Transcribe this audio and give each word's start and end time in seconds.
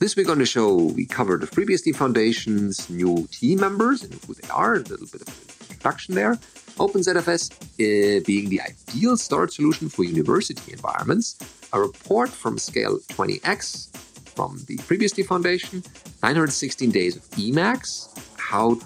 This 0.00 0.14
week 0.14 0.28
on 0.28 0.38
the 0.38 0.46
show, 0.46 0.76
we 0.76 1.06
cover 1.06 1.36
the 1.38 1.48
FreeBSD 1.48 1.96
Foundation's 1.96 2.88
new 2.88 3.26
team 3.32 3.58
members 3.58 4.04
and 4.04 4.14
who 4.14 4.34
they 4.34 4.48
are, 4.48 4.74
a 4.74 4.78
little 4.78 5.08
bit 5.08 5.22
of 5.22 5.68
introduction 5.68 6.14
there. 6.14 6.36
OpenZFS 6.78 7.50
uh, 7.52 8.22
being 8.24 8.48
the 8.48 8.60
ideal 8.60 9.16
storage 9.16 9.56
solution 9.56 9.88
for 9.88 10.04
university 10.04 10.72
environments, 10.72 11.36
a 11.72 11.80
report 11.80 12.28
from 12.28 12.58
Scale 12.58 13.00
20X 13.08 13.88
from 14.36 14.64
the 14.68 14.76
FreeBSD 14.76 15.26
Foundation, 15.26 15.82
916 16.22 16.92
days 16.92 17.16
of 17.16 17.22
Emacs, 17.30 18.16
how 18.38 18.76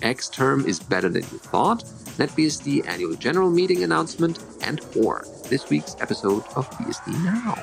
Xterm 0.00 0.66
is 0.66 0.80
better 0.80 1.08
than 1.08 1.22
you 1.22 1.38
thought, 1.38 1.84
NetBSD 2.18 2.88
annual 2.88 3.14
general 3.14 3.50
meeting 3.50 3.84
announcement, 3.84 4.40
and 4.62 4.80
more. 4.96 5.24
This 5.48 5.70
week's 5.70 5.94
episode 6.00 6.42
of 6.56 6.68
BSD 6.70 7.24
Now. 7.24 7.62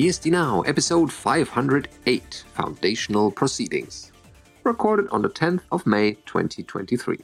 BSD 0.00 0.30
Now, 0.30 0.62
episode 0.62 1.12
508 1.12 2.44
Foundational 2.54 3.30
Proceedings. 3.30 4.12
Recorded 4.64 5.06
on 5.10 5.20
the 5.20 5.28
10th 5.28 5.60
of 5.70 5.86
May 5.86 6.12
2023. 6.24 7.18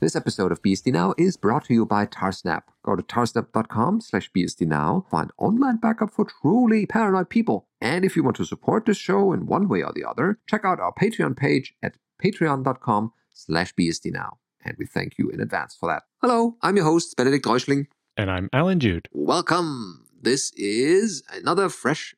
This 0.00 0.16
episode 0.16 0.50
of 0.50 0.60
BSD 0.60 0.92
Now 0.92 1.14
is 1.16 1.36
brought 1.36 1.66
to 1.66 1.72
you 1.74 1.86
by 1.86 2.04
Tarsnap. 2.06 2.62
Go 2.82 2.96
to 2.96 3.02
tarsnap.com 3.04 4.00
slash 4.00 4.28
BSD 4.36 4.66
Now, 4.66 5.06
find 5.08 5.30
online 5.38 5.76
backup 5.76 6.12
for 6.12 6.24
truly 6.24 6.84
paranoid 6.84 7.30
people. 7.30 7.68
And 7.80 8.04
if 8.04 8.16
you 8.16 8.24
want 8.24 8.38
to 8.38 8.44
support 8.44 8.86
this 8.86 8.96
show 8.96 9.32
in 9.32 9.46
one 9.46 9.68
way 9.68 9.84
or 9.84 9.92
the 9.94 10.04
other, 10.04 10.40
check 10.48 10.64
out 10.64 10.80
our 10.80 10.92
Patreon 10.92 11.36
page 11.36 11.74
at 11.80 11.94
patreon.com 12.20 13.12
slash 13.32 13.72
BSD 13.74 14.10
Now. 14.10 14.38
And 14.64 14.74
we 14.80 14.86
thank 14.86 15.12
you 15.16 15.30
in 15.30 15.40
advance 15.40 15.76
for 15.78 15.88
that. 15.88 16.02
Hello, 16.20 16.56
I'm 16.60 16.74
your 16.74 16.86
host, 16.86 17.16
Benedict 17.16 17.44
Reuschling. 17.44 17.86
And 18.16 18.32
I'm 18.32 18.48
Allan 18.52 18.80
Jude. 18.80 19.06
Welcome 19.12 20.05
this 20.26 20.52
is 20.56 21.22
another 21.32 21.68
fresh, 21.68 22.12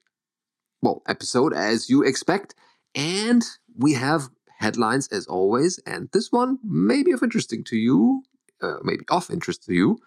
well, 0.80 1.02
episode 1.06 1.52
as 1.52 1.90
you 1.90 2.02
expect. 2.02 2.54
And 2.94 3.44
we 3.76 3.92
have 3.92 4.30
headlines 4.60 5.08
as 5.08 5.26
always. 5.26 5.78
And 5.84 6.08
this 6.14 6.32
one 6.32 6.58
may 6.64 7.02
be 7.02 7.12
of 7.12 7.22
interesting 7.22 7.62
to 7.64 7.76
you, 7.76 8.22
uh, 8.62 8.78
maybe 8.82 9.04
of 9.10 9.30
interest 9.30 9.64
to 9.64 9.74
you, 9.74 9.98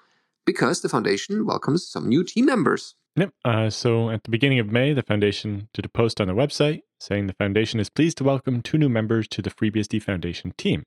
because 0.48 0.82
the 0.82 0.90
foundation 0.90 1.46
welcomes 1.46 1.88
some 1.88 2.10
new 2.10 2.24
team 2.24 2.48
members. 2.48 2.96
Yep. 3.18 3.34
Uh, 3.46 3.70
so 3.70 4.10
at 4.10 4.24
the 4.24 4.32
beginning 4.32 4.58
of 4.58 4.72
May, 4.72 4.94
the 4.94 5.04
foundation 5.04 5.70
did 5.72 5.86
a 5.86 5.90
post 5.90 6.20
on 6.20 6.26
their 6.26 6.36
website 6.36 6.82
saying 7.00 7.28
the 7.28 7.34
foundation 7.34 7.80
is 7.80 7.92
pleased 7.92 8.18
to 8.18 8.24
welcome 8.24 8.64
two 8.64 8.80
new 8.80 8.90
members 8.90 9.28
to 9.28 9.44
the 9.44 9.52
FreeBSD 9.52 10.02
Foundation 10.02 10.54
team. 10.58 10.84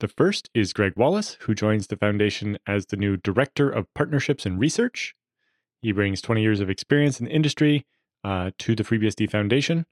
The 0.00 0.08
first 0.08 0.50
is 0.54 0.74
Greg 0.74 0.94
Wallace, 0.96 1.38
who 1.40 1.54
joins 1.54 1.86
the 1.86 1.96
foundation 1.96 2.58
as 2.66 2.86
the 2.86 2.96
new 2.98 3.16
Director 3.16 3.70
of 3.70 3.86
Partnerships 3.94 4.44
and 4.44 4.60
Research. 4.60 5.14
He 5.82 5.92
brings 5.92 6.20
20 6.20 6.42
years 6.42 6.60
of 6.60 6.70
experience 6.70 7.20
in 7.20 7.26
the 7.26 7.32
industry 7.32 7.86
uh, 8.24 8.50
to 8.58 8.74
the 8.74 8.84
FreeBSD 8.84 9.30
Foundation. 9.30 9.86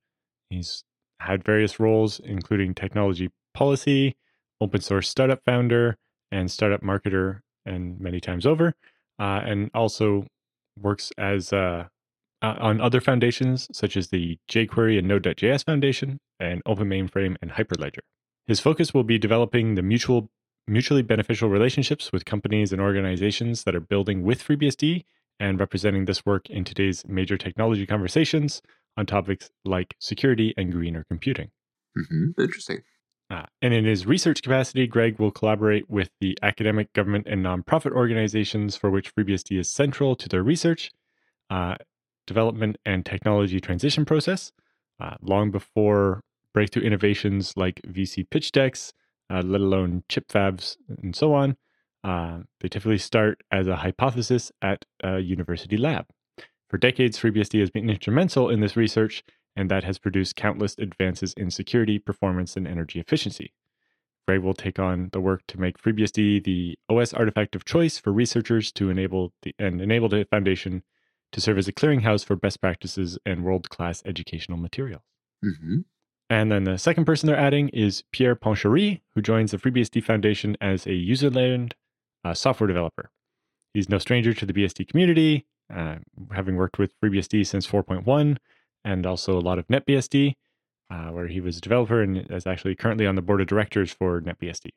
He's 0.50 0.84
had 1.20 1.44
various 1.44 1.80
roles, 1.80 2.20
including 2.20 2.74
technology 2.74 3.30
policy, 3.54 4.16
open 4.60 4.80
source 4.80 5.08
startup 5.08 5.42
founder, 5.44 5.96
and 6.30 6.50
startup 6.50 6.82
marketer, 6.82 7.40
and 7.64 8.00
many 8.00 8.20
times 8.20 8.46
over, 8.46 8.74
uh, 9.18 9.40
and 9.44 9.70
also 9.74 10.26
works 10.80 11.10
as 11.18 11.52
uh, 11.52 11.84
on 12.42 12.80
other 12.80 13.00
foundations 13.00 13.68
such 13.72 13.96
as 13.96 14.08
the 14.08 14.38
jQuery 14.48 14.98
and 14.98 15.08
Node.js 15.08 15.64
Foundation, 15.64 16.18
and 16.38 16.62
Open 16.66 16.88
Mainframe 16.88 17.36
and 17.42 17.52
Hyperledger. 17.52 18.00
His 18.46 18.60
focus 18.60 18.94
will 18.94 19.04
be 19.04 19.18
developing 19.18 19.74
the 19.74 19.82
mutual, 19.82 20.30
mutually 20.66 21.02
beneficial 21.02 21.48
relationships 21.48 22.12
with 22.12 22.24
companies 22.24 22.72
and 22.72 22.80
organizations 22.80 23.64
that 23.64 23.74
are 23.74 23.80
building 23.80 24.22
with 24.22 24.42
FreeBSD 24.46 25.04
and 25.40 25.60
representing 25.60 26.04
this 26.04 26.24
work 26.26 26.48
in 26.50 26.64
today's 26.64 27.04
major 27.06 27.36
technology 27.36 27.86
conversations 27.86 28.62
on 28.96 29.06
topics 29.06 29.50
like 29.64 29.94
security 30.00 30.52
and 30.56 30.72
greener 30.72 31.04
computing. 31.08 31.50
Mm-hmm. 31.96 32.40
Interesting. 32.40 32.82
Uh, 33.30 33.44
and 33.60 33.74
in 33.74 33.84
his 33.84 34.06
research 34.06 34.42
capacity, 34.42 34.86
Greg 34.86 35.18
will 35.18 35.30
collaborate 35.30 35.88
with 35.90 36.10
the 36.20 36.36
academic, 36.42 36.92
government, 36.94 37.26
and 37.28 37.44
nonprofit 37.44 37.92
organizations 37.92 38.74
for 38.74 38.90
which 38.90 39.14
FreeBSD 39.14 39.58
is 39.58 39.68
central 39.68 40.16
to 40.16 40.28
their 40.28 40.42
research, 40.42 40.90
uh, 41.50 41.76
development, 42.26 42.76
and 42.86 43.04
technology 43.04 43.60
transition 43.60 44.04
process. 44.04 44.52
Uh, 45.00 45.14
long 45.20 45.50
before 45.50 46.22
breakthrough 46.54 46.82
innovations 46.82 47.52
like 47.56 47.80
VC 47.86 48.28
pitch 48.28 48.50
decks, 48.50 48.94
uh, 49.30 49.42
let 49.44 49.60
alone 49.60 50.02
chip 50.08 50.26
fabs, 50.28 50.76
and 51.02 51.14
so 51.14 51.34
on, 51.34 51.56
uh, 52.08 52.38
they 52.60 52.68
typically 52.68 52.96
start 52.96 53.42
as 53.52 53.66
a 53.66 53.76
hypothesis 53.76 54.50
at 54.62 54.86
a 55.04 55.18
university 55.18 55.76
lab. 55.76 56.06
For 56.70 56.78
decades, 56.78 57.18
FreeBSD 57.18 57.60
has 57.60 57.70
been 57.70 57.90
instrumental 57.90 58.48
in 58.48 58.60
this 58.60 58.78
research, 58.78 59.22
and 59.54 59.70
that 59.70 59.84
has 59.84 59.98
produced 59.98 60.34
countless 60.34 60.74
advances 60.78 61.34
in 61.34 61.50
security, 61.50 61.98
performance, 61.98 62.56
and 62.56 62.66
energy 62.66 62.98
efficiency. 62.98 63.52
Greg 64.26 64.40
will 64.40 64.54
take 64.54 64.78
on 64.78 65.10
the 65.12 65.20
work 65.20 65.42
to 65.48 65.60
make 65.60 65.78
FreeBSD 65.78 66.44
the 66.44 66.78
OS 66.88 67.12
artifact 67.12 67.54
of 67.54 67.66
choice 67.66 67.98
for 67.98 68.10
researchers 68.10 68.72
to 68.72 68.88
enable 68.88 69.34
the, 69.42 69.54
and 69.58 69.82
enable 69.82 70.08
the 70.08 70.24
foundation 70.24 70.84
to 71.32 71.42
serve 71.42 71.58
as 71.58 71.68
a 71.68 71.74
clearinghouse 71.74 72.24
for 72.24 72.36
best 72.36 72.62
practices 72.62 73.18
and 73.26 73.44
world-class 73.44 74.02
educational 74.06 74.56
materials. 74.56 75.02
Mm-hmm. 75.44 75.80
And 76.30 76.52
then 76.52 76.64
the 76.64 76.78
second 76.78 77.04
person 77.04 77.26
they're 77.26 77.36
adding 77.38 77.68
is 77.68 78.02
Pierre 78.12 78.34
Pronchery, 78.34 79.02
who 79.14 79.20
joins 79.20 79.50
the 79.50 79.58
FreeBSD 79.58 80.02
Foundation 80.02 80.56
as 80.58 80.86
a 80.86 80.90
userland 80.90 81.72
uh, 82.24 82.34
software 82.34 82.68
developer. 82.68 83.10
He's 83.74 83.88
no 83.88 83.98
stranger 83.98 84.34
to 84.34 84.46
the 84.46 84.52
BSD 84.52 84.88
community, 84.88 85.46
uh, 85.74 85.96
having 86.32 86.56
worked 86.56 86.78
with 86.78 86.98
FreeBSD 87.00 87.46
since 87.46 87.66
4.1 87.66 88.36
and 88.84 89.06
also 89.06 89.38
a 89.38 89.40
lot 89.40 89.58
of 89.58 89.66
NetBSD, 89.68 90.34
uh, 90.90 91.08
where 91.08 91.26
he 91.26 91.40
was 91.40 91.58
a 91.58 91.60
developer 91.60 92.02
and 92.02 92.26
is 92.30 92.46
actually 92.46 92.74
currently 92.74 93.06
on 93.06 93.14
the 93.14 93.22
board 93.22 93.40
of 93.40 93.46
directors 93.46 93.92
for 93.92 94.20
NetBSD. 94.20 94.70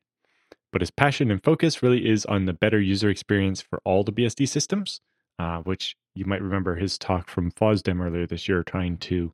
But 0.71 0.81
his 0.81 0.91
passion 0.91 1.31
and 1.31 1.43
focus 1.43 1.83
really 1.83 2.09
is 2.09 2.25
on 2.25 2.45
the 2.45 2.53
better 2.53 2.79
user 2.79 3.09
experience 3.09 3.61
for 3.61 3.81
all 3.85 4.03
the 4.03 4.13
BSD 4.13 4.47
systems, 4.47 5.01
uh, 5.39 5.59
which 5.59 5.95
you 6.15 6.25
might 6.25 6.41
remember 6.41 6.75
his 6.75 6.97
talk 6.97 7.29
from 7.29 7.51
FOSDEM 7.51 8.01
earlier 8.01 8.25
this 8.25 8.47
year, 8.47 8.63
trying 8.63 8.97
to 8.97 9.33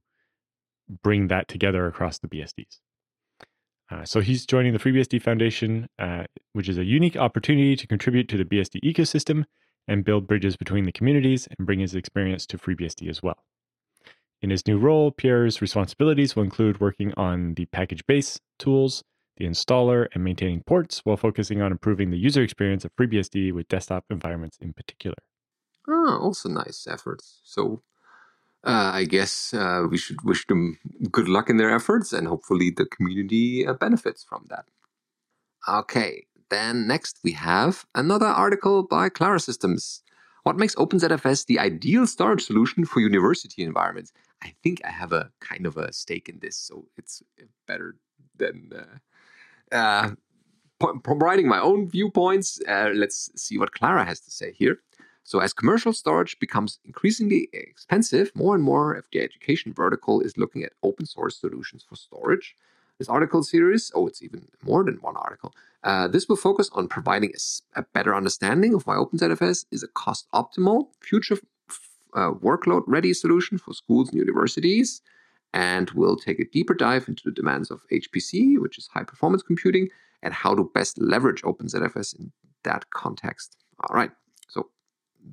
bring 1.04 1.28
that 1.28 1.48
together 1.48 1.86
across 1.86 2.18
the 2.18 2.28
BSDs. 2.28 2.80
Uh, 3.90 4.04
so 4.04 4.20
he's 4.20 4.46
joining 4.46 4.74
the 4.74 4.80
FreeBSD 4.80 5.22
Foundation, 5.22 5.88
uh, 5.98 6.24
which 6.54 6.68
is 6.68 6.78
a 6.78 6.84
unique 6.84 7.16
opportunity 7.16 7.76
to 7.76 7.88
contribute 7.88 8.28
to 8.30 8.38
the 8.38 8.44
BSD 8.44 8.82
ecosystem 8.82 9.46
and 9.88 10.04
build 10.04 10.28
bridges 10.28 10.58
between 10.58 10.84
the 10.84 10.92
communities 10.92 11.48
and 11.58 11.66
bring 11.66 11.80
his 11.80 11.96
experience 11.96 12.46
to 12.48 12.58
FreeBSD 12.58 13.10
as 13.10 13.24
well. 13.24 13.38
In 14.42 14.50
his 14.50 14.68
new 14.68 14.78
role, 14.78 15.12
Pierre's 15.12 15.62
responsibilities 15.62 16.36
will 16.36 16.44
include 16.44 16.80
working 16.80 17.14
on 17.16 17.54
the 17.56 17.66
package 17.66 18.06
base 18.06 18.40
tools, 18.60 19.04
the 19.38 19.46
installer, 19.46 20.08
and 20.14 20.24
maintaining 20.24 20.64
ports 20.64 21.02
while 21.06 21.18
focusing 21.18 21.62
on 21.62 21.72
improving 21.72 22.12
the 22.12 22.18
user 22.18 22.44
experience 22.44 22.86
of 22.86 22.96
FreeBSD 22.96 23.54
with 23.54 23.68
desktop 23.68 24.06
environments 24.10 24.58
in 24.60 24.74
particular. 24.74 25.16
Oh, 25.88 26.20
also 26.22 26.50
nice 26.50 26.86
efforts. 26.90 27.40
So 27.44 27.82
uh, 28.68 28.92
I 28.94 29.06
guess 29.06 29.54
uh, 29.54 29.84
we 29.90 29.98
should 29.98 30.22
wish 30.24 30.46
them 30.48 30.78
good 31.10 31.30
luck 31.30 31.50
in 31.50 31.56
their 31.56 31.74
efforts 31.74 32.12
and 32.12 32.28
hopefully 32.28 32.70
the 32.70 32.86
community 32.86 33.66
uh, 33.66 33.74
benefits 33.74 34.26
from 34.26 34.46
that. 34.50 34.66
Okay, 35.70 36.26
then 36.50 36.86
next 36.86 37.20
we 37.24 37.32
have 37.32 37.86
another 37.96 38.26
article 38.26 38.84
by 38.84 39.08
Klara 39.08 39.42
Systems. 39.42 40.04
What 40.44 40.58
makes 40.58 40.76
OpenZFS 40.76 41.46
the 41.46 41.60
ideal 41.60 42.06
storage 42.06 42.44
solution 42.44 42.84
for 42.84 43.00
university 43.00 43.64
environments? 43.64 44.12
I 44.44 44.54
think 44.64 44.82
I 44.84 44.90
have 44.90 45.14
a 45.14 45.32
kind 45.40 45.66
of 45.66 45.78
a 45.78 45.94
stake 45.94 46.28
in 46.28 46.40
this, 46.40 46.58
so 46.58 46.86
it's 46.98 47.24
better 47.68 47.96
than 48.36 48.72
uh, 49.72 49.76
uh, 49.76 50.12
providing 51.04 51.48
my 51.48 51.60
own 51.60 51.90
viewpoints. 51.90 52.60
Let's 52.68 53.32
see 53.36 53.58
what 53.58 53.72
Clara 53.72 54.04
has 54.04 54.20
to 54.22 54.32
say 54.32 54.52
here. 54.52 54.80
So, 55.28 55.40
as 55.40 55.52
commercial 55.52 55.92
storage 55.92 56.40
becomes 56.40 56.80
increasingly 56.86 57.50
expensive, 57.52 58.32
more 58.34 58.56
and 58.56 58.64
more 58.64 58.94
of 58.94 59.04
the 59.12 59.20
education 59.20 59.74
vertical 59.74 60.22
is 60.22 60.38
looking 60.38 60.64
at 60.64 60.72
open 60.84 61.06
source 61.06 61.36
solutions 61.36 61.84
for 61.84 61.98
storage. 61.98 62.56
This 62.98 63.10
article 63.10 63.44
series, 63.44 63.92
oh, 63.94 64.08
it's 64.08 64.24
even 64.24 64.48
more 64.64 64.86
than 64.86 64.96
one 65.02 65.18
article. 65.18 65.54
Uh, 65.84 66.08
this 66.08 66.30
will 66.30 66.38
focus 66.38 66.70
on 66.72 66.88
providing 66.88 67.34
a, 67.36 67.82
a, 67.82 67.84
better 67.94 68.16
understanding 68.16 68.74
of 68.74 68.88
why 68.88 68.96
OpenZFS 68.96 69.66
is 69.70 69.84
a 69.84 69.90
cost 69.90 70.28
optimal, 70.34 70.88
future 71.02 71.38
uh, 72.14 72.32
workload 72.32 72.84
ready 72.88 73.14
solution 73.14 73.58
for 73.58 73.74
schools 73.74 74.08
and 74.08 74.18
universities. 74.18 75.02
And 75.54 75.90
we'll 75.90 76.16
take 76.16 76.40
a 76.40 76.46
deeper 76.46 76.74
dive 76.74 77.10
into 77.10 77.24
the 77.26 77.32
demands 77.32 77.70
of 77.70 77.82
HPC, 77.92 78.60
which 78.60 78.78
is 78.78 78.88
high 78.88 79.04
performance 79.04 79.44
computing, 79.44 79.90
and 80.24 80.34
how 80.34 80.56
to 80.56 80.72
best 80.74 80.98
leverage 81.02 81.42
OpenZFS 81.42 82.18
in 82.18 82.32
that 82.64 82.92
context. 82.92 83.58
All 83.82 83.94
right 83.94 84.12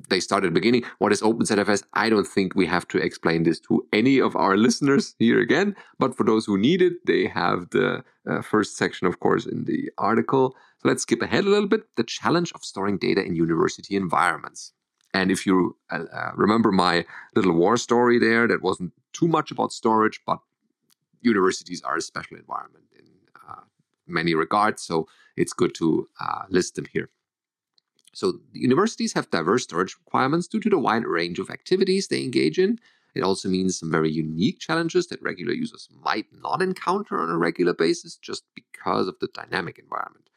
they 0.09 0.21
start 0.21 0.45
at 0.45 0.49
the 0.49 0.61
beginning. 0.61 0.85
What 0.99 1.13
is 1.13 1.23
OpenZFS? 1.23 1.85
I 1.95 2.09
don't 2.09 2.27
think 2.27 2.55
we 2.55 2.67
have 2.67 2.87
to 2.89 2.99
explain 2.99 3.43
this 3.43 3.61
to 3.61 3.87
any 3.93 4.21
of 4.21 4.37
our 4.37 4.57
listeners 4.67 5.15
here 5.19 5.41
again. 5.41 5.77
But 5.99 6.17
for 6.17 6.25
those 6.25 6.47
who 6.47 6.59
need 6.59 6.83
it, 6.83 6.95
they 7.07 7.27
have 7.27 7.71
the 7.71 8.05
uh, 8.29 8.43
first 8.43 8.77
section, 8.77 9.07
of 9.07 9.21
course, 9.21 9.47
in 9.47 9.65
the 9.65 9.91
article. 9.99 10.57
So 10.79 10.89
let's 10.89 11.03
skip 11.03 11.23
ahead 11.23 11.45
a 11.45 11.49
little 11.49 11.69
bit. 11.69 11.83
The 11.97 12.05
challenge 12.05 12.53
of 12.55 12.65
storing 12.65 12.99
data 12.99 13.25
in 13.25 13.35
university 13.35 13.97
environments. 13.97 14.73
And 15.13 15.31
if 15.31 15.47
you 15.47 15.77
uh, 15.91 16.05
uh 16.13 16.33
remember 16.35 16.73
my 16.73 17.05
little 17.37 17.53
war 17.53 17.77
story 17.77 18.19
there, 18.19 18.49
that 18.49 18.63
wasn't 18.63 18.93
too 19.13 19.29
much 19.29 19.51
about 19.51 19.73
storage, 19.73 20.21
but 20.27 20.39
universities 21.21 21.83
are 21.83 21.97
a 21.97 22.03
special 22.03 22.37
environment 22.37 22.85
in 22.99 23.07
uh, 23.49 23.63
many 24.07 24.35
regards. 24.35 24.83
So 24.83 25.07
it's 25.37 25.53
good 25.53 25.75
to 25.77 26.09
uh, 26.21 26.43
list 26.49 26.75
them 26.75 26.87
here. 26.93 27.11
So 28.15 28.41
universities 28.53 29.13
have 29.15 29.31
diverse 29.31 29.65
storage 29.65 29.97
requirements 30.05 30.47
due 30.47 30.61
to 30.61 30.71
the 30.71 30.79
wide 30.79 31.05
range 31.05 31.39
of 31.39 31.51
activities 31.51 32.09
they 32.09 32.23
engage 32.23 32.59
in. 32.59 32.79
It 33.15 33.23
also 33.23 33.49
means 33.49 33.79
some 33.79 33.91
very 33.91 34.11
unique 34.11 34.59
challenges 34.59 35.07
that 35.09 35.23
regular 35.23 35.53
users 35.53 35.89
might 36.03 36.27
not 36.33 36.63
encounter 36.63 37.21
on 37.21 37.31
a 37.31 37.39
regular 37.39 37.75
basis 37.75 38.17
just 38.17 38.45
because 38.55 39.07
of 39.07 39.19
the 39.21 39.29
dynamic 39.29 39.79
environment. 39.79 40.29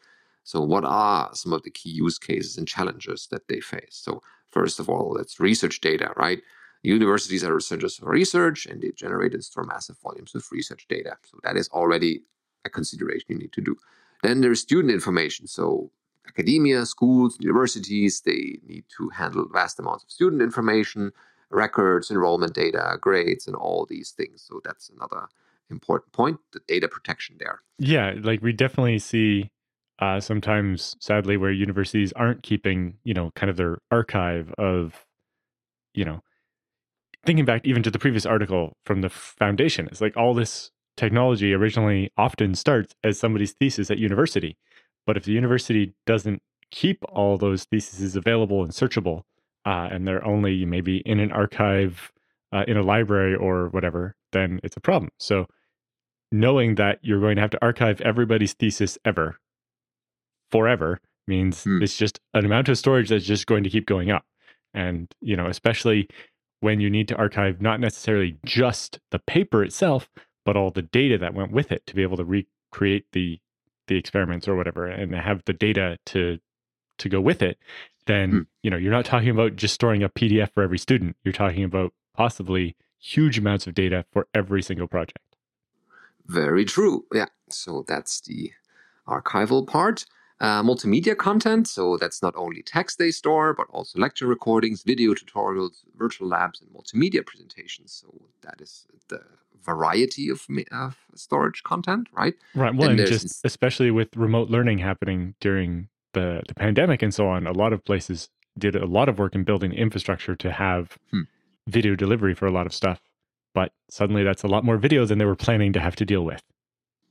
So, 0.44 0.62
what 0.62 0.86
are 0.86 1.30
some 1.34 1.54
of 1.54 1.64
the 1.64 1.72
key 1.72 1.90
use 1.90 2.18
cases 2.18 2.58
and 2.58 2.68
challenges 2.68 3.28
that 3.32 3.48
they 3.48 3.60
face? 3.60 4.00
So, 4.02 4.22
first 4.48 4.80
of 4.80 4.90
all, 4.90 5.16
that's 5.18 5.40
research 5.40 5.82
data, 5.82 6.14
right? 6.16 6.42
Universities 6.84 7.44
are 7.44 7.60
centers 7.60 7.98
for 7.98 8.10
research 8.10 8.66
and 8.66 8.82
they 8.82 8.92
generate 8.92 9.34
and 9.34 9.44
store 9.44 9.66
massive 9.66 9.98
volumes 10.02 10.36
of 10.36 10.50
research 10.52 10.86
data. 10.88 11.18
So, 11.30 11.40
that 11.44 11.58
is 11.58 11.68
already 11.70 12.22
a 12.64 12.70
consideration 12.70 13.26
you 13.30 13.38
need 13.40 13.52
to 13.54 13.62
do. 13.62 13.76
Then 14.24 14.42
there's 14.42 14.62
student 14.62 14.94
information. 14.94 15.48
So, 15.48 15.92
academia, 16.28 16.86
schools, 16.86 17.38
universities, 17.40 18.22
they 18.22 18.60
need 18.68 18.86
to 18.98 19.10
handle 19.10 19.48
vast 19.52 19.80
amounts 19.80 20.04
of 20.04 20.12
student 20.12 20.42
information, 20.42 21.12
records, 21.50 22.12
enrollment 22.12 22.54
data, 22.54 22.98
grades, 23.00 23.48
and 23.48 23.56
all 23.56 23.86
these 23.86 24.12
things. 24.12 24.44
So 24.48 24.62
that's 24.64 24.90
another 24.90 25.28
important 25.70 26.12
point 26.14 26.40
the 26.54 26.62
data 26.68 26.88
protection 26.88 27.38
there. 27.40 27.62
Yeah, 27.80 28.16
like 28.22 28.42
we 28.42 28.54
definitely 28.54 29.00
see 29.00 29.52
uh, 30.00 30.20
sometimes, 30.20 30.96
sadly, 31.00 31.38
where 31.38 31.52
universities 31.52 32.14
aren't 32.14 32.44
keeping, 32.44 32.98
you 33.04 33.14
know, 33.14 33.32
kind 33.36 33.50
of 33.50 33.58
their 33.58 33.80
archive 33.92 34.54
of, 34.58 35.06
you 35.94 36.06
know, 36.06 36.22
thinking 37.26 37.46
back 37.46 37.62
even 37.66 37.84
to 37.84 37.92
the 37.92 38.00
previous 38.00 38.26
article 38.26 38.78
from 38.86 39.02
the 39.02 39.10
foundation, 39.10 39.88
it's 39.88 40.02
like 40.02 40.16
all 40.16 40.34
this 40.34 40.72
technology 40.96 41.54
originally 41.54 42.12
often 42.18 42.56
starts 42.56 42.94
as 43.04 43.20
somebody's 43.20 43.54
thesis 43.54 43.92
at 43.92 43.98
university. 43.98 44.58
But 45.08 45.18
if 45.18 45.24
the 45.24 45.32
university 45.32 45.94
doesn't 46.06 46.44
keep 46.70 47.04
all 47.10 47.38
those 47.38 47.64
theses 47.64 48.16
available 48.16 48.62
and 48.62 48.72
searchable, 48.72 49.24
uh, 49.66 49.88
and 49.92 50.08
they're 50.08 50.24
only 50.24 50.66
maybe 50.66 50.98
in 50.98 51.20
an 51.20 51.32
archive, 51.32 52.12
uh, 52.54 52.66
in 52.68 52.78
a 52.78 52.84
library 52.84 53.34
or 53.34 53.70
whatever, 53.70 54.16
then 54.34 54.60
it's 54.64 54.78
a 54.78 54.82
problem. 54.82 55.10
So 55.18 55.48
knowing 56.32 56.76
that 56.76 57.00
you're 57.02 57.22
going 57.22 57.38
to 57.38 57.42
have 57.42 57.52
to 57.52 57.64
archive 57.64 58.02
everybody's 58.02 58.54
thesis 58.54 58.98
ever, 59.06 59.40
forever, 60.52 61.00
means 61.26 61.64
hmm. 61.64 61.82
it's 61.82 61.98
just 61.98 62.20
an 62.34 62.46
amount 62.46 62.70
of 62.70 62.78
storage 62.78 63.10
that's 63.10 63.26
just 63.26 63.48
going 63.48 63.64
to 63.64 63.70
keep 63.70 63.86
going 63.86 64.12
up. 64.12 64.26
And, 64.74 65.14
you 65.22 65.36
know, 65.36 65.48
especially 65.48 66.10
when 66.60 66.80
you 66.80 66.90
need 66.90 67.08
to 67.08 67.16
archive 67.16 67.62
not 67.62 67.80
necessarily 67.80 68.38
just 68.46 69.00
the 69.12 69.20
paper 69.20 69.64
itself, 69.64 70.10
but 70.46 70.58
all 70.58 70.72
the 70.72 70.82
data 70.82 71.18
that 71.18 71.34
went 71.34 71.52
with 71.52 71.72
it 71.72 71.86
to 71.88 71.96
be 71.96 72.04
able 72.04 72.18
to 72.18 72.26
recreate 72.26 73.06
the 73.14 73.40
the 73.88 73.98
experiments 73.98 74.48
or 74.48 74.56
whatever 74.56 74.86
and 74.86 75.14
have 75.16 75.42
the 75.46 75.54
data 75.54 75.98
to 76.06 76.38
to 76.98 77.10
go 77.10 77.22
with 77.22 77.42
it 77.42 77.58
then 78.08 78.30
hmm. 78.32 78.42
you 78.64 78.72
know 78.72 78.78
you're 78.78 78.92
not 78.92 79.06
talking 79.06 79.30
about 79.30 79.56
just 79.56 79.76
storing 79.76 80.02
a 80.02 80.10
pdf 80.10 80.52
for 80.54 80.64
every 80.64 80.80
student. 80.80 81.16
You're 81.24 81.34
talking 81.34 81.64
about 81.64 81.94
possibly 82.16 82.76
huge 82.98 83.38
amounts 83.38 83.68
of 83.68 83.76
data 83.76 84.06
for 84.12 84.28
every 84.34 84.64
single 84.64 84.88
project. 84.88 85.20
Very 86.26 86.66
true. 86.66 87.06
Yeah. 87.14 87.28
So 87.50 87.86
that's 87.88 88.20
the 88.22 88.52
archival 89.08 89.66
part 89.68 90.06
uh, 90.40 90.62
multimedia 90.62 91.18
content 91.18 91.68
so 91.68 91.98
that's 91.98 92.22
not 92.22 92.34
only 92.36 92.62
text 92.62 93.00
they 93.00 93.12
store 93.12 93.54
but 93.54 93.68
also 93.70 94.00
lecture 94.00 94.28
recordings 94.28 94.84
video 94.84 95.14
tutorials 95.14 95.84
virtual 95.96 96.28
labs 96.28 96.62
and 96.62 96.70
multimedia 96.70 97.26
presentations 97.26 97.92
so 97.92 98.08
that 98.42 98.62
is 98.62 98.86
the 99.10 99.20
variety 99.68 100.30
of, 100.30 100.48
of 100.72 100.98
storage 101.14 101.62
content, 101.64 102.08
right? 102.14 102.34
Right. 102.56 102.74
Well, 102.74 102.90
and, 102.90 103.00
and 103.00 103.08
just 103.08 103.46
especially 103.46 103.92
with 103.92 104.16
remote 104.16 104.50
learning 104.50 104.80
happening 104.80 105.36
during 105.40 105.90
the, 106.14 106.42
the 106.48 106.56
pandemic 106.56 107.04
and 107.04 107.14
so 107.14 107.28
on, 107.28 107.46
a 107.46 107.52
lot 107.52 107.74
of 107.74 107.84
places 107.84 108.30
did 108.58 108.76
a 108.76 108.86
lot 108.86 109.10
of 109.10 109.20
work 109.20 109.36
in 109.36 109.44
building 109.44 109.72
infrastructure 109.74 110.36
to 110.36 110.52
have 110.52 110.98
hmm. 111.12 111.22
video 111.68 111.96
delivery 111.96 112.34
for 112.34 112.48
a 112.48 112.52
lot 112.52 112.66
of 112.66 112.74
stuff. 112.74 113.02
But 113.54 113.72
suddenly 113.90 114.24
that's 114.24 114.44
a 114.44 114.48
lot 114.48 114.64
more 114.64 114.78
video 114.78 115.06
than 115.06 115.20
they 115.20 115.26
were 115.26 115.36
planning 115.36 115.74
to 115.74 115.80
have 115.80 115.96
to 115.98 116.06
deal 116.06 116.24
with. 116.24 116.42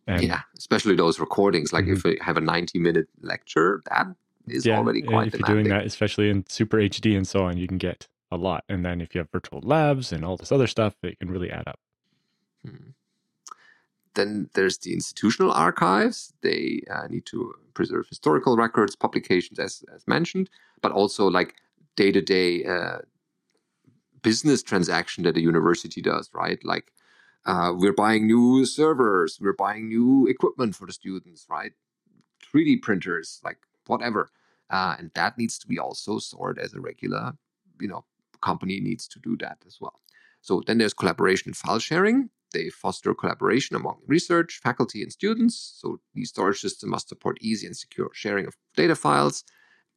And, 0.06 0.22
yeah, 0.22 0.42
especially 0.56 0.94
those 0.94 1.18
recordings. 1.18 1.72
Like 1.72 1.84
mm-hmm. 1.84 1.94
if 1.94 2.04
you 2.04 2.18
have 2.20 2.36
a 2.36 2.40
90 2.40 2.78
minute 2.78 3.08
lecture, 3.22 3.82
that 3.90 4.06
is 4.46 4.64
yeah, 4.64 4.78
already 4.78 5.02
quite 5.02 5.12
Yeah, 5.12 5.26
if 5.26 5.32
demanding. 5.32 5.54
you're 5.54 5.64
doing 5.64 5.78
that, 5.78 5.86
especially 5.86 6.30
in 6.30 6.44
super 6.48 6.78
HD 6.78 7.16
and 7.16 7.26
so 7.26 7.44
on, 7.44 7.56
you 7.56 7.66
can 7.66 7.78
get 7.78 8.06
a 8.30 8.36
lot. 8.36 8.64
And 8.68 8.84
then 8.84 9.00
if 9.00 9.14
you 9.14 9.18
have 9.18 9.30
virtual 9.30 9.60
labs 9.62 10.12
and 10.12 10.24
all 10.24 10.36
this 10.36 10.52
other 10.52 10.66
stuff, 10.66 10.94
it 11.02 11.18
can 11.18 11.30
really 11.30 11.50
add 11.50 11.66
up. 11.66 11.80
Hmm. 12.64 12.90
Then 14.14 14.48
there's 14.54 14.78
the 14.78 14.94
institutional 14.94 15.52
archives. 15.52 16.32
They 16.40 16.82
uh, 16.90 17.06
need 17.08 17.26
to 17.26 17.54
preserve 17.74 18.08
historical 18.08 18.56
records, 18.56 18.96
publications, 18.96 19.58
as, 19.58 19.84
as 19.94 20.06
mentioned, 20.06 20.48
but 20.80 20.92
also 20.92 21.28
like 21.28 21.54
day 21.96 22.12
to 22.12 22.22
day 22.22 22.64
business 24.22 24.60
transaction 24.60 25.22
that 25.22 25.36
a 25.36 25.40
university 25.40 26.02
does, 26.02 26.30
right? 26.34 26.58
Like 26.64 26.92
uh, 27.46 27.72
we're 27.74 27.92
buying 27.92 28.26
new 28.26 28.66
servers, 28.66 29.38
we're 29.40 29.52
buying 29.54 29.88
new 29.88 30.26
equipment 30.26 30.74
for 30.74 30.86
the 30.86 30.92
students, 30.92 31.46
right? 31.48 31.72
3D 32.52 32.82
printers, 32.82 33.40
like 33.44 33.58
whatever. 33.86 34.28
Uh, 34.68 34.96
and 34.98 35.12
that 35.14 35.38
needs 35.38 35.58
to 35.58 35.66
be 35.68 35.78
also 35.78 36.18
stored 36.18 36.58
as 36.58 36.74
a 36.74 36.80
regular, 36.80 37.32
you 37.80 37.86
know, 37.86 38.04
company 38.42 38.80
needs 38.80 39.06
to 39.06 39.20
do 39.20 39.36
that 39.38 39.58
as 39.66 39.78
well. 39.80 40.00
So 40.40 40.62
then 40.66 40.78
there's 40.78 40.92
collaboration 40.92 41.50
and 41.50 41.56
file 41.56 41.78
sharing. 41.78 42.30
They 42.52 42.68
foster 42.68 43.14
collaboration 43.14 43.76
among 43.76 43.98
research, 44.06 44.60
faculty, 44.62 45.02
and 45.02 45.12
students. 45.12 45.78
So 45.80 46.00
these 46.14 46.30
storage 46.30 46.60
systems 46.60 46.90
must 46.90 47.08
support 47.08 47.38
easy 47.40 47.66
and 47.66 47.76
secure 47.76 48.10
sharing 48.12 48.46
of 48.46 48.54
data 48.76 48.96
files 48.96 49.44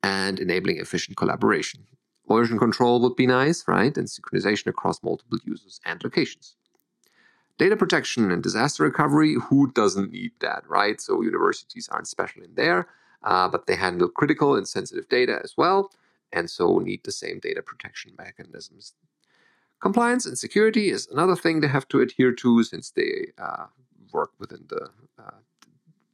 and 0.04 0.40
enabling 0.40 0.78
efficient 0.78 1.18
collaboration. 1.18 1.86
Version 2.28 2.60
control 2.60 3.01
would 3.01 3.16
be 3.16 3.25
nice, 3.25 3.68
right? 3.68 3.96
And 3.98 4.07
synchronization 4.07 4.68
across 4.68 5.01
multiple 5.01 5.40
users 5.44 5.80
and 5.86 6.04
locations. 6.04 6.56
Data 7.60 7.78
protection 7.78 8.32
and 8.32 8.44
disaster 8.44 8.84
recovery, 8.84 9.36
who 9.36 9.72
doesn't 9.74 10.13
need 10.13 10.32
that, 10.42 10.63
right? 10.68 11.01
So 11.01 11.22
universities 11.22 11.89
aren't 11.92 12.08
special 12.08 12.44
in 12.44 12.56
there, 12.56 12.88
uh, 13.24 13.50
but 13.50 13.68
they 13.68 13.75
handle 13.78 14.10
critical 14.10 14.56
and 14.56 14.68
sensitive 14.68 15.10
data 15.10 15.39
as 15.44 15.56
well, 15.58 15.92
and 16.34 16.50
so 16.50 16.80
need 16.80 17.01
the 17.06 17.13
same 17.13 17.39
data 17.39 17.62
protection 17.63 18.13
mechanisms 18.18 18.96
Compliance 19.82 20.25
and 20.25 20.38
security 20.38 20.89
is 20.89 21.08
another 21.12 21.36
thing 21.38 21.62
they 21.62 21.68
have 21.68 21.88
to 21.89 22.01
adhere 22.01 22.34
to 22.34 22.63
since 22.63 22.92
they 22.92 23.28
uh, 23.38 23.68
work 24.13 24.32
within 24.39 24.66
the 24.70 24.89
uh, 25.20 25.32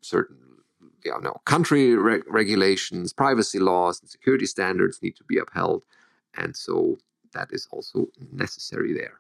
certain 0.02 0.38
you 1.06 1.22
know, 1.22 1.42
country 1.46 1.96
re- 1.96 2.24
regulations, 2.28 3.14
privacy 3.14 3.60
laws, 3.60 4.02
and 4.02 4.10
security 4.10 4.46
standards 4.46 5.02
need 5.02 5.16
to 5.16 5.24
be 5.26 5.40
upheld. 5.40 5.84
And 6.38 6.56
so 6.56 6.98
that 7.34 7.50
is 7.52 7.68
also 7.72 8.08
necessary 8.32 8.94
there. 8.94 9.20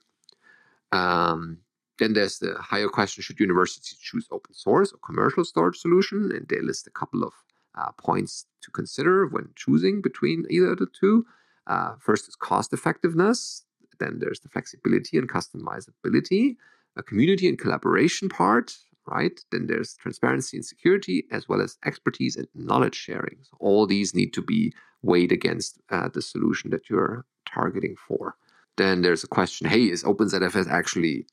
Um, 0.92 1.60
then 1.98 2.14
there's 2.14 2.40
the 2.40 2.56
higher 2.60 2.90
question 2.90 3.24
should 3.24 3.40
universities 3.40 3.98
choose 4.00 4.28
open 4.32 4.54
source 4.54 4.92
or 4.92 5.00
commercial 5.06 5.46
storage 5.46 5.78
solution? 5.78 6.32
And 6.32 6.48
they 6.48 6.60
list 6.62 6.88
a 6.88 6.92
couple 6.92 7.24
of 7.24 7.34
uh, 7.78 7.92
points 7.98 8.46
to 8.62 8.72
consider 8.72 9.28
when 9.28 9.50
choosing 9.56 10.02
between 10.02 10.46
either 10.50 10.72
of 10.74 10.80
the 10.80 10.88
two. 11.00 11.26
Uh, 11.68 11.96
first 12.00 12.28
is 12.28 12.36
cost 12.36 12.74
effectiveness. 12.74 13.64
Then 14.00 14.20
there's 14.20 14.40
the 14.42 14.50
flexibility 14.50 15.18
and 15.18 15.30
customizability, 15.30 16.58
a 16.98 17.04
community 17.04 17.48
and 17.48 17.58
collaboration 17.58 18.28
part, 18.28 18.78
right? 19.08 19.40
Then 19.52 19.68
there's 19.68 19.96
transparency 19.96 20.58
and 20.58 20.66
security, 20.66 21.26
as 21.32 21.48
well 21.48 21.62
as 21.62 21.78
expertise 21.86 22.36
and 22.36 22.48
knowledge 22.54 22.96
sharing. 22.96 23.38
So 23.44 23.58
all 23.60 23.88
these 23.88 24.14
need 24.14 24.34
to 24.34 24.42
be 24.42 24.74
weighed 25.02 25.32
against 25.32 25.80
uh, 25.90 26.10
the 26.14 26.22
solution 26.22 26.72
that 26.72 26.90
you're 26.90 27.26
targeting 27.48 27.96
for. 28.08 28.36
Then 28.78 29.02
there's 29.02 29.24
a 29.24 29.28
question 29.28 29.68
hey, 29.68 29.84
is 29.84 30.04
OpenZFS 30.04 30.70
actually 30.70 31.28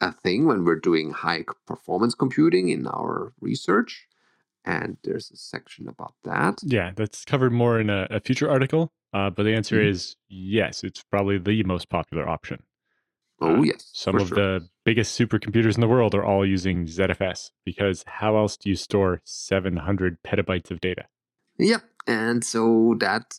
a 0.00 0.12
thing 0.12 0.46
when 0.46 0.64
we're 0.64 0.80
doing 0.80 1.10
high 1.10 1.44
performance 1.66 2.14
computing 2.14 2.68
in 2.68 2.86
our 2.86 3.32
research? 3.40 4.06
And 4.64 4.96
there's 5.04 5.30
a 5.30 5.36
section 5.36 5.88
about 5.88 6.14
that. 6.24 6.60
Yeah, 6.62 6.92
that's 6.96 7.24
covered 7.24 7.52
more 7.52 7.78
in 7.78 7.90
a, 7.90 8.06
a 8.10 8.20
future 8.20 8.50
article. 8.50 8.92
Uh, 9.12 9.30
but 9.30 9.44
the 9.44 9.54
answer 9.54 9.76
mm-hmm. 9.76 9.90
is 9.90 10.16
yes. 10.28 10.82
It's 10.82 11.02
probably 11.02 11.38
the 11.38 11.62
most 11.64 11.88
popular 11.88 12.28
option. 12.28 12.62
Oh, 13.40 13.56
uh, 13.56 13.62
yes. 13.62 13.90
Some 13.92 14.16
of 14.16 14.28
sure. 14.28 14.36
the 14.36 14.68
biggest 14.84 15.18
supercomputers 15.18 15.74
in 15.74 15.80
the 15.80 15.88
world 15.88 16.14
are 16.14 16.24
all 16.24 16.46
using 16.46 16.86
ZFS 16.86 17.50
because 17.64 18.04
how 18.06 18.36
else 18.36 18.56
do 18.56 18.68
you 18.68 18.76
store 18.76 19.20
700 19.24 20.22
petabytes 20.22 20.70
of 20.70 20.80
data? 20.80 21.04
Yep. 21.58 21.82
And 22.06 22.44
so 22.44 22.96
that 23.00 23.38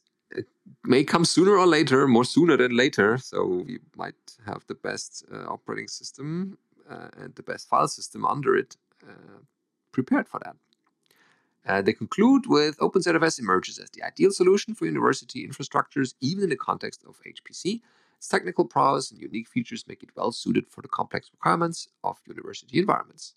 may 0.84 1.04
come 1.04 1.26
sooner 1.26 1.58
or 1.58 1.68
later, 1.68 2.08
more 2.08 2.26
sooner 2.26 2.58
than 2.58 2.76
later. 2.76 3.18
So 3.18 3.64
we 3.68 3.80
might 3.96 4.16
have 4.46 4.64
the 4.68 4.76
best 4.76 5.26
uh, 5.32 5.46
operating 5.48 5.88
system 5.88 6.58
uh, 6.90 7.10
and 7.18 7.36
the 7.36 7.44
best 7.44 7.68
file 7.68 7.88
system 7.88 8.26
under 8.26 8.56
it 8.56 8.78
uh, 9.08 9.40
prepared 9.92 10.28
for 10.28 10.40
that. 10.44 10.56
Uh, 11.68 11.82
they 11.82 11.94
conclude 11.94 12.46
with 12.48 12.78
OpenZFS 12.78 13.40
emerges 13.40 13.80
as 13.80 13.90
the 13.90 14.04
ideal 14.04 14.32
solution 14.32 14.76
for 14.76 14.86
university 14.86 15.48
infrastructures, 15.48 16.14
even 16.22 16.44
in 16.44 16.50
the 16.50 16.56
context 16.56 17.04
of 17.08 17.20
HPC. 17.26 17.82
Its 18.18 18.28
technical 18.28 18.66
prowess 18.66 19.12
and 19.12 19.20
unique 19.20 19.50
features 19.50 19.86
make 19.88 20.04
it 20.04 20.10
well 20.16 20.32
suited 20.32 20.68
for 20.68 20.82
the 20.82 20.88
complex 20.88 21.32
requirements 21.32 21.88
of 22.04 22.20
university 22.28 22.78
environments. 22.80 23.34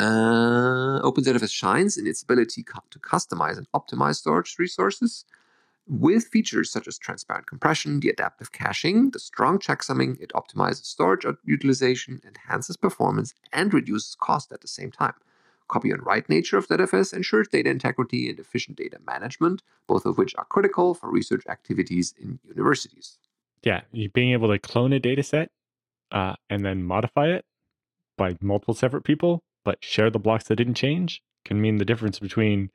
Uh, 0.00 1.00
OpenZFS 1.02 1.52
shines 1.52 1.96
in 1.96 2.06
its 2.06 2.22
ability 2.22 2.64
to 2.90 2.98
customize 2.98 3.56
and 3.58 3.70
optimize 3.72 4.16
storage 4.16 4.56
resources 4.58 5.24
with 5.90 6.28
features 6.28 6.70
such 6.70 6.86
as 6.86 6.98
transparent 6.98 7.48
compression, 7.48 7.98
the 7.98 8.08
adaptive 8.08 8.52
caching, 8.52 9.10
the 9.10 9.18
strong 9.18 9.58
checksumming. 9.58 10.20
It 10.20 10.30
optimizes 10.34 10.84
storage 10.84 11.26
utilization, 11.44 12.20
enhances 12.24 12.76
performance, 12.76 13.34
and 13.52 13.74
reduces 13.74 14.14
cost 14.14 14.52
at 14.52 14.60
the 14.60 14.68
same 14.68 14.92
time. 14.92 15.14
Copy 15.66 15.90
and 15.90 16.04
write 16.06 16.28
nature 16.28 16.56
of 16.56 16.68
ZFS 16.68 17.12
ensures 17.12 17.48
data 17.48 17.70
integrity 17.70 18.30
and 18.30 18.38
efficient 18.38 18.76
data 18.76 18.98
management, 19.04 19.62
both 19.88 20.06
of 20.06 20.16
which 20.16 20.34
are 20.36 20.44
critical 20.44 20.94
for 20.94 21.10
research 21.10 21.44
activities 21.48 22.14
in 22.20 22.38
universities. 22.46 23.18
Yeah, 23.64 23.80
being 24.12 24.32
able 24.32 24.48
to 24.48 24.58
clone 24.60 24.92
a 24.92 25.00
data 25.00 25.24
set 25.24 25.50
uh, 26.12 26.34
and 26.48 26.64
then 26.64 26.84
modify 26.84 27.28
it 27.28 27.44
by 28.16 28.36
multiple 28.40 28.74
separate 28.74 29.02
people, 29.02 29.42
but 29.64 29.84
share 29.84 30.10
the 30.10 30.18
blocks 30.20 30.44
that 30.44 30.56
didn't 30.56 30.74
change 30.74 31.20
can 31.44 31.60
mean 31.60 31.78
the 31.78 31.84
difference 31.84 32.20
between 32.20 32.70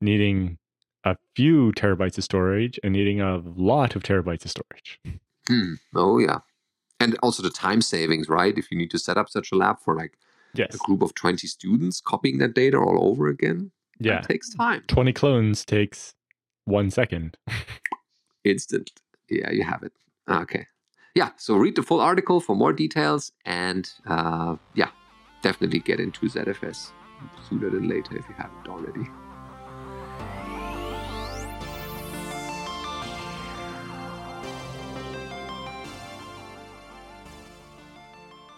needing 0.00 0.58
a 1.04 1.16
few 1.36 1.72
terabytes 1.72 2.16
of 2.18 2.24
storage 2.24 2.78
and 2.82 2.92
needing 2.92 3.20
a 3.20 3.36
lot 3.56 3.94
of 3.94 4.02
terabytes 4.02 4.44
of 4.44 4.50
storage. 4.50 5.00
Hmm. 5.48 5.74
Oh, 5.94 6.18
yeah. 6.18 6.38
And 7.00 7.16
also 7.22 7.42
the 7.42 7.50
time 7.50 7.82
savings, 7.82 8.28
right? 8.28 8.56
If 8.56 8.70
you 8.70 8.78
need 8.78 8.90
to 8.92 8.98
set 8.98 9.18
up 9.18 9.28
such 9.28 9.52
a 9.52 9.56
lab 9.56 9.80
for 9.80 9.94
like 9.94 10.16
Yes. 10.54 10.74
a 10.74 10.78
group 10.78 11.02
of 11.02 11.14
20 11.14 11.46
students 11.48 12.00
copying 12.00 12.38
that 12.38 12.54
data 12.54 12.78
all 12.78 13.08
over 13.10 13.26
again, 13.28 13.72
Yeah. 13.98 14.20
takes 14.20 14.54
time. 14.54 14.82
20 14.86 15.12
clones 15.12 15.64
takes 15.64 16.14
one 16.64 16.90
second. 16.90 17.36
Instant. 18.44 18.92
Yeah, 19.28 19.50
you 19.50 19.64
have 19.64 19.82
it. 19.82 19.92
Okay. 20.28 20.66
Yeah, 21.14 21.30
so 21.36 21.56
read 21.56 21.76
the 21.76 21.82
full 21.82 22.00
article 22.00 22.40
for 22.40 22.54
more 22.56 22.72
details 22.72 23.32
and 23.44 23.90
uh, 24.06 24.56
yeah, 24.74 24.90
definitely 25.42 25.80
get 25.80 26.00
into 26.00 26.26
ZFS 26.28 26.90
sooner 27.48 27.70
than 27.70 27.88
later 27.88 28.16
if 28.16 28.28
you 28.28 28.34
haven't 28.36 28.68
already. 28.68 29.06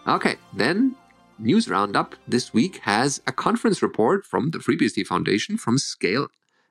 Okay, 0.07 0.37
then 0.53 0.95
news 1.37 1.67
roundup 1.67 2.15
this 2.25 2.53
week 2.53 2.77
has 2.83 3.21
a 3.27 3.33
conference 3.33 3.81
report 3.81 4.25
from 4.25 4.51
the 4.51 4.59
FreeBSD 4.59 5.05
Foundation 5.05 5.57
from 5.57 5.77
Scale 5.77 6.29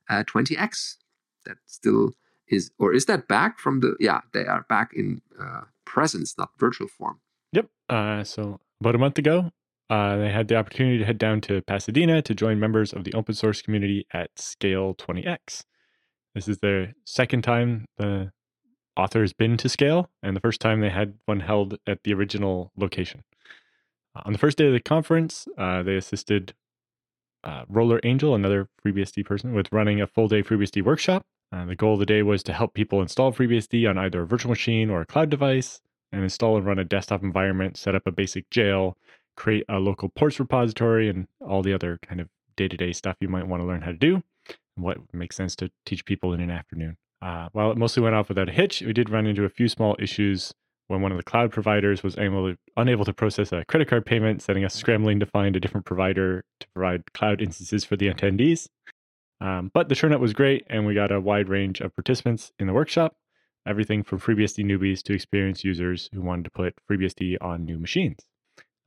uh, 0.09 0.25
20x. 0.25 0.97
That 1.45 1.59
still 1.67 2.13
is, 2.49 2.71
or 2.79 2.95
is 2.95 3.05
that 3.05 3.29
back 3.29 3.59
from 3.59 3.81
the? 3.81 3.95
Yeah, 4.01 4.21
they 4.33 4.47
are 4.47 4.65
back 4.71 4.93
in 4.95 5.21
uh, 5.39 5.63
presence, 5.85 6.39
not 6.39 6.49
virtual 6.59 6.89
form. 6.89 7.21
Yep. 7.53 7.69
Uh, 7.91 8.25
so 8.25 8.59
about 8.81 8.95
a 8.95 8.99
month 8.99 9.19
ago, 9.19 9.51
uh, 9.91 10.17
they 10.17 10.31
had 10.31 10.49
the 10.49 10.57
opportunity 10.57 10.97
to 10.97 11.05
head 11.05 11.19
down 11.19 11.43
to 11.43 11.61
Pasadena 11.61 12.23
to 12.23 12.35
join 12.35 12.59
members 12.59 12.95
of 12.95 13.05
the 13.05 13.13
open 13.13 13.35
source 13.35 13.61
community 13.61 14.07
at 14.15 14.31
Scale 14.39 14.95
20x. 14.95 15.65
This 16.35 16.49
is 16.49 16.59
their 16.59 16.95
second 17.05 17.43
time 17.43 17.85
the 17.99 18.33
author 18.97 19.21
has 19.21 19.33
been 19.33 19.57
to 19.59 19.69
Scale, 19.69 20.11
and 20.23 20.35
the 20.35 20.41
first 20.41 20.61
time 20.61 20.81
they 20.81 20.91
had 20.91 21.15
one 21.27 21.41
held 21.41 21.79
at 21.87 22.03
the 22.05 22.15
original 22.15 22.73
location. 22.77 23.23
Uh, 24.15 24.23
on 24.25 24.33
the 24.33 24.39
first 24.39 24.59
day 24.59 24.67
of 24.67 24.73
the 24.73 24.81
conference, 24.81 25.47
uh, 25.59 25.83
they 25.83 25.97
assisted 25.97 26.55
uh, 27.45 27.65
Roller 27.69 28.01
Angel, 28.03 28.35
another 28.35 28.69
FreeBSD 28.85 29.25
person, 29.25 29.55
with 29.55 29.73
running 29.73 30.01
a 30.01 30.07
full 30.07 30.29
day 30.29 30.43
FreeBSD 30.43 30.83
workshop. 30.83 31.25
Uh, 31.53 31.65
the 31.65 31.77
goal 31.77 31.95
of 31.95 32.01
the 32.01 32.07
day 32.07 32.23
was 32.23 32.43
to 32.43 32.53
help 32.53 32.75
people 32.75 33.01
install 33.01 33.33
FreeBSD 33.33 33.89
on 33.89 33.99
either 33.99 34.23
a 34.23 34.27
virtual 34.27 34.51
machine 34.51 34.91
or 34.91 35.01
a 35.01 35.07
cloud 35.07 35.31
device, 35.31 35.81
and 36.13 36.23
install 36.23 36.57
and 36.57 36.67
run 36.67 36.79
a 36.79 36.85
desktop 36.85 37.23
environment, 37.23 37.77
set 37.77 37.95
up 37.95 38.07
a 38.07 38.13
basic 38.13 38.49
jail, 38.51 38.97
create 39.37 39.65
a 39.69 39.79
local 39.79 40.09
ports 40.09 40.41
repository, 40.41 41.09
and 41.09 41.29
all 41.41 41.63
the 41.63 41.73
other 41.73 41.99
kind 42.03 42.21
of 42.21 42.29
day 42.57 42.69
to 42.69 42.77
day 42.77 42.93
stuff 42.93 43.17
you 43.21 43.29
might 43.29 43.47
want 43.47 43.63
to 43.63 43.67
learn 43.67 43.83
how 43.83 43.93
to 43.93 43.97
do, 43.97 44.23
and 44.77 44.85
what 44.85 44.99
makes 45.13 45.37
sense 45.37 45.55
to 45.57 45.71
teach 45.85 46.05
people 46.05 46.33
in 46.33 46.41
an 46.41 46.51
afternoon. 46.51 46.97
Uh, 47.23 47.49
while 47.53 47.71
it 47.71 47.79
mostly 47.79 48.03
went 48.03 48.15
off 48.15 48.29
without 48.29 48.49
a 48.49 48.53
hitch, 48.53 48.83
we 48.83 48.93
did 48.93 49.11
run 49.11 49.27
into 49.27 49.45
a 49.45 49.49
few 49.49 49.69
small 49.69 49.97
issues 49.99 50.53
when 50.89 51.01
one 51.01 51.11
of 51.11 51.19
the 51.19 51.25
cloud 51.25 51.51
providers 51.51 52.03
was 52.03 52.17
able 52.19 52.53
to, 52.53 52.59
unable 52.77 53.05
to 53.05 53.13
process 53.13 53.53
a 53.53 53.65
credit 53.65 53.89
card 53.89 54.07
payment, 54.07 54.43
setting 54.43 54.65
us 54.65 54.75
scrambling 54.75 55.19
to 55.19 55.27
find 55.27 55.57
a 55.57 55.61
different 55.61 55.87
provider 55.87 56.45
to 56.61 56.67
provide 56.75 57.13
cloud 57.13 57.41
instances 57.41 57.85
for 57.85 57.97
the 57.97 58.09
attendees. 58.09 58.69
Um, 59.41 59.71
but 59.75 59.89
the 59.89 59.95
turnout 59.95 60.21
was 60.21 60.33
great, 60.33 60.65
and 60.69 60.87
we 60.87 60.95
got 60.95 61.13
a 61.13 61.21
wide 61.21 61.49
range 61.49 61.81
of 61.81 61.95
participants 61.95 62.53
in 62.59 62.67
the 62.67 62.73
workshop, 62.73 63.17
everything 63.67 64.03
from 64.03 64.21
FreeBSD 64.21 64.65
newbies 64.65 65.03
to 65.03 65.13
experienced 65.13 65.65
users 65.65 66.09
who 66.13 66.23
wanted 66.23 66.45
to 66.45 66.51
put 66.51 66.75
FreeBSD 66.91 67.37
on 67.41 67.65
new 67.65 67.79
machines. 67.79 68.19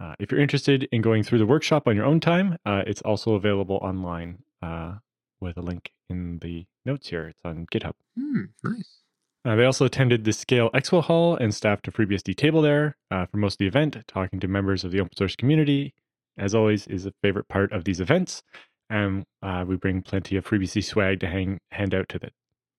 Uh, 0.01 0.15
if 0.19 0.31
you're 0.31 0.39
interested 0.39 0.87
in 0.91 1.01
going 1.01 1.23
through 1.23 1.39
the 1.39 1.45
workshop 1.45 1.87
on 1.87 1.95
your 1.95 2.05
own 2.05 2.19
time, 2.19 2.57
uh, 2.65 2.83
it's 2.87 3.01
also 3.01 3.33
available 3.33 3.79
online 3.81 4.39
uh, 4.61 4.95
with 5.41 5.57
a 5.57 5.61
link 5.61 5.91
in 6.09 6.39
the 6.39 6.65
notes 6.85 7.09
here. 7.09 7.27
It's 7.27 7.39
on 7.45 7.65
GitHub. 7.71 7.93
Hmm, 8.17 8.45
nice. 8.63 8.99
Uh, 9.45 9.55
they 9.55 9.65
also 9.65 9.85
attended 9.85 10.25
the 10.25 10.33
Scale 10.33 10.69
Expo 10.71 11.01
Hall 11.01 11.35
and 11.35 11.55
staffed 11.55 11.87
a 11.87 11.91
FreeBSD 11.91 12.35
table 12.35 12.61
there 12.61 12.97
uh, 13.09 13.25
for 13.25 13.37
most 13.37 13.53
of 13.53 13.57
the 13.59 13.67
event, 13.67 13.97
talking 14.07 14.39
to 14.39 14.47
members 14.47 14.83
of 14.83 14.91
the 14.91 14.99
open 14.99 15.15
source 15.15 15.35
community. 15.35 15.93
As 16.37 16.53
always, 16.53 16.87
is 16.87 17.05
a 17.05 17.13
favorite 17.21 17.47
part 17.47 17.71
of 17.71 17.83
these 17.83 17.99
events, 17.99 18.43
and 18.89 19.25
uh, 19.41 19.65
we 19.67 19.75
bring 19.75 20.01
plenty 20.01 20.35
of 20.35 20.45
FreeBSD 20.45 20.83
swag 20.83 21.19
to 21.21 21.27
hang 21.27 21.59
hand 21.71 21.93
out 21.93 22.09
to 22.09 22.19
the 22.19 22.31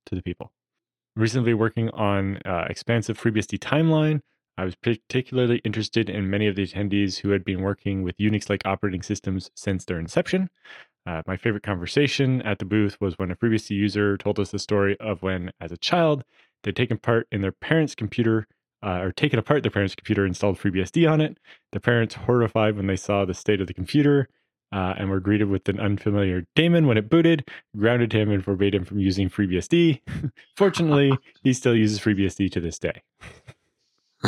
to 0.06 0.14
the 0.14 0.22
people. 0.22 0.52
Recently, 1.16 1.54
working 1.54 1.90
on 1.90 2.38
uh, 2.44 2.66
expansive 2.70 3.18
FreeBSD 3.18 3.58
timeline, 3.58 4.20
I 4.56 4.64
was 4.64 4.74
particularly 4.74 5.58
interested 5.64 6.10
in 6.10 6.30
many 6.30 6.46
of 6.46 6.56
the 6.56 6.66
attendees 6.66 7.18
who 7.18 7.30
had 7.30 7.44
been 7.44 7.62
working 7.62 8.02
with 8.02 8.18
Unix-like 8.18 8.62
operating 8.64 9.02
systems 9.02 9.50
since 9.54 9.84
their 9.84 9.98
inception. 9.98 10.50
Uh, 11.06 11.22
my 11.26 11.36
favorite 11.36 11.62
conversation 11.62 12.42
at 12.42 12.58
the 12.58 12.64
booth 12.64 12.96
was 13.00 13.18
when 13.18 13.30
a 13.30 13.36
FreeBSD 13.36 13.70
user 13.70 14.16
told 14.16 14.38
us 14.38 14.50
the 14.50 14.58
story 14.58 14.96
of 15.00 15.22
when, 15.22 15.50
as 15.60 15.72
a 15.72 15.76
child, 15.76 16.24
they'd 16.62 16.76
taken 16.76 16.98
part 16.98 17.26
in 17.32 17.40
their 17.40 17.52
parents' 17.52 17.94
computer 17.94 18.46
uh, 18.82 19.00
or 19.00 19.12
taken 19.12 19.38
apart 19.38 19.62
their 19.62 19.70
parents' 19.70 19.94
computer, 19.94 20.26
installed 20.26 20.58
FreeBSD 20.58 21.10
on 21.10 21.20
it. 21.20 21.38
The 21.72 21.80
parents 21.80 22.14
horrified 22.14 22.76
when 22.76 22.86
they 22.86 22.96
saw 22.96 23.24
the 23.24 23.34
state 23.34 23.60
of 23.60 23.66
the 23.66 23.74
computer 23.74 24.28
uh, 24.72 24.94
and 24.96 25.10
were 25.10 25.20
greeted 25.20 25.48
with 25.48 25.68
an 25.68 25.80
unfamiliar 25.80 26.46
daemon 26.54 26.86
when 26.86 26.96
it 26.96 27.10
booted, 27.10 27.48
grounded 27.76 28.12
him, 28.12 28.30
and 28.30 28.44
forbade 28.44 28.74
him 28.74 28.84
from 28.84 29.00
using 29.00 29.28
FreeBSD. 29.28 30.00
Fortunately, 30.56 31.12
he 31.42 31.52
still 31.52 31.74
uses 31.74 31.98
FreeBSD 31.98 32.50
to 32.52 32.60
this 32.60 32.78
day. 32.78 33.02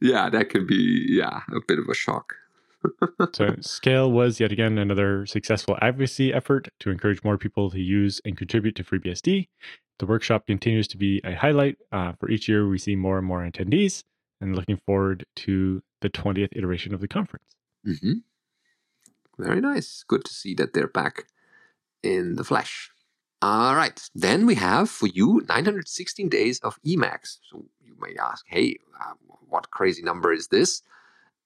yeah, 0.00 0.28
that 0.28 0.48
could 0.50 0.66
be 0.66 1.06
yeah 1.08 1.42
a 1.54 1.60
bit 1.66 1.78
of 1.78 1.88
a 1.88 1.94
shock. 1.94 2.34
So 3.32 3.56
Scale 3.60 4.10
was 4.10 4.40
yet 4.40 4.52
again 4.52 4.78
another 4.78 5.26
successful 5.26 5.78
advocacy 5.80 6.32
effort 6.32 6.68
to 6.80 6.90
encourage 6.90 7.22
more 7.24 7.38
people 7.38 7.70
to 7.70 7.80
use 7.80 8.20
and 8.24 8.36
contribute 8.36 8.76
to 8.76 8.84
FreeBSD. 8.84 9.48
The 9.98 10.06
workshop 10.06 10.46
continues 10.46 10.88
to 10.88 10.96
be 10.96 11.20
a 11.24 11.34
highlight. 11.34 11.76
Uh, 11.92 12.12
for 12.18 12.30
each 12.30 12.48
year, 12.48 12.68
we 12.68 12.78
see 12.78 12.96
more 12.96 13.18
and 13.18 13.26
more 13.26 13.40
attendees, 13.48 14.02
and 14.40 14.56
looking 14.56 14.78
forward 14.84 15.24
to 15.36 15.82
the 16.00 16.10
20th 16.10 16.56
iteration 16.56 16.94
of 16.94 17.00
the 17.00 17.08
conference. 17.08 17.44
hmm 17.84 18.14
Very 19.38 19.60
nice. 19.60 20.04
Good 20.06 20.24
to 20.24 20.32
see 20.32 20.54
that 20.54 20.72
they're 20.72 20.88
back 20.88 21.24
in 22.02 22.34
the 22.34 22.44
flesh. 22.44 22.90
All 23.40 23.74
right. 23.74 24.00
Then 24.14 24.46
we 24.46 24.54
have 24.56 24.88
for 24.88 25.08
you 25.08 25.42
916 25.48 26.28
days 26.28 26.60
of 26.60 26.78
Emacs. 26.86 27.38
So 27.50 27.64
you 27.80 27.96
may 28.00 28.14
ask, 28.20 28.44
hey, 28.48 28.76
uh, 29.00 29.14
what 29.48 29.70
crazy 29.70 30.02
number 30.02 30.32
is 30.32 30.48
this? 30.48 30.82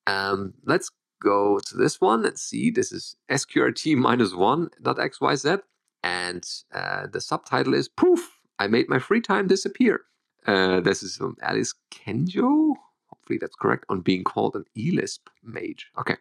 Um, 0.07 0.55
let's 0.64 0.90
go 1.20 1.58
to 1.58 1.76
this 1.76 2.00
one 2.00 2.25
and 2.25 2.38
see. 2.38 2.70
This 2.70 2.92
is 2.92 3.16
SQRT 3.30 3.96
minus 3.96 4.35
one 4.35 4.70
dot 4.82 4.96
XYZ. 4.96 5.62
And 6.02 6.44
uh, 6.73 7.06
the 7.12 7.20
subtitle 7.20 7.75
is 7.75 7.88
Proof 7.88 8.38
I 8.58 8.66
Made 8.68 8.88
My 8.88 8.99
Free 8.99 9.20
Time 9.20 9.49
Disappear. 9.49 10.02
Uh, 10.46 10.80
this 10.80 11.02
is 11.02 11.16
from 11.16 11.37
Alice 11.42 11.75
Kenjo. 11.90 12.75
Hopefully 13.08 13.38
that's 13.40 13.56
correct. 13.56 13.85
On 13.88 14.00
being 14.00 14.23
called 14.23 14.54
an 14.54 14.64
ELISP 14.76 15.28
mage. 15.42 15.90
Okay. 15.99 16.16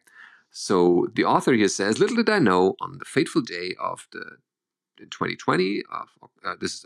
So 0.49 1.07
the 1.13 1.25
author 1.25 1.53
here 1.53 1.67
says, 1.67 1.99
Little 1.99 2.15
did 2.15 2.29
I 2.29 2.39
know 2.39 2.75
on 2.79 2.97
the 2.97 3.05
fateful 3.05 3.41
day 3.41 3.75
of 3.79 4.07
the 4.11 4.37
in 4.99 5.09
2020, 5.09 5.83
of, 5.91 6.07
uh, 6.45 6.55
this 6.59 6.73
is 6.73 6.85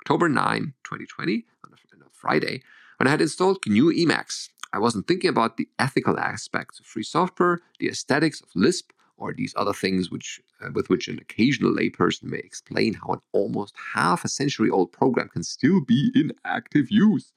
October 0.00 0.28
9, 0.28 0.74
2020, 0.84 1.46
on 1.64 1.72
a, 1.72 1.96
on 1.96 2.02
a 2.02 2.10
Friday, 2.12 2.62
when 2.98 3.06
I 3.06 3.10
had 3.10 3.20
installed 3.20 3.58
GNU 3.66 3.92
Emacs. 3.92 4.50
I 4.76 4.78
wasn't 4.78 5.08
thinking 5.08 5.30
about 5.30 5.56
the 5.56 5.70
ethical 5.78 6.18
aspects 6.18 6.78
of 6.78 6.84
free 6.84 7.02
software, 7.02 7.60
the 7.80 7.88
aesthetics 7.88 8.42
of 8.42 8.48
Lisp, 8.54 8.90
or 9.16 9.32
these 9.32 9.54
other 9.56 9.72
things 9.72 10.10
which 10.10 10.38
uh, 10.60 10.68
with 10.74 10.90
which 10.90 11.08
an 11.08 11.18
occasional 11.18 11.72
layperson 11.72 12.24
may 12.24 12.40
explain 12.40 12.92
how 12.92 13.14
an 13.14 13.20
almost 13.32 13.74
half 13.94 14.22
a 14.22 14.28
century 14.28 14.68
old 14.68 14.92
program 14.92 15.30
can 15.30 15.42
still 15.42 15.80
be 15.80 16.12
in 16.14 16.30
active 16.44 16.90
use. 16.90 17.32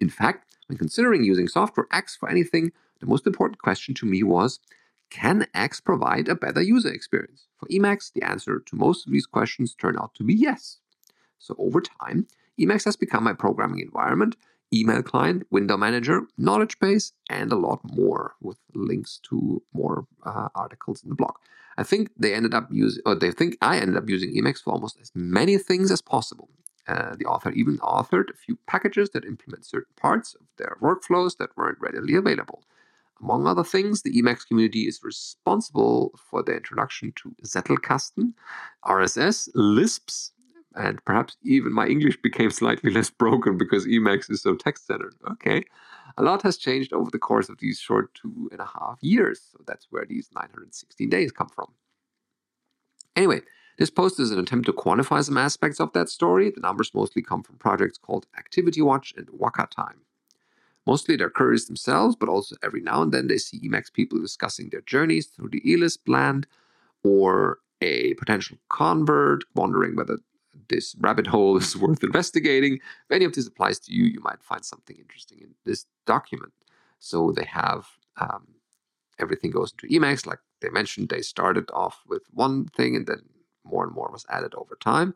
In 0.00 0.10
fact, 0.10 0.54
when 0.66 0.76
considering 0.76 1.24
using 1.24 1.48
software 1.48 1.86
X 1.92 2.14
for 2.14 2.28
anything, 2.28 2.72
the 3.00 3.06
most 3.06 3.26
important 3.26 3.62
question 3.62 3.94
to 3.94 4.04
me 4.04 4.22
was 4.22 4.60
can 5.08 5.46
X 5.54 5.80
provide 5.80 6.28
a 6.28 6.34
better 6.34 6.60
user 6.60 6.92
experience? 6.92 7.46
For 7.56 7.68
Emacs, 7.68 8.12
the 8.12 8.22
answer 8.22 8.58
to 8.58 8.76
most 8.76 9.06
of 9.06 9.12
these 9.14 9.24
questions 9.24 9.74
turned 9.74 9.98
out 9.98 10.14
to 10.16 10.24
be 10.24 10.34
yes. 10.34 10.80
So 11.38 11.54
over 11.58 11.80
time, 11.80 12.26
Emacs 12.60 12.84
has 12.84 12.96
become 12.96 13.24
my 13.24 13.32
programming 13.32 13.80
environment, 13.80 14.36
email 14.72 15.02
client, 15.02 15.46
window 15.50 15.76
manager, 15.76 16.22
knowledge 16.36 16.78
base, 16.78 17.12
and 17.30 17.52
a 17.52 17.56
lot 17.56 17.80
more 17.84 18.34
with 18.40 18.58
links 18.74 19.20
to 19.30 19.62
more 19.72 20.06
uh, 20.24 20.48
articles 20.54 21.02
in 21.02 21.08
the 21.08 21.14
blog. 21.14 21.34
I 21.78 21.82
think 21.82 22.10
they 22.16 22.34
ended 22.34 22.54
up 22.54 22.68
using, 22.70 23.02
or 23.06 23.14
they 23.14 23.30
think 23.30 23.56
I 23.60 23.78
ended 23.78 23.96
up 23.96 24.08
using 24.08 24.34
Emacs 24.34 24.62
for 24.62 24.72
almost 24.72 24.98
as 25.00 25.12
many 25.14 25.58
things 25.58 25.90
as 25.90 26.00
possible. 26.00 26.48
Uh, 26.88 27.16
the 27.16 27.24
author 27.24 27.50
even 27.50 27.78
authored 27.78 28.30
a 28.30 28.36
few 28.36 28.58
packages 28.66 29.10
that 29.10 29.24
implement 29.24 29.66
certain 29.66 29.92
parts 29.96 30.34
of 30.34 30.46
their 30.56 30.76
workflows 30.80 31.36
that 31.36 31.56
weren't 31.56 31.80
readily 31.80 32.14
available. 32.14 32.62
Among 33.20 33.46
other 33.46 33.64
things, 33.64 34.02
the 34.02 34.12
Emacs 34.12 34.46
community 34.46 34.82
is 34.82 35.00
responsible 35.02 36.14
for 36.30 36.42
the 36.42 36.54
introduction 36.54 37.12
to 37.16 37.34
Zettelkasten, 37.44 38.34
RSS, 38.84 39.48
Lisps, 39.54 40.32
and 40.76 41.04
perhaps 41.04 41.36
even 41.42 41.72
my 41.72 41.86
English 41.86 42.20
became 42.22 42.50
slightly 42.50 42.90
less 42.90 43.10
broken 43.10 43.58
because 43.58 43.86
Emacs 43.86 44.30
is 44.30 44.42
so 44.42 44.54
text 44.54 44.86
centered. 44.86 45.14
Okay. 45.30 45.64
A 46.18 46.22
lot 46.22 46.42
has 46.42 46.56
changed 46.56 46.92
over 46.92 47.10
the 47.10 47.18
course 47.18 47.48
of 47.48 47.58
these 47.58 47.78
short 47.78 48.14
two 48.14 48.48
and 48.52 48.60
a 48.60 48.66
half 48.66 48.98
years. 49.00 49.40
So 49.52 49.58
that's 49.66 49.86
where 49.90 50.06
these 50.06 50.28
916 50.34 51.08
days 51.08 51.32
come 51.32 51.48
from. 51.48 51.72
Anyway, 53.16 53.40
this 53.78 53.90
post 53.90 54.20
is 54.20 54.30
an 54.30 54.38
attempt 54.38 54.66
to 54.66 54.72
quantify 54.72 55.22
some 55.22 55.36
aspects 55.36 55.80
of 55.80 55.92
that 55.92 56.08
story. 56.08 56.50
The 56.50 56.60
numbers 56.60 56.94
mostly 56.94 57.22
come 57.22 57.42
from 57.42 57.56
projects 57.56 57.98
called 57.98 58.26
Activity 58.38 58.80
Watch 58.80 59.12
and 59.16 59.28
Waka 59.30 59.68
Time. 59.70 60.00
Mostly 60.86 61.16
they're 61.16 61.30
curious 61.30 61.66
themselves, 61.66 62.14
but 62.14 62.28
also 62.28 62.56
every 62.62 62.80
now 62.80 63.02
and 63.02 63.12
then 63.12 63.26
they 63.26 63.38
see 63.38 63.58
Emacs 63.60 63.92
people 63.92 64.20
discussing 64.20 64.68
their 64.70 64.82
journeys 64.82 65.26
through 65.26 65.48
the 65.48 65.60
eLisp 65.62 65.98
land 66.06 66.46
or 67.02 67.58
a 67.82 68.14
potential 68.14 68.56
convert 68.70 69.44
wondering 69.54 69.96
whether 69.96 70.18
this 70.68 70.94
rabbit 70.98 71.26
hole 71.26 71.56
is 71.56 71.76
worth 71.82 72.02
investigating. 72.02 72.74
If 72.74 73.10
any 73.10 73.24
of 73.24 73.34
this 73.34 73.46
applies 73.46 73.78
to 73.80 73.92
you, 73.92 74.04
you 74.04 74.20
might 74.20 74.42
find 74.42 74.64
something 74.64 74.96
interesting 74.96 75.38
in 75.40 75.54
this 75.64 75.86
document. 76.06 76.52
So 76.98 77.32
they 77.32 77.44
have 77.44 77.86
um, 78.20 78.46
everything 79.18 79.50
goes 79.50 79.72
into 79.72 79.94
Emacs. 79.94 80.26
Like 80.26 80.38
they 80.60 80.70
mentioned, 80.70 81.08
they 81.08 81.22
started 81.22 81.70
off 81.72 82.02
with 82.06 82.22
one 82.30 82.66
thing 82.66 82.96
and 82.96 83.06
then 83.06 83.22
more 83.64 83.84
and 83.84 83.94
more 83.94 84.10
was 84.12 84.26
added 84.28 84.54
over 84.54 84.76
time. 84.80 85.14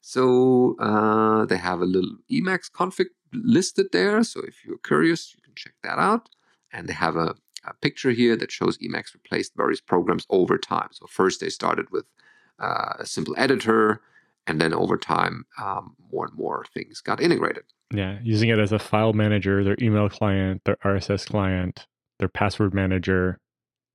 So 0.00 0.76
uh, 0.78 1.44
they 1.46 1.56
have 1.56 1.80
a 1.80 1.84
little 1.84 2.16
Emacs 2.30 2.70
config 2.70 3.06
listed 3.32 3.88
there. 3.92 4.22
So 4.24 4.40
if 4.40 4.64
you're 4.64 4.78
curious, 4.78 5.34
you 5.34 5.42
can 5.42 5.54
check 5.54 5.74
that 5.82 5.98
out. 5.98 6.30
And 6.72 6.88
they 6.88 6.92
have 6.92 7.16
a, 7.16 7.34
a 7.64 7.74
picture 7.80 8.10
here 8.10 8.36
that 8.36 8.52
shows 8.52 8.78
Emacs 8.78 9.14
replaced 9.14 9.56
various 9.56 9.80
programs 9.80 10.26
over 10.30 10.56
time. 10.56 10.88
So 10.92 11.06
first 11.06 11.40
they 11.40 11.50
started 11.50 11.90
with 11.90 12.06
uh, 12.58 12.94
a 12.98 13.06
simple 13.06 13.34
editor, 13.36 14.00
and 14.50 14.60
then 14.60 14.74
over 14.74 14.96
time, 14.96 15.44
um, 15.62 15.94
more 16.12 16.26
and 16.26 16.36
more 16.36 16.64
things 16.74 17.00
got 17.00 17.22
integrated. 17.22 17.62
Yeah, 17.94 18.18
using 18.24 18.48
it 18.48 18.58
as 18.58 18.72
a 18.72 18.80
file 18.80 19.12
manager, 19.12 19.62
their 19.62 19.76
email 19.80 20.08
client, 20.08 20.62
their 20.64 20.76
RSS 20.84 21.28
client, 21.28 21.86
their 22.18 22.28
password 22.28 22.74
manager, 22.74 23.38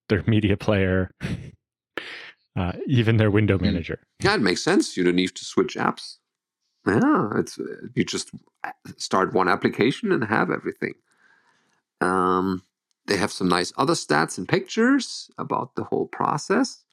their 0.07 0.23
media 0.27 0.55
player, 0.55 1.11
uh, 2.55 2.71
even 2.87 3.17
their 3.17 3.29
window 3.29 3.57
hmm. 3.57 3.65
manager. 3.65 3.99
Yeah, 4.23 4.35
it 4.35 4.41
makes 4.41 4.63
sense. 4.63 4.95
You 4.95 5.03
don't 5.03 5.17
need 5.17 5.35
to 5.35 5.43
switch 5.43 5.75
apps. 5.75 6.19
Yeah, 6.87 7.31
it's 7.35 7.59
you 7.93 8.05
just 8.05 8.29
uh, 8.63 8.71
start 8.95 9.33
one 9.33 9.49
application 9.49 10.13
and 10.13 10.23
have 10.23 10.49
everything. 10.51 10.93
Um, 11.99 12.63
they 13.07 13.17
have 13.17 13.31
some 13.31 13.49
nice 13.49 13.73
other 13.77 13.93
stats 13.93 14.37
and 14.37 14.47
pictures 14.47 15.29
about 15.37 15.75
the 15.75 15.83
whole 15.83 16.07
process. 16.07 16.84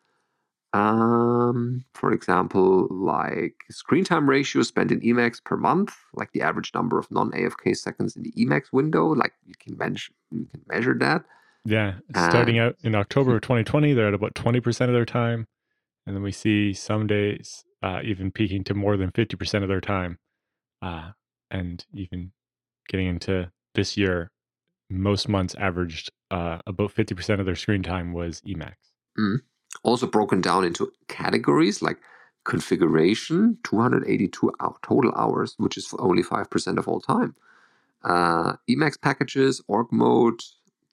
Um, 0.74 1.85
for 1.92 2.12
example, 2.12 2.88
like 2.90 3.64
screen 3.70 4.04
time 4.04 4.28
ratio 4.28 4.62
spent 4.62 4.90
in 4.90 5.00
Emacs 5.00 5.42
per 5.42 5.56
month, 5.56 5.94
like 6.14 6.32
the 6.32 6.40
average 6.40 6.72
number 6.74 6.98
of 6.98 7.11
non-AFK 7.11 7.76
seconds 7.76 8.16
in 8.16 8.22
the 8.22 8.32
Emacs 8.32 8.72
window, 8.72 9.08
like 9.08 9.35
you 9.46 9.54
can 9.61 9.76
measure 9.76 10.12
you 10.30 10.46
can 10.46 10.62
measure 10.66 10.94
that. 10.98 11.24
Yeah, 11.64 11.94
starting 12.11 12.58
out 12.58 12.76
in 12.82 12.94
October 12.94 13.37
of 13.37 13.42
2020, 13.42 13.92
they're 13.92 14.08
at 14.08 14.14
about 14.14 14.35
20% 14.35 14.87
of 14.87 14.92
their 14.92 15.04
time, 15.04 15.46
and 16.06 16.16
then 16.16 16.22
we 16.22 16.32
see 16.32 16.72
some 16.72 17.06
days 17.06 17.64
uh, 17.82 18.00
even 18.02 18.32
peaking 18.32 18.64
to 18.64 18.74
more 18.74 18.96
than 18.96 19.12
50% 19.12 19.62
of 19.62 19.68
their 19.68 19.80
time, 19.80 20.18
uh, 20.80 21.11
and 21.50 21.85
even 21.92 22.32
getting 22.88 23.06
into 23.06 23.52
this 23.74 23.96
year, 23.96 24.30
most 24.90 25.28
months 25.28 25.54
averaged 25.56 26.11
uh, 26.30 26.58
about 26.66 26.92
50% 26.92 27.38
of 27.38 27.46
their 27.46 27.54
screen 27.54 27.82
time 27.82 28.12
was 28.12 28.40
Emacs. 28.40 28.90
Mm 29.18 29.42
also 29.82 30.06
broken 30.06 30.40
down 30.40 30.64
into 30.64 30.92
categories 31.08 31.82
like 31.82 31.98
configuration, 32.44 33.58
282 33.64 34.52
total 34.82 35.12
hours, 35.14 35.54
which 35.58 35.76
is 35.76 35.94
only 35.98 36.22
5% 36.22 36.78
of 36.78 36.88
all 36.88 37.00
time. 37.00 37.35
Uh, 38.04 38.54
Emacs 38.68 39.00
packages, 39.00 39.62
org 39.68 39.92
mode, 39.92 40.40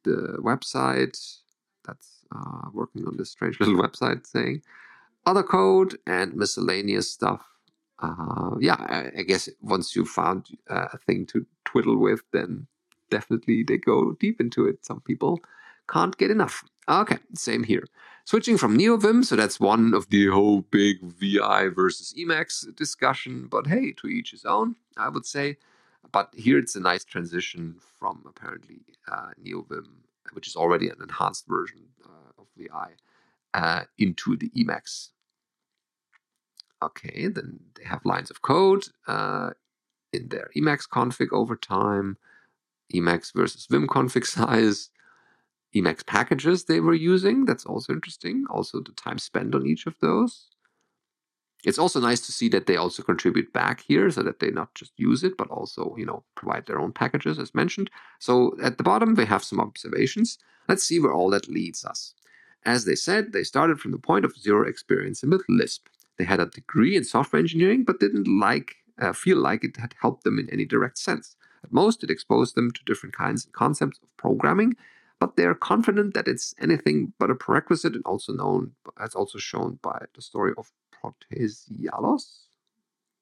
the 0.03 0.37
website, 0.39 1.39
that's 1.85 2.25
uh, 2.35 2.69
working 2.73 3.05
on 3.07 3.17
this 3.17 3.31
strange 3.31 3.59
little 3.59 3.81
website 3.81 4.25
thing, 4.25 4.61
other 5.25 5.43
code, 5.43 5.97
and 6.05 6.35
miscellaneous 6.35 7.11
stuff. 7.11 7.45
Uh, 8.01 8.55
yeah, 8.59 8.75
I, 8.79 9.19
I, 9.19 9.23
guess 9.23 9.49
once 9.61 9.93
you 9.93 10.05
found 10.05 10.45
uh, 10.69 10.87
a 10.93 10.97
thing 10.99 11.25
to 11.27 11.45
twiddle 11.65 11.97
with, 11.97 12.21
then 12.31 12.65
definitely 13.09 13.63
they 13.63 13.77
go 13.77 14.13
deep 14.13 14.39
into 14.39 14.65
it. 14.67 14.85
Some 14.85 15.01
people 15.01 15.41
can't 15.89 16.17
get 16.17 16.31
enough. 16.31 16.63
Okay, 16.87 17.17
same 17.35 17.63
here. 17.63 17.83
Switching 18.29 18.59
from 18.59 18.77
NeoVim, 18.77 19.25
so 19.25 19.35
that's 19.35 19.59
one 19.59 19.95
of 19.95 20.07
the 20.09 20.27
whole 20.27 20.61
big 20.61 21.01
VI 21.01 21.69
versus 21.69 22.13
Emacs 22.15 22.63
discussion, 22.75 23.47
but 23.49 23.65
hey, 23.65 23.91
to 23.93 24.05
each 24.05 24.29
his 24.29 24.45
own, 24.45 24.75
I 24.95 25.09
would 25.09 25.25
say. 25.25 25.57
But 26.11 26.31
here 26.37 26.59
it's 26.59 26.75
a 26.75 26.79
nice 26.79 27.03
transition 27.03 27.77
from 27.97 28.23
apparently 28.29 28.81
uh, 29.11 29.29
NeoVim, 29.43 29.87
which 30.33 30.47
is 30.47 30.55
already 30.55 30.89
an 30.89 30.97
enhanced 31.01 31.47
version 31.47 31.79
uh, 32.05 32.33
of 32.37 32.45
VI, 32.55 32.89
uh, 33.55 33.85
into 33.97 34.37
the 34.37 34.49
Emacs. 34.49 35.09
Okay, 36.83 37.29
then 37.29 37.61
they 37.79 37.85
have 37.85 38.05
lines 38.05 38.29
of 38.29 38.43
code 38.43 38.89
uh, 39.07 39.49
in 40.13 40.29
their 40.29 40.51
Emacs 40.55 40.87
config 40.87 41.29
over 41.31 41.55
time, 41.55 42.15
Emacs 42.93 43.33
versus 43.33 43.65
Vim 43.65 43.87
config 43.87 44.25
size, 44.27 44.91
Emacs 45.75 46.05
packages 46.05 46.65
they 46.65 46.79
were 46.79 46.93
using. 46.93 47.45
That's 47.45 47.65
also 47.65 47.93
interesting. 47.93 48.45
Also, 48.49 48.81
the 48.81 48.91
time 48.93 49.19
spent 49.19 49.53
on 49.53 49.65
each 49.65 49.85
of 49.85 49.95
those. 50.01 50.47
It's 51.65 51.77
also 51.77 51.99
nice 51.99 52.21
to 52.21 52.31
see 52.31 52.47
that 52.49 52.67
they 52.67 52.77
also 52.77 53.03
contribute 53.03 53.51
back 53.51 53.81
here 53.81 54.09
so 54.09 54.23
that 54.23 54.39
they 54.39 54.49
not 54.49 54.73
just 54.75 54.93
use 54.97 55.23
it, 55.23 55.35
but 55.37 55.49
also, 55.49 55.93
you 55.97 56.05
know, 56.05 56.23
provide 56.35 56.65
their 56.65 56.79
own 56.79 56.93
packages 56.93 57.37
as 57.37 57.53
mentioned. 57.53 57.89
So 58.19 58.55
at 58.63 58.77
the 58.77 58.83
bottom, 58.83 59.15
they 59.15 59.25
have 59.25 59.43
some 59.43 59.59
observations. 59.59 60.37
Let's 60.69 60.83
see 60.83 60.99
where 60.99 61.13
all 61.13 61.29
that 61.31 61.49
leads 61.49 61.83
us. 61.83 62.13
As 62.65 62.85
they 62.85 62.95
said, 62.95 63.33
they 63.33 63.43
started 63.43 63.79
from 63.79 63.91
the 63.91 63.97
point 63.97 64.25
of 64.25 64.37
zero 64.37 64.67
experience 64.67 65.21
with 65.21 65.43
Lisp. 65.49 65.87
They 66.17 66.25
had 66.25 66.39
a 66.39 66.45
degree 66.45 66.95
in 66.95 67.03
software 67.03 67.39
engineering, 67.39 67.83
but 67.83 67.99
didn't 67.99 68.27
like 68.27 68.75
uh, 68.99 69.13
feel 69.13 69.37
like 69.37 69.63
it 69.63 69.77
had 69.77 69.95
helped 70.01 70.23
them 70.23 70.39
in 70.39 70.49
any 70.49 70.65
direct 70.65 70.97
sense. 70.97 71.35
At 71.63 71.71
most, 71.71 72.03
it 72.03 72.09
exposed 72.09 72.55
them 72.55 72.71
to 72.71 72.83
different 72.85 73.15
kinds 73.15 73.45
and 73.45 73.53
concepts 73.53 73.99
of 74.01 74.15
programming 74.17 74.75
but 75.19 75.35
they 75.35 75.45
are 75.45 75.55
confident 75.55 76.13
that 76.13 76.27
it's 76.27 76.53
anything 76.59 77.13
but 77.19 77.29
a 77.29 77.35
prerequisite 77.35 77.93
and 77.93 78.05
also 78.05 78.33
known 78.33 78.71
as 78.99 79.15
also 79.15 79.37
shown 79.37 79.79
by 79.81 80.05
the 80.15 80.21
story 80.21 80.53
of 80.57 80.71
Protesilaos. 80.93 82.45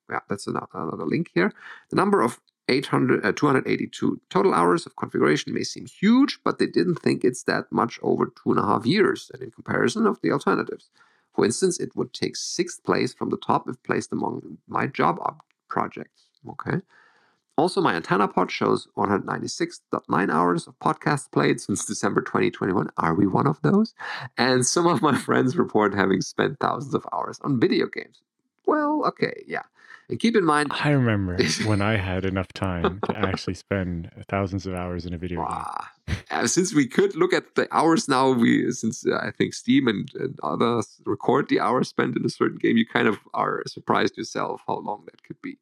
Yeah, 0.09 0.19
that's 0.29 0.47
another, 0.47 0.67
another 0.73 1.05
link 1.05 1.31
here. 1.33 1.51
The 1.89 1.95
number 1.95 2.21
of 2.21 2.39
800, 2.69 3.25
uh, 3.25 3.31
282 3.31 4.21
total 4.29 4.53
hours 4.53 4.85
of 4.85 4.95
configuration 4.95 5.53
may 5.53 5.63
seem 5.63 5.85
huge, 5.85 6.39
but 6.43 6.59
they 6.59 6.65
didn't 6.65 6.99
think 6.99 7.23
it's 7.23 7.43
that 7.43 7.71
much 7.71 7.99
over 8.01 8.25
two 8.25 8.51
and 8.51 8.59
a 8.59 8.65
half 8.65 8.85
years, 8.85 9.31
and 9.33 9.41
in 9.41 9.51
comparison 9.51 10.05
of 10.05 10.19
the 10.21 10.31
alternatives. 10.31 10.89
For 11.33 11.45
instance, 11.45 11.79
it 11.79 11.95
would 11.95 12.13
take 12.13 12.35
sixth 12.35 12.83
place 12.83 13.13
from 13.13 13.29
the 13.29 13.37
top 13.37 13.69
if 13.69 13.81
placed 13.83 14.11
among 14.11 14.57
my 14.67 14.87
job 14.87 15.17
projects. 15.69 16.23
Okay. 16.49 16.81
Also, 17.57 17.81
my 17.81 17.95
antenna 17.95 18.27
pod 18.27 18.51
shows 18.51 18.87
196.9 18.97 20.31
hours 20.31 20.67
of 20.67 20.77
podcasts 20.77 21.31
played 21.31 21.59
since 21.59 21.85
December 21.85 22.21
2021. 22.21 22.87
Are 22.97 23.15
we 23.15 23.25
one 23.25 23.47
of 23.47 23.59
those? 23.63 23.95
And 24.37 24.63
some 24.63 24.85
of 24.85 25.01
my 25.01 25.17
friends 25.27 25.57
report 25.57 25.95
having 25.95 26.21
spent 26.21 26.59
thousands 26.59 26.93
of 26.93 27.03
hours 27.11 27.39
on 27.41 27.59
video 27.59 27.87
games. 27.87 28.21
Well, 28.67 29.03
okay, 29.07 29.43
yeah. 29.47 29.63
And 30.09 30.19
keep 30.19 30.35
in 30.35 30.45
mind, 30.45 30.71
I 30.71 30.91
remember 30.91 31.37
when 31.65 31.81
I 31.81 31.97
had 31.97 32.25
enough 32.25 32.53
time 32.53 32.99
to 33.07 33.17
actually 33.17 33.55
spend 33.55 34.11
thousands 34.29 34.67
of 34.67 34.75
hours 34.75 35.05
in 35.05 35.13
a 35.13 35.17
video 35.17 35.39
game. 35.39 36.15
uh, 36.31 36.47
since 36.47 36.73
we 36.75 36.87
could 36.87 37.15
look 37.15 37.33
at 37.33 37.55
the 37.55 37.67
hours 37.75 38.07
now, 38.07 38.31
we 38.31 38.71
since 38.71 39.05
uh, 39.05 39.17
I 39.17 39.31
think 39.31 39.53
Steam 39.53 39.87
and, 39.87 40.09
and 40.15 40.39
others 40.43 41.01
record 41.05 41.49
the 41.49 41.59
hours 41.59 41.89
spent 41.89 42.15
in 42.15 42.23
a 42.23 42.29
certain 42.29 42.57
game, 42.57 42.77
you 42.77 42.85
kind 42.85 43.07
of 43.07 43.17
are 43.33 43.63
surprised 43.65 44.15
yourself 44.15 44.61
how 44.67 44.75
long 44.75 45.03
that 45.05 45.23
could 45.23 45.41
be. 45.41 45.57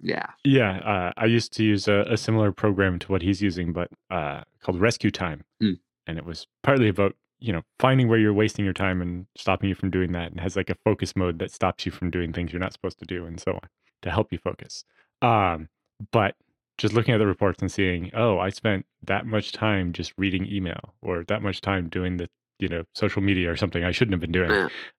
Yeah. 0.00 0.26
Yeah, 0.44 0.78
uh, 0.78 1.12
I 1.16 1.26
used 1.26 1.52
to 1.54 1.64
use 1.64 1.86
a, 1.88 2.04
a 2.10 2.16
similar 2.16 2.52
program 2.52 2.98
to 3.00 3.12
what 3.12 3.22
he's 3.22 3.42
using, 3.42 3.72
but 3.72 3.90
uh, 4.10 4.42
called 4.62 4.80
Rescue 4.80 5.10
Time, 5.10 5.44
Mm. 5.62 5.78
and 6.06 6.18
it 6.18 6.24
was 6.24 6.46
partly 6.62 6.88
about 6.88 7.14
you 7.42 7.52
know 7.52 7.62
finding 7.78 8.08
where 8.08 8.18
you're 8.18 8.32
wasting 8.34 8.64
your 8.64 8.74
time 8.74 9.00
and 9.00 9.26
stopping 9.36 9.68
you 9.68 9.74
from 9.74 9.90
doing 9.90 10.12
that, 10.12 10.30
and 10.30 10.40
has 10.40 10.56
like 10.56 10.70
a 10.70 10.74
focus 10.84 11.14
mode 11.16 11.38
that 11.38 11.50
stops 11.52 11.84
you 11.86 11.92
from 11.92 12.10
doing 12.10 12.32
things 12.32 12.52
you're 12.52 12.60
not 12.60 12.72
supposed 12.72 12.98
to 12.98 13.04
do, 13.06 13.26
and 13.26 13.40
so 13.40 13.52
on 13.52 13.68
to 14.02 14.10
help 14.10 14.32
you 14.32 14.38
focus. 14.38 14.84
Um, 15.22 15.68
but 16.12 16.34
just 16.78 16.94
looking 16.94 17.12
at 17.12 17.18
the 17.18 17.26
reports 17.26 17.60
and 17.60 17.70
seeing, 17.70 18.10
oh, 18.14 18.38
I 18.38 18.48
spent 18.48 18.86
that 19.04 19.26
much 19.26 19.52
time 19.52 19.92
just 19.92 20.14
reading 20.16 20.46
email, 20.46 20.94
or 21.02 21.24
that 21.24 21.42
much 21.42 21.60
time 21.60 21.88
doing 21.90 22.16
the 22.16 22.28
you 22.58 22.68
know 22.68 22.84
social 22.94 23.20
media 23.22 23.50
or 23.50 23.56
something 23.56 23.84
I 23.84 23.90
shouldn't 23.90 24.14
have 24.14 24.20
been 24.20 24.32
doing, 24.32 24.50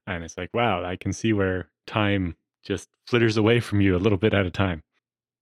and 0.08 0.24
it's 0.24 0.38
like, 0.38 0.50
wow, 0.54 0.84
I 0.86 0.96
can 0.96 1.12
see 1.14 1.34
where 1.34 1.70
time 1.88 2.36
just 2.64 2.90
flitters 3.08 3.38
away 3.38 3.60
from 3.60 3.82
you 3.82 3.96
a 3.96 4.00
little 4.00 4.20
bit 4.20 4.34
at 4.36 4.46
a 4.46 4.52
time. 4.52 4.84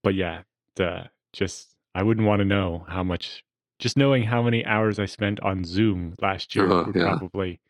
But 0.04 0.16
yeah, 0.16 0.44
the 0.76 1.10
just 1.34 1.76
I 1.96 2.04
wouldn't 2.04 2.28
want 2.28 2.40
to 2.40 2.46
know 2.46 2.86
how 2.88 3.04
much. 3.04 3.44
Just 3.80 3.96
knowing 3.96 4.24
how 4.24 4.42
many 4.42 4.66
hours 4.66 5.00
I 5.00 5.06
spent 5.06 5.40
on 5.40 5.64
Zoom 5.64 6.16
last 6.22 6.54
year 6.54 6.66
Uh-huh, 6.66 6.84
would 6.86 6.96
yeah. 6.96 7.16
probably 7.18 7.62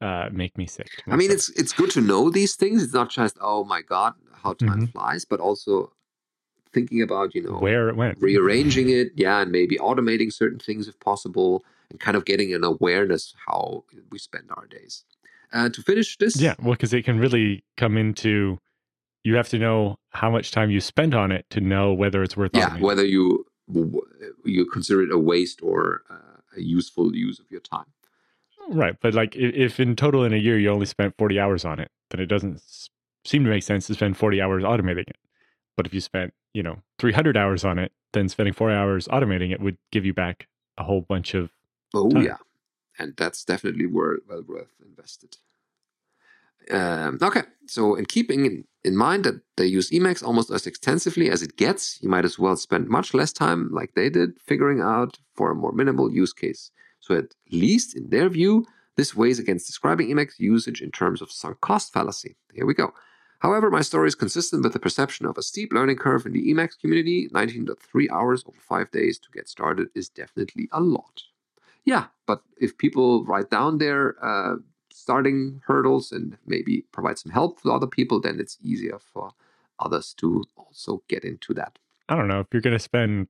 uh, 0.00 0.28
make 0.32 0.58
me 0.58 0.66
sick. 0.66 0.90
I 1.06 1.16
mean, 1.16 1.30
it's 1.30 1.48
it's 1.50 1.72
good 1.72 1.90
to 1.92 2.00
know 2.00 2.28
these 2.30 2.56
things. 2.56 2.82
It's 2.82 2.92
not 2.92 3.10
just 3.10 3.38
oh 3.40 3.64
my 3.64 3.80
god, 3.82 4.14
how 4.42 4.54
time 4.54 4.86
flies, 4.88 5.24
but 5.24 5.40
also 5.40 5.92
thinking 6.72 7.02
about 7.02 7.34
you 7.34 7.42
know 7.42 7.58
where 7.58 7.88
it 7.88 7.96
went. 7.96 8.20
rearranging 8.20 8.88
it, 9.00 9.12
yeah, 9.14 9.40
and 9.42 9.52
maybe 9.52 9.76
automating 9.76 10.32
certain 10.32 10.58
things 10.58 10.88
if 10.88 10.98
possible, 10.98 11.64
and 11.90 12.00
kind 12.00 12.16
of 12.16 12.24
getting 12.24 12.52
an 12.52 12.64
awareness 12.64 13.34
how 13.46 13.84
we 14.10 14.18
spend 14.18 14.50
our 14.56 14.66
days. 14.66 15.04
Uh, 15.52 15.68
to 15.68 15.82
finish 15.82 16.18
this, 16.18 16.40
Yeah, 16.40 16.54
well, 16.60 16.72
because 16.72 16.92
it 16.92 17.04
can 17.04 17.20
really 17.20 17.62
come 17.76 17.96
into 17.96 18.58
you 19.24 19.34
have 19.36 19.48
to 19.48 19.58
know 19.58 19.96
how 20.10 20.30
much 20.30 20.52
time 20.52 20.70
you 20.70 20.80
spent 20.80 21.14
on 21.14 21.32
it 21.32 21.46
to 21.50 21.60
know 21.60 21.92
whether 21.92 22.22
it's 22.22 22.36
worth 22.36 22.54
yeah, 22.54 22.70
automating. 22.70 22.80
whether 22.80 23.04
you 23.04 23.46
you 24.44 24.66
consider 24.66 25.02
it 25.02 25.10
a 25.10 25.18
waste 25.18 25.60
or 25.62 26.02
uh, 26.10 26.40
a 26.56 26.60
useful 26.60 27.14
use 27.16 27.38
of 27.40 27.50
your 27.50 27.60
time. 27.60 27.86
Right, 28.68 28.96
but 29.00 29.14
like 29.14 29.34
if 29.34 29.80
in 29.80 29.96
total 29.96 30.24
in 30.24 30.32
a 30.32 30.36
year 30.36 30.58
you 30.58 30.70
only 30.70 30.86
spent 30.86 31.16
40 31.18 31.40
hours 31.40 31.64
on 31.64 31.80
it, 31.80 31.90
then 32.10 32.20
it 32.20 32.26
doesn't 32.26 32.62
seem 33.24 33.44
to 33.44 33.50
make 33.50 33.62
sense 33.62 33.86
to 33.86 33.94
spend 33.94 34.16
40 34.16 34.40
hours 34.40 34.62
automating 34.64 35.08
it. 35.08 35.16
But 35.76 35.86
if 35.86 35.94
you 35.94 36.00
spent, 36.00 36.32
you 36.52 36.62
know, 36.62 36.78
300 36.98 37.36
hours 37.36 37.64
on 37.64 37.78
it, 37.78 37.92
then 38.12 38.28
spending 38.28 38.54
4 38.54 38.70
hours 38.70 39.08
automating 39.08 39.52
it 39.52 39.60
would 39.60 39.76
give 39.90 40.04
you 40.04 40.14
back 40.14 40.46
a 40.78 40.84
whole 40.84 41.00
bunch 41.00 41.34
of 41.34 41.50
Oh 41.94 42.08
time. 42.10 42.24
yeah, 42.24 42.36
and 42.98 43.14
that's 43.16 43.44
definitely 43.44 43.86
worth 43.86 44.20
well 44.28 44.42
worth 44.46 44.74
invested. 44.84 45.36
Um, 46.70 47.18
okay, 47.20 47.42
so 47.66 47.94
in 47.94 48.06
keeping 48.06 48.46
in, 48.46 48.64
in 48.84 48.96
mind 48.96 49.24
that 49.24 49.40
they 49.56 49.66
use 49.66 49.90
Emacs 49.90 50.22
almost 50.22 50.50
as 50.50 50.66
extensively 50.66 51.30
as 51.30 51.42
it 51.42 51.56
gets, 51.56 51.98
you 52.02 52.08
might 52.08 52.24
as 52.24 52.38
well 52.38 52.56
spend 52.56 52.88
much 52.88 53.14
less 53.14 53.32
time, 53.32 53.70
like 53.72 53.94
they 53.94 54.08
did, 54.08 54.40
figuring 54.40 54.80
out 54.80 55.18
for 55.34 55.50
a 55.50 55.54
more 55.54 55.72
minimal 55.72 56.10
use 56.10 56.32
case. 56.32 56.70
So 57.00 57.14
at 57.14 57.34
least 57.50 57.94
in 57.96 58.08
their 58.08 58.28
view, 58.28 58.66
this 58.96 59.14
weighs 59.14 59.38
against 59.38 59.66
describing 59.66 60.08
Emacs 60.08 60.38
usage 60.38 60.80
in 60.80 60.90
terms 60.90 61.20
of 61.20 61.30
sunk 61.30 61.60
cost 61.60 61.92
fallacy. 61.92 62.36
Here 62.54 62.66
we 62.66 62.74
go. 62.74 62.94
However, 63.40 63.70
my 63.70 63.82
story 63.82 64.08
is 64.08 64.14
consistent 64.14 64.62
with 64.62 64.72
the 64.72 64.78
perception 64.78 65.26
of 65.26 65.36
a 65.36 65.42
steep 65.42 65.72
learning 65.72 65.96
curve 65.96 66.24
in 66.24 66.32
the 66.32 66.50
Emacs 66.50 66.78
community. 66.80 67.28
19.3 67.28 68.10
hours 68.10 68.42
over 68.46 68.58
five 68.58 68.90
days 68.90 69.18
to 69.18 69.28
get 69.32 69.48
started 69.48 69.88
is 69.94 70.08
definitely 70.08 70.68
a 70.72 70.80
lot. 70.80 71.24
Yeah, 71.84 72.06
but 72.26 72.40
if 72.58 72.78
people 72.78 73.24
write 73.26 73.50
down 73.50 73.76
their 73.76 74.16
uh, 74.24 74.56
starting 75.04 75.60
hurdles 75.66 76.10
and 76.12 76.38
maybe 76.46 76.86
provide 76.92 77.18
some 77.18 77.30
help 77.30 77.60
to 77.60 77.70
other 77.70 77.86
people, 77.86 78.22
then 78.22 78.40
it's 78.40 78.56
easier 78.62 78.98
for 78.98 79.32
others 79.78 80.14
to 80.14 80.42
also 80.56 81.02
get 81.08 81.24
into 81.24 81.52
that. 81.52 81.78
I 82.08 82.16
don't 82.16 82.26
know, 82.26 82.40
if 82.40 82.46
you're 82.52 82.62
going 82.62 82.76
to 82.76 82.88
spend 82.92 83.28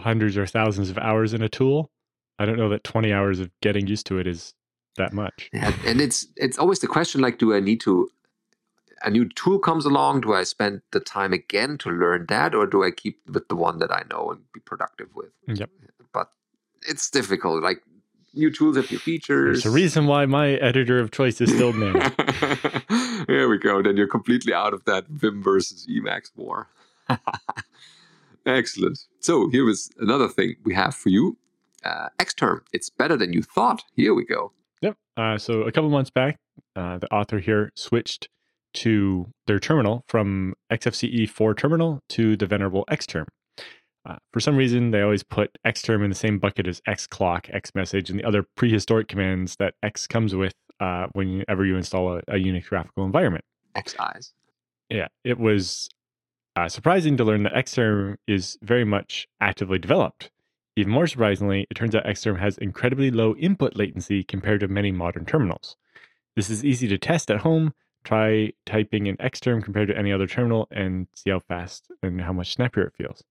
hundreds 0.00 0.36
or 0.36 0.44
thousands 0.44 0.90
of 0.90 0.98
hours 0.98 1.34
in 1.34 1.40
a 1.42 1.48
tool, 1.48 1.92
I 2.40 2.46
don't 2.46 2.58
know 2.58 2.68
that 2.70 2.82
20 2.82 3.12
hours 3.12 3.38
of 3.38 3.52
getting 3.60 3.86
used 3.86 4.06
to 4.06 4.18
it 4.18 4.26
is 4.26 4.54
that 4.96 5.12
much. 5.12 5.50
And, 5.66 5.74
and 5.86 6.00
it's 6.00 6.26
it's 6.36 6.58
always 6.58 6.80
the 6.80 6.88
question 6.88 7.20
like, 7.20 7.38
do 7.38 7.54
I 7.54 7.60
need 7.60 7.80
to? 7.82 8.10
A 9.02 9.10
new 9.10 9.28
tool 9.28 9.60
comes 9.60 9.84
along. 9.84 10.22
Do 10.22 10.34
I 10.34 10.42
spend 10.42 10.82
the 10.90 10.98
time 10.98 11.32
again 11.32 11.78
to 11.78 11.90
learn 11.90 12.26
that, 12.28 12.52
or 12.52 12.66
do 12.66 12.82
I 12.82 12.90
keep 12.90 13.20
with 13.32 13.46
the 13.46 13.54
one 13.54 13.78
that 13.78 13.92
I 13.92 14.02
know 14.10 14.32
and 14.32 14.40
be 14.52 14.58
productive 14.58 15.14
with? 15.14 15.30
Yep. 15.46 15.70
But 16.12 16.32
it's 16.82 17.08
difficult. 17.08 17.62
Like 17.62 17.80
new 18.34 18.50
tools 18.50 18.76
have 18.76 18.90
new 18.90 18.98
features. 18.98 19.62
There's 19.62 19.72
a 19.72 19.74
reason 19.74 20.06
why 20.06 20.26
my 20.26 20.50
editor 20.54 20.98
of 20.98 21.10
choice 21.10 21.40
is 21.40 21.50
still 21.52 21.72
Vim. 21.72 21.94
Here 23.26 23.48
we 23.48 23.58
go. 23.58 23.82
Then 23.82 23.96
you're 23.96 24.06
completely 24.06 24.52
out 24.54 24.74
of 24.74 24.84
that 24.84 25.06
Vim 25.08 25.42
versus 25.42 25.86
Emacs 25.88 26.30
war. 26.36 26.68
Excellent. 28.46 29.00
So 29.20 29.48
here 29.50 29.68
is 29.68 29.90
another 29.98 30.28
thing 30.28 30.56
we 30.64 30.74
have 30.74 30.94
for 30.94 31.10
you. 31.10 31.36
Uh, 31.84 32.08
Xterm. 32.18 32.60
It's 32.72 32.90
better 32.90 33.16
than 33.16 33.32
you 33.32 33.42
thought. 33.42 33.82
Here 33.94 34.14
we 34.14 34.24
go. 34.24 34.52
Yep. 34.80 34.96
Uh, 35.16 35.38
so 35.38 35.62
a 35.62 35.72
couple 35.72 35.90
months 35.90 36.10
back, 36.10 36.38
uh, 36.74 36.98
the 36.98 37.12
author 37.12 37.38
here 37.38 37.70
switched 37.74 38.28
to 38.74 39.30
their 39.46 39.58
terminal 39.58 40.04
from 40.08 40.54
XFCE 40.72 41.28
4 41.28 41.54
terminal 41.54 42.00
to 42.10 42.36
the 42.36 42.46
venerable 42.46 42.84
Xterm. 42.90 43.26
Uh, 44.06 44.16
for 44.32 44.40
some 44.40 44.56
reason, 44.56 44.90
they 44.90 45.02
always 45.02 45.22
put 45.22 45.58
Xterm 45.66 46.02
in 46.02 46.10
the 46.10 46.16
same 46.16 46.38
bucket 46.38 46.66
as 46.66 46.80
Xclock, 46.82 47.52
Xmessage, 47.52 48.10
and 48.10 48.18
the 48.18 48.24
other 48.24 48.42
prehistoric 48.42 49.08
commands 49.08 49.56
that 49.56 49.74
X 49.82 50.06
comes 50.06 50.34
with 50.34 50.54
uh, 50.80 51.08
whenever 51.12 51.64
you 51.64 51.76
install 51.76 52.14
a, 52.14 52.18
a 52.28 52.34
Unix 52.34 52.68
graphical 52.68 53.04
environment. 53.04 53.44
XEyes. 53.76 54.32
Yeah, 54.88 55.08
it 55.24 55.38
was 55.38 55.88
uh, 56.56 56.68
surprising 56.68 57.16
to 57.16 57.24
learn 57.24 57.42
that 57.42 57.52
Xterm 57.52 58.16
is 58.26 58.58
very 58.62 58.84
much 58.84 59.28
actively 59.40 59.78
developed. 59.78 60.30
Even 60.76 60.92
more 60.92 61.06
surprisingly, 61.06 61.66
it 61.70 61.74
turns 61.74 61.94
out 61.94 62.04
Xterm 62.04 62.38
has 62.38 62.56
incredibly 62.58 63.10
low 63.10 63.34
input 63.34 63.76
latency 63.76 64.22
compared 64.22 64.60
to 64.60 64.68
many 64.68 64.92
modern 64.92 65.26
terminals. 65.26 65.76
This 66.36 66.50
is 66.50 66.64
easy 66.64 66.86
to 66.88 66.98
test 66.98 67.30
at 67.30 67.40
home. 67.40 67.74
Try 68.04 68.52
typing 68.64 69.06
in 69.06 69.16
Xterm 69.16 69.62
compared 69.62 69.88
to 69.88 69.98
any 69.98 70.12
other 70.12 70.26
terminal 70.26 70.68
and 70.70 71.08
see 71.14 71.30
how 71.30 71.40
fast 71.40 71.90
and 72.02 72.20
how 72.20 72.32
much 72.32 72.54
snappier 72.54 72.84
it 72.84 72.94
feels. 72.96 73.24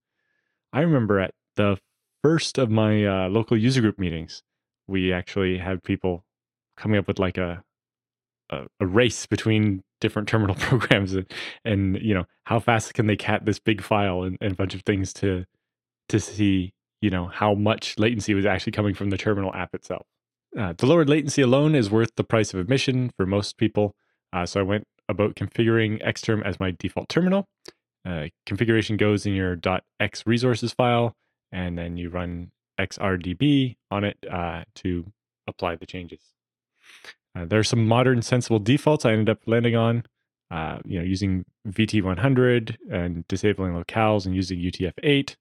I 0.72 0.80
remember 0.80 1.20
at 1.20 1.32
the 1.56 1.78
first 2.22 2.58
of 2.58 2.70
my 2.70 3.04
uh, 3.04 3.28
local 3.28 3.56
user 3.56 3.80
group 3.80 3.98
meetings, 3.98 4.42
we 4.86 5.12
actually 5.12 5.58
had 5.58 5.82
people 5.82 6.24
coming 6.76 6.98
up 6.98 7.06
with 7.06 7.18
like 7.18 7.38
a 7.38 7.62
a, 8.50 8.66
a 8.80 8.86
race 8.86 9.26
between 9.26 9.82
different 10.00 10.28
terminal 10.28 10.54
programs 10.56 11.14
and, 11.14 11.26
and 11.64 11.98
you 12.00 12.14
know 12.14 12.24
how 12.44 12.58
fast 12.58 12.94
can 12.94 13.06
they 13.06 13.16
cat 13.16 13.44
this 13.44 13.58
big 13.58 13.82
file 13.82 14.22
and, 14.22 14.38
and 14.40 14.52
a 14.52 14.56
bunch 14.56 14.74
of 14.74 14.82
things 14.82 15.12
to 15.12 15.44
to 16.08 16.18
see 16.18 16.72
you 17.00 17.10
know 17.10 17.26
how 17.26 17.54
much 17.54 17.98
latency 17.98 18.34
was 18.34 18.46
actually 18.46 18.72
coming 18.72 18.94
from 18.94 19.10
the 19.10 19.18
terminal 19.18 19.54
app 19.54 19.74
itself. 19.74 20.06
Uh, 20.58 20.72
the 20.76 20.86
lowered 20.86 21.08
latency 21.08 21.42
alone 21.42 21.74
is 21.74 21.90
worth 21.90 22.10
the 22.16 22.24
price 22.24 22.54
of 22.54 22.60
admission 22.60 23.10
for 23.16 23.26
most 23.26 23.58
people. 23.58 23.94
Uh, 24.32 24.44
so 24.44 24.60
i 24.60 24.62
went 24.62 24.84
about 25.08 25.34
configuring 25.34 26.04
xterm 26.06 26.44
as 26.44 26.60
my 26.60 26.74
default 26.78 27.08
terminal 27.08 27.46
uh, 28.08 28.28
configuration 28.46 28.96
goes 28.96 29.26
in 29.26 29.34
your 29.34 29.58
.x 30.00 30.26
resources 30.26 30.72
file 30.72 31.14
and 31.52 31.76
then 31.76 31.96
you 31.96 32.08
run 32.08 32.50
xrdb 32.80 33.76
on 33.90 34.04
it 34.04 34.16
uh, 34.30 34.62
to 34.74 35.04
apply 35.46 35.76
the 35.76 35.86
changes 35.86 36.20
uh, 37.34 37.44
there 37.44 37.58
are 37.58 37.64
some 37.64 37.86
modern 37.86 38.22
sensible 38.22 38.58
defaults 38.58 39.04
I 39.04 39.12
ended 39.12 39.28
up 39.28 39.40
landing 39.46 39.76
on, 39.76 40.04
uh, 40.50 40.78
you 40.84 40.98
know, 40.98 41.04
using 41.04 41.44
VT100 41.68 42.76
and 42.90 43.26
disabling 43.28 43.72
locales 43.72 44.26
and 44.26 44.34
using 44.34 44.58
UTF-8, 44.58 45.36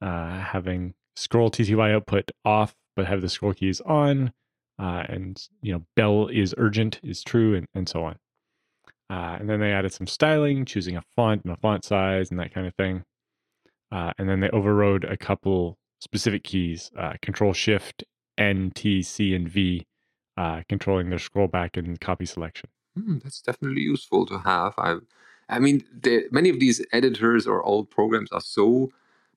uh, 0.00 0.40
having 0.40 0.94
scroll 1.16 1.50
TTY 1.50 1.94
output 1.94 2.30
off 2.44 2.74
but 2.94 3.06
have 3.06 3.22
the 3.22 3.28
scroll 3.28 3.54
keys 3.54 3.80
on, 3.82 4.32
and 4.78 5.48
you 5.62 5.72
know, 5.72 5.82
bell 5.96 6.28
is 6.28 6.54
urgent 6.58 7.00
is 7.02 7.22
true, 7.22 7.54
and, 7.54 7.66
and 7.74 7.88
so 7.88 8.04
on. 8.04 8.16
Uh, 9.12 9.36
and 9.38 9.50
then 9.50 9.60
they 9.60 9.72
added 9.72 9.92
some 9.92 10.06
styling, 10.06 10.64
choosing 10.64 10.96
a 10.96 11.02
font 11.14 11.44
and 11.44 11.52
a 11.52 11.56
font 11.58 11.84
size 11.84 12.30
and 12.30 12.40
that 12.40 12.54
kind 12.54 12.66
of 12.66 12.74
thing. 12.76 13.04
Uh, 13.90 14.10
and 14.16 14.26
then 14.26 14.40
they 14.40 14.48
overrode 14.50 15.04
a 15.04 15.18
couple 15.18 15.76
specific 16.00 16.42
keys, 16.44 16.90
uh, 16.98 17.12
Control 17.20 17.52
Shift, 17.52 18.04
N, 18.38 18.72
T, 18.74 19.02
C, 19.02 19.34
and 19.34 19.46
V, 19.46 19.86
uh, 20.38 20.62
controlling 20.66 21.10
their 21.10 21.18
scroll 21.18 21.46
back 21.46 21.76
and 21.76 22.00
copy 22.00 22.24
selection. 22.24 22.70
Hmm, 22.96 23.18
that's 23.22 23.42
definitely 23.42 23.82
useful 23.82 24.24
to 24.24 24.38
have. 24.38 24.72
I, 24.78 24.96
I 25.50 25.58
mean, 25.58 25.84
the, 25.92 26.24
many 26.30 26.48
of 26.48 26.58
these 26.58 26.82
editors 26.90 27.46
or 27.46 27.62
old 27.64 27.90
programs 27.90 28.32
are 28.32 28.40
so 28.40 28.92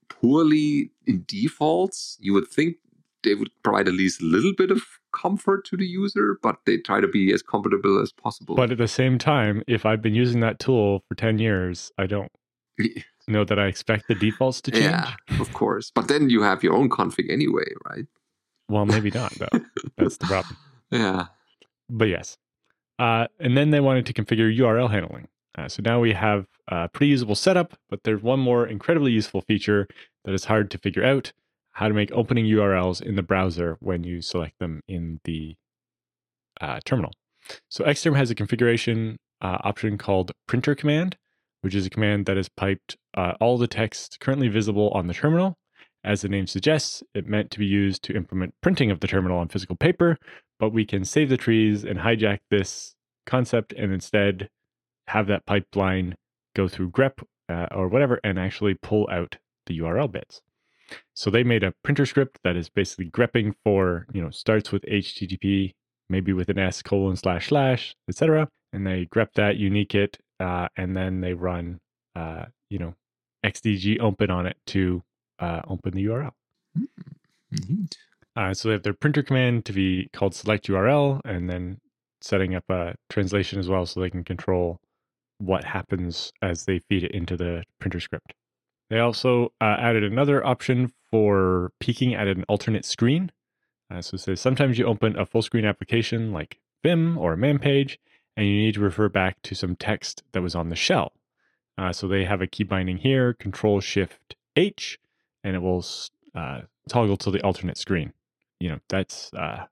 poorly 0.07 0.91
in 1.05 1.25
defaults. 1.27 2.17
You 2.21 2.31
would 2.31 2.47
think 2.47 2.77
they 3.23 3.35
would 3.35 3.49
provide 3.61 3.89
at 3.89 3.93
least 3.93 4.21
a 4.21 4.25
little 4.25 4.53
bit 4.57 4.71
of 4.71 4.83
comfort 5.15 5.65
to 5.65 5.77
the 5.77 5.85
user, 5.85 6.37
but 6.43 6.57
they 6.65 6.77
try 6.77 6.99
to 7.01 7.07
be 7.07 7.33
as 7.33 7.41
comfortable 7.41 8.01
as 8.01 8.11
possible. 8.11 8.55
But 8.55 8.71
at 8.71 8.77
the 8.77 8.87
same 8.87 9.17
time, 9.17 9.63
if 9.67 9.85
I've 9.85 10.01
been 10.01 10.15
using 10.15 10.41
that 10.41 10.59
tool 10.59 11.03
for 11.07 11.15
10 11.15 11.39
years, 11.39 11.91
I 11.97 12.05
don't 12.05 12.31
know 13.27 13.45
that 13.45 13.57
I 13.57 13.67
expect 13.67 14.07
the 14.07 14.15
defaults 14.15 14.61
to 14.61 14.71
change. 14.71 14.85
Yeah, 14.85 15.13
of 15.39 15.51
course. 15.53 15.91
But 15.93 16.07
then 16.07 16.29
you 16.29 16.41
have 16.43 16.63
your 16.63 16.73
own 16.73 16.89
config 16.89 17.31
anyway, 17.31 17.65
right? 17.89 18.05
Well, 18.69 18.85
maybe 18.85 19.11
not, 19.11 19.33
though. 19.33 19.59
That's 19.97 20.17
the 20.17 20.25
problem. 20.25 20.57
Yeah. 20.91 21.27
But 21.89 22.05
yes. 22.05 22.37
Uh, 22.97 23.27
and 23.39 23.57
then 23.57 23.71
they 23.71 23.79
wanted 23.79 24.05
to 24.07 24.13
configure 24.13 24.55
URL 24.55 24.89
handling. 24.89 25.27
Uh, 25.57 25.69
so 25.69 25.81
now 25.83 25.99
we 25.99 26.13
have 26.13 26.47
a 26.67 26.89
pretty 26.89 27.09
usable 27.09 27.35
setup, 27.35 27.77
but 27.89 28.03
there's 28.03 28.21
one 28.21 28.39
more 28.39 28.67
incredibly 28.67 29.11
useful 29.11 29.41
feature 29.41 29.87
that 30.25 30.33
is 30.33 30.45
hard 30.45 30.69
to 30.71 30.77
figure 30.77 31.03
out 31.03 31.31
how 31.75 31.89
to 31.89 31.93
make 31.93 32.09
opening 32.13 32.45
URLs 32.45 33.01
in 33.01 33.15
the 33.15 33.21
browser 33.21 33.75
when 33.81 34.03
you 34.05 34.21
select 34.21 34.59
them 34.59 34.81
in 34.87 35.19
the 35.25 35.55
uh, 36.61 36.79
terminal. 36.85 37.11
So 37.69 37.83
Xterm 37.83 38.15
has 38.15 38.31
a 38.31 38.35
configuration 38.35 39.17
uh, 39.41 39.57
option 39.61 39.97
called 39.97 40.31
printer 40.47 40.73
command, 40.73 41.17
which 41.61 41.75
is 41.75 41.85
a 41.85 41.89
command 41.89 42.27
that 42.27 42.37
has 42.37 42.47
piped 42.47 42.95
uh, 43.17 43.33
all 43.41 43.57
the 43.57 43.67
text 43.67 44.21
currently 44.21 44.47
visible 44.47 44.89
on 44.91 45.07
the 45.07 45.13
terminal. 45.13 45.57
As 46.01 46.21
the 46.21 46.29
name 46.29 46.47
suggests, 46.47 47.03
it 47.13 47.27
meant 47.27 47.51
to 47.51 47.59
be 47.59 47.65
used 47.65 48.03
to 48.03 48.15
implement 48.15 48.53
printing 48.61 48.89
of 48.89 49.01
the 49.01 49.07
terminal 49.07 49.37
on 49.37 49.49
physical 49.49 49.75
paper, 49.75 50.17
but 50.59 50.69
we 50.69 50.85
can 50.85 51.03
save 51.03 51.27
the 51.27 51.35
trees 51.35 51.83
and 51.83 51.99
hijack 51.99 52.39
this 52.49 52.95
concept 53.25 53.73
and 53.73 53.91
instead 53.91 54.47
have 55.07 55.27
that 55.27 55.45
pipeline 55.45 56.15
go 56.55 56.69
through 56.69 56.91
grep 56.91 57.21
uh, 57.49 57.67
or 57.71 57.89
whatever 57.89 58.21
and 58.23 58.39
actually 58.39 58.75
pull 58.75 59.09
out 59.11 59.35
the 59.65 59.77
URL 59.79 60.09
bits. 60.09 60.41
So 61.13 61.29
they 61.29 61.43
made 61.43 61.63
a 61.63 61.73
printer 61.83 62.05
script 62.05 62.39
that 62.43 62.55
is 62.55 62.69
basically 62.69 63.09
grepping 63.09 63.53
for, 63.63 64.05
you 64.13 64.21
know, 64.21 64.29
starts 64.29 64.71
with 64.71 64.83
HTTP, 64.83 65.73
maybe 66.09 66.33
with 66.33 66.49
an 66.49 66.59
S 66.59 66.81
colon 66.81 67.15
slash 67.15 67.47
slash, 67.47 67.95
etc. 68.09 68.47
And 68.73 68.85
they 68.85 69.05
grep 69.05 69.33
that, 69.35 69.57
unique 69.57 69.95
it, 69.95 70.17
uh, 70.39 70.67
and 70.77 70.95
then 70.95 71.21
they 71.21 71.33
run, 71.33 71.79
uh, 72.15 72.45
you 72.69 72.79
know, 72.79 72.93
XDG 73.45 73.99
open 73.99 74.29
on 74.29 74.45
it 74.45 74.57
to 74.67 75.01
uh, 75.39 75.61
open 75.67 75.93
the 75.93 76.05
URL. 76.05 76.31
Mm-hmm. 76.77 77.83
Uh, 78.35 78.53
so 78.53 78.67
they 78.67 78.73
have 78.73 78.83
their 78.83 78.93
printer 78.93 79.23
command 79.23 79.65
to 79.65 79.73
be 79.73 80.09
called 80.13 80.35
select 80.35 80.67
URL, 80.67 81.21
and 81.23 81.49
then 81.49 81.79
setting 82.21 82.55
up 82.55 82.65
a 82.69 82.95
translation 83.09 83.59
as 83.59 83.69
well, 83.69 83.85
so 83.85 83.99
they 84.01 84.09
can 84.09 84.23
control 84.23 84.79
what 85.37 85.63
happens 85.63 86.31
as 86.41 86.65
they 86.65 86.79
feed 86.89 87.03
it 87.03 87.11
into 87.11 87.37
the 87.37 87.63
printer 87.79 87.99
script. 87.99 88.33
They 88.89 88.99
also 88.99 89.53
uh, 89.59 89.77
added 89.79 90.03
another 90.03 90.45
option 90.45 90.91
for 91.09 91.71
peeking 91.79 92.13
at 92.13 92.27
an 92.27 92.43
alternate 92.47 92.85
screen. 92.85 93.31
Uh, 93.91 94.01
so 94.01 94.15
it 94.15 94.19
says 94.19 94.41
sometimes 94.41 94.77
you 94.77 94.85
open 94.85 95.17
a 95.17 95.25
full 95.25 95.41
screen 95.41 95.65
application 95.65 96.31
like 96.31 96.59
Vim 96.83 97.17
or 97.17 97.33
a 97.33 97.37
man 97.37 97.59
page, 97.59 97.99
and 98.37 98.45
you 98.45 98.53
need 98.53 98.75
to 98.75 98.79
refer 98.81 99.09
back 99.09 99.41
to 99.43 99.55
some 99.55 99.75
text 99.75 100.23
that 100.33 100.41
was 100.41 100.55
on 100.55 100.69
the 100.69 100.75
shell. 100.75 101.13
Uh, 101.77 101.91
so 101.91 102.07
they 102.07 102.25
have 102.25 102.41
a 102.41 102.47
key 102.47 102.63
binding 102.63 102.97
here, 102.97 103.33
Control 103.33 103.79
Shift 103.81 104.35
H, 104.55 104.99
and 105.43 105.55
it 105.55 105.59
will 105.59 105.85
uh, 106.33 106.61
toggle 106.87 107.17
to 107.17 107.31
the 107.31 107.41
alternate 107.41 107.77
screen. 107.77 108.13
You 108.59 108.69
know, 108.69 108.79
that's 108.87 109.33
uh, 109.33 109.65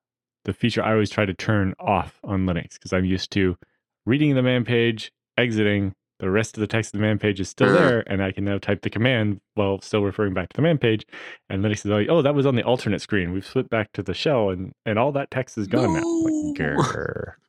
the 0.44 0.54
feature 0.54 0.84
I 0.84 0.92
always 0.92 1.10
try 1.10 1.26
to 1.26 1.34
turn 1.34 1.74
off 1.80 2.20
on 2.24 2.46
Linux 2.46 2.74
because 2.74 2.94
I'm 2.94 3.06
used 3.06 3.32
to 3.32 3.58
reading 4.06 4.36
the 4.36 4.44
man 4.44 4.66
page, 4.66 5.12
exiting, 5.38 5.96
the 6.24 6.32
rest 6.32 6.56
of 6.56 6.62
the 6.62 6.68
text 6.68 6.94
of 6.94 7.02
the 7.02 7.06
man 7.06 7.20
page 7.20 7.42
is 7.42 7.50
still 7.50 7.74
there, 7.74 8.00
and 8.10 8.24
I 8.24 8.32
can 8.32 8.46
now 8.46 8.58
type 8.58 8.82
the 8.82 8.90
command 8.90 9.42
while 9.56 9.82
still 9.82 10.04
referring 10.04 10.34
back 10.34 10.48
to 10.50 10.56
the 10.56 10.62
man 10.62 10.78
page. 10.78 11.06
And 11.50 11.62
Linux 11.62 11.80
is 11.80 11.86
like, 11.88 12.08
oh, 12.10 12.22
that 12.22 12.34
was 12.34 12.46
on 12.46 12.56
the 12.56 12.64
alternate 12.64 13.02
screen. 13.02 13.34
We've 13.34 13.46
flipped 13.46 13.70
back 13.70 13.92
to 13.92 14.02
the 14.02 14.14
shell, 14.14 14.50
and 14.50 14.72
and 14.86 14.98
all 14.98 15.12
that 15.12 15.32
text 15.32 15.58
is 15.58 15.68
gone 15.68 15.94
no. 15.94 16.00
now. 16.00 16.76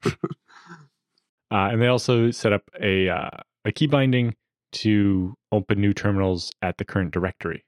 Like, 0.03 0.15
uh, 1.53 1.71
and 1.71 1.81
they 1.81 1.87
also 1.87 2.33
set 2.33 2.53
up 2.53 2.63
a 2.83 3.09
uh, 3.09 3.31
a 3.65 3.71
key 3.71 3.87
binding 3.87 4.35
to 4.73 5.35
open 5.53 5.81
new 5.81 5.95
terminals 5.95 6.51
at 6.61 6.77
the 6.77 6.85
current 6.85 7.13
directory. 7.13 7.65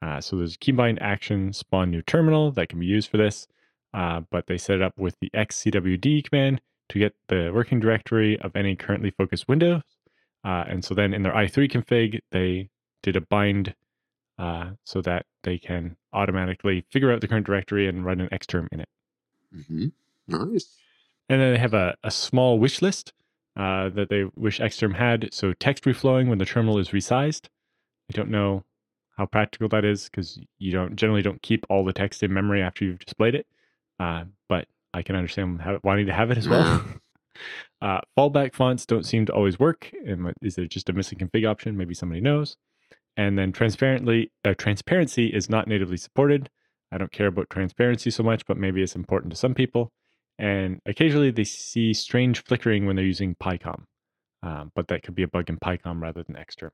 Uh, 0.00 0.18
so 0.18 0.36
there's 0.36 0.54
a 0.54 0.58
keybind 0.58 0.96
action 1.02 1.52
spawn 1.52 1.90
new 1.90 2.00
terminal 2.00 2.52
that 2.52 2.70
can 2.70 2.78
be 2.78 2.86
used 2.86 3.10
for 3.10 3.18
this, 3.18 3.46
uh, 3.92 4.22
but 4.30 4.46
they 4.46 4.56
set 4.56 4.76
it 4.76 4.82
up 4.82 4.94
with 4.96 5.14
the 5.20 5.28
xcwd 5.34 6.24
command 6.24 6.62
to 6.88 6.98
get 6.98 7.14
the 7.26 7.50
working 7.52 7.80
directory 7.80 8.40
of 8.40 8.56
any 8.56 8.74
currently 8.74 9.10
focused 9.10 9.46
windows 9.46 9.82
uh, 10.44 10.64
and 10.68 10.84
so 10.84 10.94
then 10.94 11.12
in 11.12 11.22
their 11.22 11.32
i3 11.32 11.70
config, 11.70 12.20
they 12.30 12.70
did 13.02 13.16
a 13.16 13.20
bind 13.20 13.74
uh, 14.38 14.70
so 14.84 15.00
that 15.02 15.26
they 15.42 15.58
can 15.58 15.96
automatically 16.12 16.84
figure 16.90 17.12
out 17.12 17.20
the 17.20 17.28
current 17.28 17.46
directory 17.46 17.88
and 17.88 18.04
run 18.04 18.20
an 18.20 18.28
xterm 18.28 18.66
in 18.72 18.80
it. 18.80 18.88
Mm-hmm. 19.54 19.86
Nice. 20.28 20.76
And 21.28 21.40
then 21.40 21.52
they 21.52 21.58
have 21.58 21.74
a, 21.74 21.96
a 22.04 22.10
small 22.10 22.58
wish 22.58 22.80
list 22.80 23.12
uh, 23.56 23.88
that 23.90 24.08
they 24.08 24.24
wish 24.36 24.60
xterm 24.60 24.94
had. 24.94 25.28
So 25.32 25.52
text 25.52 25.84
reflowing 25.84 26.28
when 26.28 26.38
the 26.38 26.44
terminal 26.44 26.78
is 26.78 26.90
resized. 26.90 27.46
I 28.10 28.16
don't 28.16 28.30
know 28.30 28.64
how 29.16 29.26
practical 29.26 29.68
that 29.70 29.84
is 29.84 30.04
because 30.04 30.38
you 30.58 30.72
don't 30.72 30.96
generally 30.96 31.22
don't 31.22 31.42
keep 31.42 31.66
all 31.68 31.84
the 31.84 31.92
text 31.92 32.22
in 32.22 32.32
memory 32.32 32.62
after 32.62 32.84
you've 32.84 33.00
displayed 33.00 33.34
it. 33.34 33.46
Uh, 33.98 34.24
but 34.48 34.68
I 34.94 35.02
can 35.02 35.16
understand 35.16 35.60
how, 35.60 35.80
wanting 35.82 36.06
to 36.06 36.14
have 36.14 36.30
it 36.30 36.38
as 36.38 36.48
well. 36.48 36.84
Uh, 37.80 38.00
fallback 38.16 38.54
fonts 38.54 38.86
don't 38.86 39.06
seem 39.06 39.26
to 39.26 39.32
always 39.32 39.58
work. 39.58 39.92
Is 40.42 40.56
there 40.56 40.66
just 40.66 40.88
a 40.88 40.92
missing 40.92 41.18
config 41.18 41.48
option? 41.48 41.76
Maybe 41.76 41.94
somebody 41.94 42.20
knows. 42.20 42.56
And 43.16 43.38
then 43.38 43.52
transparently, 43.52 44.30
uh, 44.44 44.54
transparency 44.56 45.26
is 45.26 45.50
not 45.50 45.66
natively 45.66 45.96
supported. 45.96 46.50
I 46.92 46.98
don't 46.98 47.12
care 47.12 47.26
about 47.26 47.50
transparency 47.50 48.10
so 48.10 48.22
much, 48.22 48.46
but 48.46 48.56
maybe 48.56 48.82
it's 48.82 48.96
important 48.96 49.32
to 49.32 49.36
some 49.36 49.54
people. 49.54 49.92
And 50.38 50.80
occasionally 50.86 51.30
they 51.30 51.44
see 51.44 51.92
strange 51.92 52.44
flickering 52.44 52.86
when 52.86 52.96
they're 52.96 53.04
using 53.04 53.34
picom, 53.34 53.82
um, 54.42 54.70
but 54.74 54.88
that 54.88 55.02
could 55.02 55.14
be 55.14 55.24
a 55.24 55.28
bug 55.28 55.50
in 55.50 55.58
picom 55.58 56.00
rather 56.00 56.22
than 56.22 56.36
Xterm. 56.36 56.70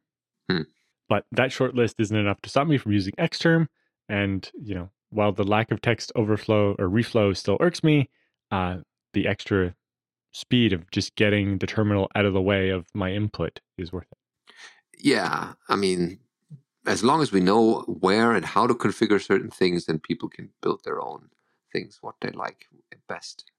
Hmm. 0.50 0.62
But 1.08 1.24
that 1.32 1.50
short 1.50 1.74
list 1.74 1.96
isn't 1.98 2.16
enough 2.16 2.40
to 2.42 2.50
stop 2.50 2.66
me 2.66 2.78
from 2.78 2.92
using 2.92 3.14
Xterm. 3.18 3.68
And 4.08 4.48
you 4.54 4.74
know, 4.74 4.90
while 5.10 5.32
the 5.32 5.44
lack 5.44 5.70
of 5.70 5.80
text 5.80 6.12
overflow 6.14 6.74
or 6.78 6.88
reflow 6.88 7.34
still 7.34 7.56
irks 7.60 7.82
me, 7.82 8.10
uh, 8.50 8.78
the 9.14 9.26
extra 9.26 9.74
speed 10.34 10.72
of 10.72 10.90
just 10.90 11.14
getting 11.14 11.58
the 11.58 11.66
terminal 11.66 12.10
out 12.14 12.26
of 12.26 12.34
the 12.34 12.42
way 12.42 12.68
of 12.68 12.86
my 12.92 13.12
input 13.12 13.60
is 13.78 13.92
worth 13.92 14.08
it. 14.10 14.52
Yeah, 14.98 15.54
I 15.68 15.76
mean, 15.76 16.18
as 16.86 17.04
long 17.04 17.22
as 17.22 17.32
we 17.32 17.40
know 17.40 17.82
where 17.82 18.32
and 18.32 18.44
how 18.44 18.66
to 18.66 18.74
configure 18.74 19.22
certain 19.22 19.50
things, 19.50 19.86
then 19.86 19.98
people 20.00 20.28
can 20.28 20.50
build 20.60 20.82
their 20.84 21.00
own 21.00 21.30
things, 21.72 21.98
what 22.00 22.16
they 22.20 22.30
like 22.30 22.66
best. 23.08 23.50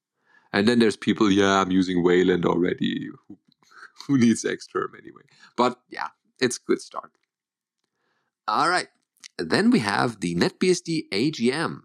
And 0.52 0.68
then 0.68 0.80
there's 0.80 0.98
people, 0.98 1.32
yeah, 1.32 1.62
I'm 1.62 1.72
using 1.72 2.04
Wayland 2.04 2.46
already. 2.46 3.10
Who, 3.28 3.38
who 4.08 4.18
needs 4.18 4.44
Xterm 4.44 4.90
anyway? 5.00 5.24
But 5.56 5.80
yeah, 5.90 6.10
it's 6.40 6.58
good 6.58 6.82
start. 6.82 7.12
All 8.48 8.70
right. 8.70 8.88
Then 9.38 9.72
we 9.72 9.80
have 9.80 10.20
the 10.20 10.36
NetBSD 10.36 11.10
AGM, 11.12 11.82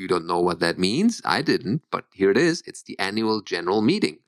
you 0.00 0.08
don't 0.08 0.26
know 0.26 0.40
what 0.40 0.58
that 0.60 0.78
means. 0.78 1.20
I 1.24 1.42
didn't, 1.42 1.82
but 1.90 2.06
here 2.12 2.30
it 2.30 2.38
is. 2.38 2.62
It's 2.66 2.82
the 2.82 2.98
annual 2.98 3.42
general 3.42 3.82
meeting. 3.82 4.20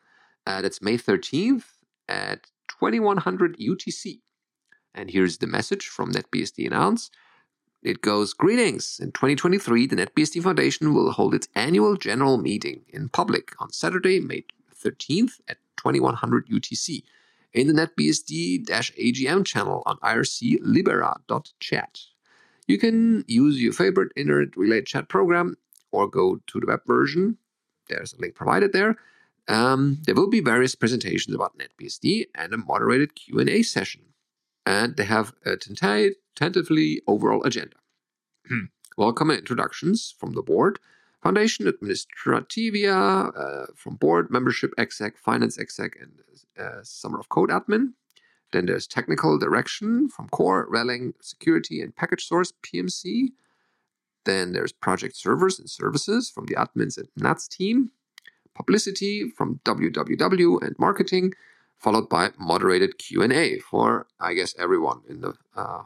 Uh, 0.46 0.60
that's 0.60 0.82
May 0.82 0.98
13th 0.98 1.64
at 2.08 2.44
2100 2.68 3.56
UTC. 3.58 4.20
And 4.94 5.10
here's 5.10 5.38
the 5.38 5.46
message 5.46 5.86
from 5.86 6.12
NetBSD 6.12 6.66
Announce. 6.66 7.10
It 7.82 8.02
goes 8.02 8.34
Greetings! 8.34 9.00
In 9.00 9.12
2023, 9.12 9.86
the 9.86 9.96
NetBSD 9.96 10.42
Foundation 10.42 10.92
will 10.94 11.10
hold 11.10 11.34
its 11.34 11.48
annual 11.54 11.96
general 11.96 12.36
meeting 12.38 12.82
in 12.88 13.08
public 13.08 13.54
on 13.58 13.72
Saturday, 13.72 14.20
May 14.20 14.44
13th 14.84 15.40
at 15.48 15.56
2100 15.78 16.48
UTC 16.48 17.02
in 17.52 17.66
the 17.66 17.72
NetBSD 17.72 18.66
AGM 18.66 19.44
channel 19.44 19.82
on 19.86 19.96
irclibera.chat. 19.98 21.98
You 22.66 22.78
can 22.78 23.24
use 23.26 23.60
your 23.60 23.72
favorite 23.72 24.12
internet 24.16 24.56
relay 24.56 24.82
chat 24.82 25.08
program 25.08 25.56
or 25.90 26.08
go 26.08 26.40
to 26.46 26.60
the 26.60 26.66
web 26.66 26.80
version. 26.86 27.38
There's 27.88 28.12
a 28.14 28.20
link 28.20 28.34
provided 28.34 28.72
there. 28.72 28.96
Um, 29.48 29.98
there 30.06 30.14
will 30.14 30.30
be 30.30 30.40
various 30.40 30.74
presentations 30.74 31.34
about 31.34 31.58
NetBSD 31.58 32.26
and 32.34 32.54
a 32.54 32.56
moderated 32.56 33.14
Q&A 33.16 33.62
session. 33.62 34.02
And 34.64 34.96
they 34.96 35.04
have 35.04 35.32
a 35.44 35.56
tentatively 35.56 37.02
overall 37.06 37.42
agenda. 37.42 37.76
Welcome 38.96 39.30
and 39.30 39.38
introductions 39.38 40.14
from 40.16 40.34
the 40.34 40.42
board, 40.42 40.78
Foundation 41.22 41.66
Administrativia, 41.66 43.32
uh, 43.36 43.66
from 43.74 43.96
board, 43.96 44.30
membership 44.30 44.72
exec, 44.78 45.16
finance 45.16 45.58
exec, 45.58 45.96
and 46.00 46.12
uh, 46.58 46.82
Summer 46.82 47.18
of 47.18 47.28
Code 47.28 47.50
admin. 47.50 47.94
Then 48.52 48.66
there's 48.66 48.86
technical 48.86 49.38
direction 49.38 50.08
from 50.08 50.28
core, 50.28 50.68
releng, 50.70 51.14
security, 51.20 51.80
and 51.80 51.94
package 51.96 52.26
source 52.26 52.52
PMC. 52.62 53.28
Then 54.24 54.52
there's 54.52 54.72
project 54.72 55.16
servers 55.16 55.58
and 55.58 55.68
services 55.68 56.30
from 56.30 56.46
the 56.46 56.54
admins 56.54 56.96
and 56.98 57.08
Nats 57.16 57.48
team. 57.48 57.90
Publicity 58.54 59.30
from 59.30 59.60
www 59.64 60.62
and 60.62 60.76
marketing, 60.78 61.32
followed 61.78 62.08
by 62.08 62.30
moderated 62.38 62.98
Q&A 62.98 63.58
for, 63.58 64.06
I 64.20 64.34
guess, 64.34 64.54
everyone 64.58 65.00
in 65.08 65.22
the 65.22 65.34
uh, 65.56 65.84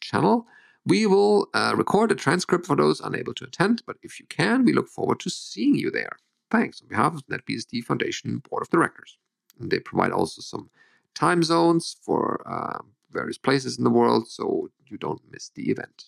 channel, 0.00 0.46
We 0.86 1.04
will 1.04 1.48
uh, 1.52 1.74
record 1.76 2.12
a 2.12 2.14
transcript 2.14 2.64
for 2.64 2.76
those 2.76 3.00
unable 3.00 3.34
to 3.34 3.44
attend, 3.44 3.82
but 3.86 3.96
if 4.04 4.20
you 4.20 4.26
can, 4.26 4.64
we 4.64 4.72
look 4.72 4.88
forward 4.88 5.18
to 5.20 5.30
seeing 5.30 5.74
you 5.74 5.90
there. 5.90 6.16
Thanks 6.48 6.80
on 6.80 6.88
behalf 6.88 7.14
of 7.14 7.26
NetBSD 7.26 7.82
Foundation 7.82 8.38
Board 8.48 8.62
of 8.62 8.70
Directors. 8.70 9.18
And 9.58 9.70
they 9.70 9.80
provide 9.80 10.12
also 10.12 10.40
some 10.42 10.70
time 11.16 11.42
zones 11.42 11.96
for 12.04 12.42
uh, 12.46 12.78
various 13.10 13.38
places 13.38 13.78
in 13.78 13.84
the 13.84 13.90
world 13.90 14.28
so 14.28 14.70
you 14.86 14.96
don't 14.96 15.22
miss 15.32 15.50
the 15.54 15.70
event. 15.70 16.04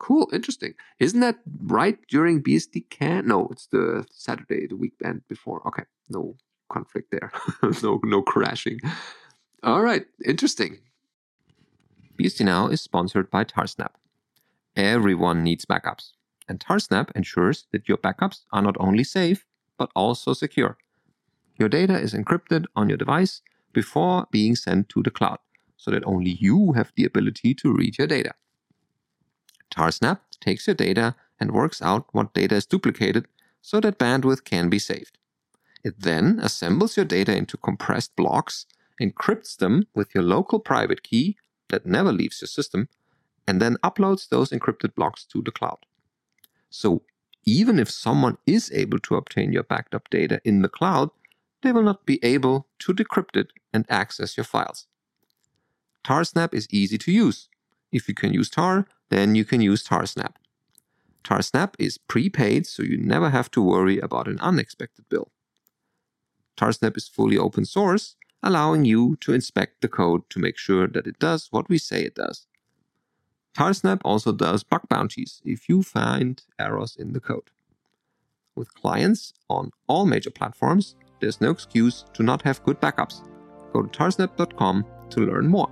Cool, 0.00 0.28
interesting. 0.32 0.74
Isn't 0.98 1.20
that 1.20 1.38
right 1.62 1.96
during 2.08 2.42
BSD 2.42 2.90
Can? 2.90 3.28
No, 3.28 3.48
it's 3.52 3.68
the 3.68 4.04
Saturday, 4.10 4.66
the 4.66 4.76
weekend 4.76 5.22
before. 5.28 5.64
Okay, 5.68 5.84
no 6.08 6.36
conflict 6.68 7.12
there. 7.12 7.30
no, 7.82 8.00
no 8.02 8.22
crashing. 8.22 8.80
All 9.62 9.82
right, 9.82 10.04
interesting. 10.24 10.78
BSD 12.18 12.44
Now 12.44 12.66
is 12.66 12.80
sponsored 12.80 13.30
by 13.30 13.44
Tarsnap. 13.44 13.94
Everyone 14.74 15.44
needs 15.44 15.66
backups, 15.66 16.12
and 16.48 16.58
Tarsnap 16.58 17.10
ensures 17.14 17.66
that 17.70 17.88
your 17.88 17.98
backups 17.98 18.40
are 18.52 18.62
not 18.62 18.76
only 18.80 19.04
safe, 19.04 19.44
but 19.78 19.90
also 19.94 20.32
secure. 20.32 20.78
Your 21.58 21.68
data 21.68 21.96
is 21.96 22.12
encrypted 22.12 22.64
on 22.74 22.88
your 22.88 22.98
device 22.98 23.42
before 23.72 24.26
being 24.30 24.56
sent 24.56 24.88
to 24.90 25.02
the 25.02 25.10
cloud, 25.10 25.38
so 25.76 25.90
that 25.90 26.04
only 26.04 26.30
you 26.30 26.72
have 26.72 26.92
the 26.96 27.04
ability 27.04 27.54
to 27.54 27.72
read 27.72 27.98
your 27.98 28.06
data. 28.06 28.34
Tarsnap 29.70 30.20
takes 30.40 30.66
your 30.66 30.74
data 30.74 31.14
and 31.40 31.52
works 31.52 31.80
out 31.82 32.06
what 32.12 32.34
data 32.34 32.56
is 32.56 32.66
duplicated 32.66 33.26
so 33.60 33.80
that 33.80 33.98
bandwidth 33.98 34.44
can 34.44 34.68
be 34.68 34.78
saved. 34.78 35.18
It 35.84 35.94
then 35.98 36.38
assembles 36.40 36.96
your 36.96 37.06
data 37.06 37.36
into 37.36 37.56
compressed 37.56 38.14
blocks, 38.16 38.66
encrypts 39.00 39.56
them 39.56 39.86
with 39.94 40.14
your 40.14 40.24
local 40.24 40.60
private 40.60 41.02
key 41.02 41.36
that 41.70 41.86
never 41.86 42.12
leaves 42.12 42.40
your 42.40 42.48
system, 42.48 42.88
and 43.48 43.60
then 43.60 43.76
uploads 43.82 44.28
those 44.28 44.50
encrypted 44.50 44.94
blocks 44.94 45.24
to 45.24 45.42
the 45.42 45.50
cloud. 45.50 45.78
So 46.70 47.02
even 47.44 47.78
if 47.78 47.90
someone 47.90 48.38
is 48.46 48.70
able 48.72 49.00
to 49.00 49.16
obtain 49.16 49.52
your 49.52 49.64
backed 49.64 49.94
up 49.94 50.08
data 50.10 50.40
in 50.44 50.62
the 50.62 50.68
cloud, 50.68 51.10
they 51.62 51.72
will 51.72 51.82
not 51.82 52.06
be 52.06 52.18
able 52.22 52.68
to 52.80 52.92
decrypt 52.92 53.36
it 53.36 53.52
and 53.72 53.86
access 53.88 54.36
your 54.36 54.44
files. 54.44 54.86
Tarsnap 56.04 56.52
is 56.52 56.66
easy 56.70 56.98
to 56.98 57.12
use. 57.12 57.48
If 57.92 58.08
you 58.08 58.14
can 58.14 58.32
use 58.32 58.50
Tar, 58.50 58.86
then 59.10 59.34
you 59.34 59.44
can 59.44 59.60
use 59.60 59.86
Tarsnap. 59.86 60.34
Tarsnap 61.24 61.74
is 61.78 61.98
prepaid, 61.98 62.66
so 62.66 62.82
you 62.82 62.96
never 62.98 63.30
have 63.30 63.50
to 63.52 63.62
worry 63.62 63.98
about 63.98 64.26
an 64.26 64.40
unexpected 64.40 65.08
bill. 65.08 65.30
Tarsnap 66.56 66.96
is 66.96 67.08
fully 67.08 67.38
open 67.38 67.64
source, 67.64 68.16
allowing 68.42 68.84
you 68.84 69.16
to 69.20 69.32
inspect 69.32 69.80
the 69.80 69.88
code 69.88 70.28
to 70.30 70.40
make 70.40 70.58
sure 70.58 70.88
that 70.88 71.06
it 71.06 71.18
does 71.18 71.48
what 71.50 71.68
we 71.68 71.78
say 71.78 72.02
it 72.02 72.16
does. 72.16 72.46
Tarsnap 73.56 74.00
also 74.04 74.32
does 74.32 74.64
bug 74.64 74.88
bounties 74.88 75.40
if 75.44 75.68
you 75.68 75.82
find 75.82 76.42
errors 76.58 76.96
in 76.96 77.12
the 77.12 77.20
code. 77.20 77.50
With 78.56 78.74
clients 78.74 79.32
on 79.48 79.70
all 79.86 80.06
major 80.06 80.30
platforms, 80.30 80.94
there's 81.22 81.40
no 81.40 81.50
excuse 81.50 82.04
to 82.12 82.22
not 82.22 82.42
have 82.42 82.62
good 82.64 82.80
backups. 82.80 83.22
Go 83.72 83.82
to 83.82 83.88
tarsnap.com 83.88 84.84
to 85.10 85.20
learn 85.20 85.46
more. 85.48 85.70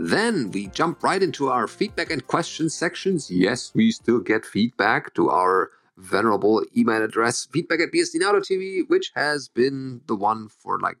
Then 0.00 0.50
we 0.52 0.68
jump 0.68 1.02
right 1.02 1.22
into 1.22 1.48
our 1.48 1.66
feedback 1.66 2.10
and 2.10 2.26
questions 2.26 2.72
sections. 2.74 3.30
Yes, 3.30 3.72
we 3.74 3.90
still 3.90 4.20
get 4.20 4.46
feedback 4.46 5.12
to 5.14 5.28
our 5.28 5.70
venerable 5.98 6.64
email 6.76 7.02
address, 7.02 7.46
feedback 7.52 7.80
at 7.80 7.92
bsdnow.tv, 7.92 8.88
which 8.88 9.10
has 9.16 9.48
been 9.48 10.00
the 10.06 10.14
one 10.14 10.48
for 10.48 10.78
like 10.80 10.96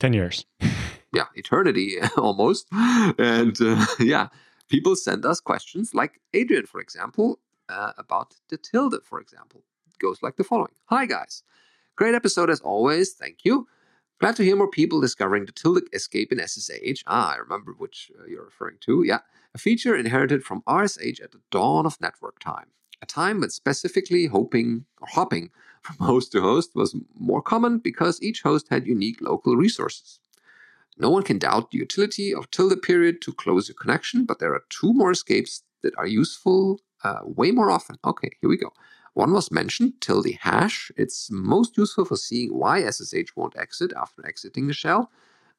10 0.00 0.12
years. 0.12 0.44
Yeah, 1.14 1.26
eternity 1.34 1.96
almost. 2.18 2.66
And 2.72 3.56
uh, 3.58 3.86
yeah, 3.98 4.28
people 4.68 4.96
send 4.96 5.24
us 5.24 5.40
questions 5.40 5.94
like 5.94 6.20
Adrian, 6.34 6.66
for 6.66 6.80
example, 6.80 7.40
uh, 7.68 7.92
about 7.98 8.34
the 8.48 8.56
tilde, 8.56 9.00
for 9.04 9.20
example. 9.20 9.62
It 9.88 9.98
goes 9.98 10.22
like 10.22 10.36
the 10.36 10.44
following 10.44 10.74
Hi, 10.86 11.06
guys. 11.06 11.42
Great 11.96 12.14
episode 12.14 12.50
as 12.50 12.60
always. 12.60 13.12
Thank 13.12 13.44
you. 13.44 13.66
Glad 14.18 14.36
to 14.36 14.44
hear 14.44 14.56
more 14.56 14.70
people 14.70 15.00
discovering 15.00 15.44
the 15.44 15.52
tilde 15.52 15.82
escape 15.92 16.32
in 16.32 16.38
SSH. 16.38 17.02
Ah, 17.06 17.34
I 17.34 17.36
remember 17.36 17.74
which 17.76 18.10
uh, 18.18 18.24
you're 18.26 18.44
referring 18.44 18.78
to. 18.80 19.02
Yeah, 19.02 19.20
a 19.54 19.58
feature 19.58 19.94
inherited 19.94 20.42
from 20.42 20.62
RSH 20.62 21.22
at 21.22 21.32
the 21.32 21.40
dawn 21.50 21.84
of 21.84 22.00
network 22.00 22.38
time. 22.38 22.66
A 23.02 23.06
time 23.06 23.40
when 23.40 23.50
specifically 23.50 24.26
hoping 24.26 24.86
or 25.00 25.08
hopping 25.08 25.50
from 25.82 25.96
host 25.96 26.32
to 26.32 26.40
host 26.40 26.74
was 26.74 26.96
more 27.14 27.42
common 27.42 27.78
because 27.78 28.22
each 28.22 28.42
host 28.42 28.68
had 28.70 28.86
unique 28.86 29.20
local 29.20 29.54
resources. 29.56 30.18
No 30.98 31.10
one 31.10 31.22
can 31.22 31.38
doubt 31.38 31.70
the 31.70 31.78
utility 31.78 32.34
of 32.34 32.50
tilde 32.50 32.80
period 32.82 33.20
to 33.22 33.32
close 33.32 33.68
your 33.68 33.74
connection, 33.74 34.24
but 34.24 34.38
there 34.38 34.54
are 34.54 34.64
two 34.70 34.92
more 34.94 35.10
escapes 35.10 35.62
that 35.82 35.96
are 35.98 36.06
useful 36.06 36.80
uh, 37.04 37.20
way 37.22 37.50
more 37.50 37.70
often. 37.70 37.96
Okay, 38.04 38.30
here 38.40 38.48
we 38.48 38.56
go. 38.56 38.72
One 39.14 39.32
was 39.32 39.50
mentioned, 39.50 39.94
tilde 40.00 40.34
hash. 40.40 40.90
It's 40.96 41.30
most 41.30 41.76
useful 41.76 42.04
for 42.04 42.16
seeing 42.16 42.50
why 42.50 42.82
SSH 42.90 43.34
won't 43.34 43.56
exit 43.56 43.92
after 43.96 44.26
exiting 44.26 44.66
the 44.66 44.74
shell. 44.74 45.10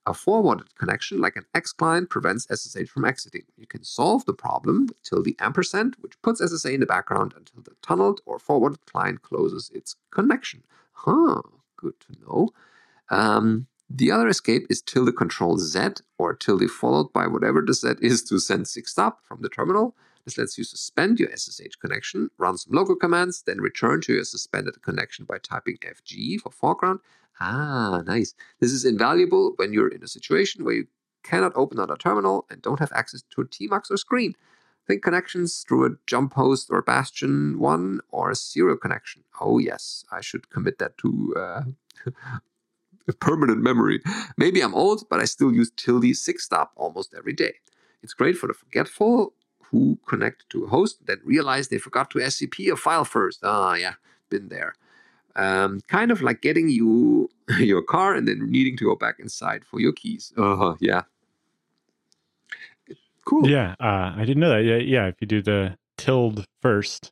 A 0.06 0.13
forwarded 0.13 0.73
connection, 0.76 1.19
like 1.19 1.36
an 1.36 1.45
X 1.54 1.73
client, 1.73 2.10
prevents 2.10 2.47
SSH 2.50 2.89
from 2.89 3.04
exiting. 3.04 3.43
You 3.58 3.67
can 3.67 3.84
solve 3.84 4.26
the 4.26 4.34
problem 4.34 4.86
with 4.88 5.02
tilde 5.04 5.36
ampersand, 5.39 5.97
which 6.00 6.21
puts 6.21 6.39
SSH 6.39 6.65
in 6.65 6.80
the 6.80 6.86
background 6.86 7.34
until 7.36 7.62
the 7.62 7.76
tunneled 7.82 8.21
or 8.26 8.39
forwarded 8.39 8.86
client 8.86 9.21
closes 9.21 9.69
its 9.73 9.95
connection. 10.12 10.63
Huh, 10.93 11.41
good 11.76 12.00
to 12.02 12.15
know. 12.21 12.50
Um, 13.10 13.67
the 13.89 14.12
other 14.12 14.28
escape 14.28 14.67
is 14.69 14.82
tilde 14.82 15.15
control 15.15 15.58
Z 15.58 15.80
or 16.17 16.36
tilde 16.36 16.69
followed 16.69 17.13
by 17.13 17.28
whatever 17.28 17.62
the 17.62 17.73
Z 17.73 17.95
is 18.02 18.21
to 18.23 18.39
send 18.39 18.67
SIG 18.67 18.88
stop 18.88 19.23
from 19.23 19.41
the 19.41 19.50
terminal. 19.50 19.95
This 20.26 20.38
lets 20.38 20.58
you 20.58 20.65
suspend 20.65 21.19
your 21.19 21.30
SSH 21.36 21.78
connection, 21.80 22.30
run 22.38 22.58
some 22.58 22.76
local 22.76 22.97
commands, 22.97 23.43
then 23.43 23.62
return 23.62 24.02
to 24.02 24.13
your 24.13 24.26
suspended 24.26 24.82
connection 24.82 25.23
by 25.23 25.38
typing 25.38 25.78
FG 25.78 26.41
for 26.41 26.52
foreground. 26.52 27.00
Ah, 27.39 28.02
nice. 28.06 28.34
This 28.60 28.73
is 28.73 28.84
invaluable 28.84 29.54
when 29.56 29.71
you're 29.71 29.88
in 29.88 30.04
a 30.04 30.08
situation 30.08 30.65
where 30.65 30.73
you 30.73 30.88
cannot 31.23 31.54
open 31.56 31.78
another 31.78 31.95
terminal 31.95 32.45
and 32.50 32.62
don't 32.62 32.80
have 32.80 32.91
access 32.93 33.23
to 33.30 33.41
a 33.41 33.45
tmux 33.45 33.89
or 33.89 33.95
screen. 33.95 34.36
Think 34.86 35.04
connections 35.04 35.65
through 35.67 35.86
a 35.86 35.95
jump 36.08 36.34
host 36.34 36.69
or 36.71 36.82
bastion 36.82 37.60
1 37.60 38.00
or 38.10 38.32
a 38.32 38.36
serial 38.36 38.78
connection. 38.78 39.23
Oh, 39.39 39.60
yes, 39.60 40.04
I 40.12 40.21
should 40.21 40.50
commit 40.50 40.78
that 40.80 40.97
to 41.00 41.36
uh, 41.38 41.62
permanent 43.13 43.61
memory. 43.61 44.01
Maybe 44.37 44.61
I'm 44.61 44.75
old, 44.75 45.07
but 45.09 45.19
I 45.19 45.25
still 45.25 45.53
use 45.53 45.71
tilde 45.75 46.15
SIG 46.15 46.39
stop 46.39 46.71
almost 46.75 47.13
every 47.17 47.33
day. 47.33 47.53
It's 48.03 48.13
great 48.13 48.37
for 48.37 48.47
the 48.47 48.53
forgetful 48.53 49.33
who 49.71 49.97
connect 50.07 50.49
to 50.49 50.63
a 50.63 50.67
host, 50.67 51.05
then 51.05 51.19
realize 51.23 51.67
they 51.67 51.77
forgot 51.77 52.09
to 52.11 52.19
SCP 52.19 52.71
a 52.71 52.75
file 52.75 53.05
first. 53.05 53.39
Ah, 53.43 53.75
yeah, 53.75 53.95
been 54.29 54.49
there. 54.49 54.75
Um, 55.35 55.81
kind 55.87 56.09
of 56.09 56.21
like 56.21 56.41
getting 56.41 56.69
you 56.69 57.29
your 57.59 57.81
car 57.81 58.15
and 58.15 58.27
then 58.27 58.49
needing 58.49 58.77
to 58.77 58.85
go 58.85 58.95
back 58.95 59.19
inside 59.19 59.63
for 59.65 59.79
your 59.79 59.93
keys. 59.93 60.33
Uh, 60.37 60.75
yeah. 60.79 61.03
Cool. 63.25 63.49
Yeah, 63.49 63.75
uh, 63.79 64.13
I 64.15 64.23
didn't 64.25 64.39
know 64.39 64.49
that. 64.49 64.63
Yeah, 64.63 64.77
yeah. 64.77 65.07
If 65.07 65.15
you 65.19 65.27
do 65.27 65.41
the 65.41 65.77
tilde 65.97 66.45
first, 66.61 67.11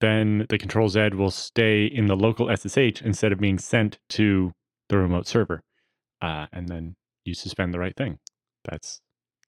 then 0.00 0.46
the 0.48 0.58
control 0.58 0.88
Z 0.88 1.10
will 1.14 1.32
stay 1.32 1.86
in 1.86 2.06
the 2.06 2.16
local 2.16 2.54
SSH 2.54 3.02
instead 3.02 3.32
of 3.32 3.40
being 3.40 3.58
sent 3.58 3.98
to 4.10 4.52
the 4.90 4.98
remote 4.98 5.26
server, 5.26 5.62
uh, 6.20 6.46
and 6.52 6.68
then 6.68 6.96
you 7.24 7.34
suspend 7.34 7.72
the 7.72 7.78
right 7.78 7.96
thing. 7.96 8.18
That's 8.68 9.00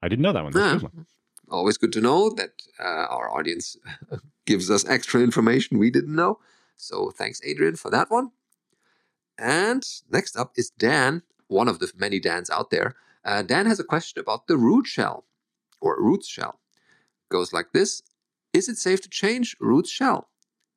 I 0.03 0.09
didn't 0.09 0.23
know 0.23 0.33
that 0.33 0.43
one. 0.43 0.53
Good 0.53 0.83
one. 0.83 1.07
Always 1.51 1.77
good 1.77 1.93
to 1.93 2.01
know 2.01 2.31
that 2.31 2.63
uh, 2.81 3.07
our 3.11 3.31
audience 3.31 3.77
gives 4.47 4.71
us 4.71 4.89
extra 4.89 5.21
information 5.21 5.79
we 5.79 5.91
didn't 5.91 6.15
know. 6.15 6.39
So 6.77 7.11
thanks, 7.11 7.41
Adrian, 7.45 7.77
for 7.77 7.91
that 7.91 8.11
one. 8.11 8.31
And 9.39 9.85
next 10.11 10.37
up 10.37 10.53
is 10.57 10.71
Dan, 10.71 11.23
one 11.49 11.69
of 11.69 11.79
the 11.79 11.91
many 11.97 12.21
Dans 12.21 12.49
out 12.49 12.71
there. 12.71 12.95
Uh, 13.25 13.43
Dan 13.43 13.67
has 13.67 13.79
a 13.79 13.85
question 13.85 14.21
about 14.21 14.47
the 14.47 14.57
root 14.57 14.87
shell 14.87 15.27
or 15.81 16.01
root 16.03 16.25
shell. 16.25 16.61
Goes 17.31 17.53
like 17.53 17.73
this 17.73 18.03
Is 18.53 18.69
it 18.69 18.79
safe 18.79 19.01
to 19.03 19.09
change 19.09 19.57
root 19.61 19.87
shell? 19.87 20.29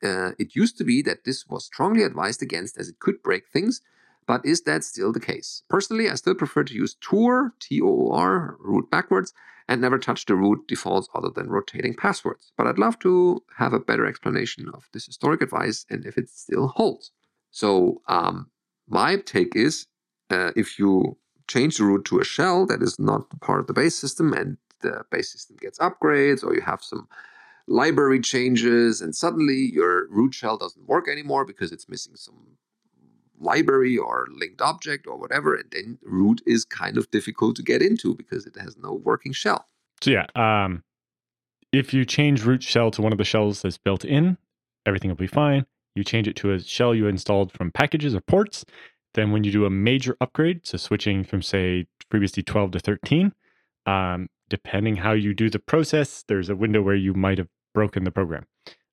Uh, 0.03 0.31
it 0.37 0.55
used 0.55 0.77
to 0.77 0.83
be 0.83 1.01
that 1.01 1.23
this 1.23 1.47
was 1.47 1.65
strongly 1.65 2.03
advised 2.03 2.41
against 2.41 2.77
as 2.77 2.89
it 2.89 2.99
could 2.99 3.23
break 3.23 3.47
things, 3.47 3.81
but 4.27 4.45
is 4.45 4.61
that 4.63 4.83
still 4.83 5.11
the 5.11 5.19
case? 5.19 5.63
Personally, 5.69 6.09
I 6.09 6.15
still 6.15 6.35
prefer 6.35 6.63
to 6.63 6.73
use 6.73 6.95
toor, 7.01 7.53
T 7.59 7.81
O 7.81 7.87
O 7.87 8.11
R, 8.13 8.57
root 8.59 8.89
backwards, 8.89 9.33
and 9.67 9.81
never 9.81 9.97
touch 9.97 10.25
the 10.25 10.35
root 10.35 10.67
defaults 10.67 11.09
other 11.13 11.29
than 11.29 11.49
rotating 11.49 11.95
passwords. 11.95 12.51
But 12.57 12.67
I'd 12.67 12.79
love 12.79 12.99
to 12.99 13.43
have 13.57 13.73
a 13.73 13.79
better 13.79 14.05
explanation 14.05 14.69
of 14.73 14.85
this 14.93 15.05
historic 15.05 15.41
advice 15.41 15.85
and 15.89 16.05
if 16.05 16.17
it 16.17 16.29
still 16.29 16.67
holds. 16.67 17.11
So, 17.51 18.01
um, 18.07 18.49
my 18.87 19.17
take 19.17 19.55
is 19.55 19.87
uh, 20.29 20.51
if 20.55 20.77
you 20.77 21.17
change 21.47 21.77
the 21.77 21.85
root 21.85 22.05
to 22.05 22.19
a 22.19 22.23
shell 22.23 22.65
that 22.67 22.81
is 22.81 22.99
not 22.99 23.39
part 23.41 23.59
of 23.59 23.67
the 23.67 23.73
base 23.73 23.95
system 23.95 24.33
and 24.33 24.57
the 24.81 25.03
base 25.11 25.31
system 25.31 25.57
gets 25.59 25.79
upgrades 25.79 26.43
or 26.43 26.53
you 26.53 26.61
have 26.61 26.83
some 26.83 27.07
library 27.67 28.19
changes 28.19 29.01
and 29.01 29.15
suddenly 29.15 29.69
your 29.73 30.07
root 30.09 30.33
shell 30.33 30.57
doesn't 30.57 30.87
work 30.87 31.07
anymore 31.09 31.45
because 31.45 31.71
it's 31.71 31.89
missing 31.89 32.15
some 32.15 32.57
library 33.39 33.97
or 33.97 34.27
linked 34.31 34.61
object 34.61 35.07
or 35.07 35.17
whatever. 35.17 35.55
And 35.55 35.69
then 35.71 35.97
root 36.03 36.41
is 36.45 36.65
kind 36.65 36.97
of 36.97 37.09
difficult 37.11 37.55
to 37.57 37.63
get 37.63 37.81
into 37.81 38.15
because 38.15 38.45
it 38.45 38.55
has 38.59 38.77
no 38.77 38.93
working 38.93 39.33
shell. 39.33 39.67
So 40.01 40.11
yeah, 40.11 40.25
um, 40.35 40.83
if 41.71 41.93
you 41.93 42.05
change 42.05 42.43
root 42.43 42.63
shell 42.63 42.91
to 42.91 43.01
one 43.01 43.11
of 43.11 43.17
the 43.17 43.23
shells 43.23 43.61
that's 43.61 43.77
built 43.77 44.05
in, 44.05 44.37
everything 44.85 45.09
will 45.09 45.15
be 45.15 45.27
fine. 45.27 45.65
You 45.95 46.03
change 46.03 46.27
it 46.27 46.35
to 46.37 46.51
a 46.51 46.59
shell 46.59 46.93
you 46.93 47.07
installed 47.07 47.51
from 47.51 47.71
packages 47.71 48.13
or 48.13 48.21
ports. 48.21 48.65
Then 49.13 49.31
when 49.31 49.43
you 49.43 49.51
do 49.51 49.65
a 49.65 49.69
major 49.69 50.17
upgrade, 50.19 50.67
so 50.67 50.77
switching 50.77 51.23
from 51.23 51.41
say 51.41 51.87
FreeBSD 52.11 52.45
12 52.45 52.71
to 52.71 52.79
13, 52.79 53.33
um, 53.85 54.27
depending 54.49 54.97
how 54.97 55.13
you 55.13 55.33
do 55.33 55.49
the 55.49 55.59
process, 55.59 56.23
there's 56.27 56.49
a 56.49 56.55
window 56.55 56.81
where 56.81 56.95
you 56.95 57.13
might 57.13 57.37
have 57.37 57.47
broken 57.73 58.03
the 58.03 58.11
program. 58.11 58.45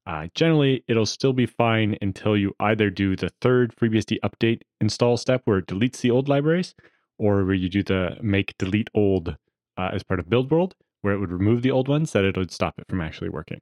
Uh, 0.07 0.27
generally, 0.35 0.85
it'll 0.89 1.07
still 1.07 1.33
be 1.33 1.47
fine 1.47 1.97
until 2.03 2.37
you 2.37 2.55
either 2.59 2.91
do 2.91 3.15
the 3.15 3.31
third 3.41 3.75
FreeBSD 3.77 4.19
update 4.25 4.63
install 4.81 5.17
step 5.17 5.43
where 5.45 5.59
it 5.59 5.67
deletes 5.67 6.01
the 6.01 6.11
old 6.11 6.29
libraries, 6.29 6.75
or 7.19 7.45
where 7.45 7.55
you 7.55 7.69
do 7.69 7.83
the 7.83 8.17
make 8.21 8.57
delete 8.59 8.91
old 8.95 9.37
uh, 9.77 9.91
as 9.93 10.03
part 10.03 10.19
of 10.19 10.29
build 10.29 10.51
world, 10.51 10.75
where 11.03 11.15
it 11.15 11.19
would 11.19 11.31
remove 11.31 11.63
the 11.63 11.71
old 11.71 11.89
ones, 11.89 12.13
that 12.13 12.25
it 12.25 12.37
would 12.37 12.51
stop 12.51 12.79
it 12.79 12.87
from 12.89 13.01
actually 13.01 13.31
working. 13.31 13.61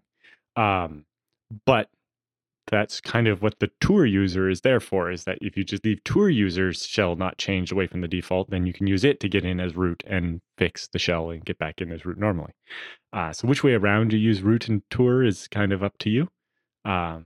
Um, 0.57 1.05
but 1.66 1.88
that's 2.66 3.00
kind 3.00 3.26
of 3.26 3.42
what 3.42 3.58
the 3.58 3.70
toor 3.80 4.06
user 4.06 4.48
is 4.48 4.61
there 4.61 4.80
for 4.80 5.11
is 5.11 5.24
that 5.24 5.38
if 5.40 5.56
you 5.56 5.64
just 5.64 5.84
leave 5.84 6.02
toor 6.04 6.28
users 6.28 6.86
shell 6.86 7.16
not 7.16 7.38
changed 7.38 7.72
away 7.72 7.86
from 7.86 8.00
the 8.00 8.08
default 8.08 8.50
then 8.50 8.66
you 8.66 8.72
can 8.72 8.86
use 8.86 9.04
it 9.04 9.20
to 9.20 9.28
get 9.28 9.44
in 9.44 9.61
as 9.61 9.76
root 9.76 10.02
and 10.06 10.40
fix 10.56 10.88
the 10.88 10.98
shell 10.98 11.30
and 11.30 11.44
get 11.44 11.58
back 11.58 11.80
in 11.80 11.90
as 11.90 12.04
root 12.04 12.18
normally. 12.18 12.52
Uh, 13.12 13.32
so 13.32 13.48
which 13.48 13.64
way 13.64 13.74
around 13.74 14.12
you 14.12 14.18
use 14.18 14.42
root 14.42 14.68
and 14.68 14.82
toor 14.90 15.24
is 15.24 15.48
kind 15.48 15.72
of 15.72 15.82
up 15.82 15.96
to 15.98 16.11
you. 16.11 16.28
Uh, 16.84 17.20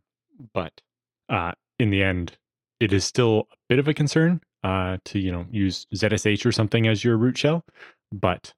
but 0.53 0.81
uh, 1.29 1.53
in 1.79 1.91
the 1.91 2.03
end 2.03 2.37
it 2.81 2.93
is 2.93 3.05
still 3.05 3.49
a 3.53 3.57
bit 3.69 3.79
of 3.79 3.89
a 3.89 3.95
concern 3.95 4.41
uh, 4.63 4.97
to 5.05 5.19
you 5.19 5.31
know 5.31 5.47
use 5.51 5.87
zsh 5.95 6.47
or 6.47 6.53
something 6.53 6.87
as 6.87 7.05
your 7.05 7.17
root 7.17 7.37
shell 7.37 7.65
but 8.13 8.55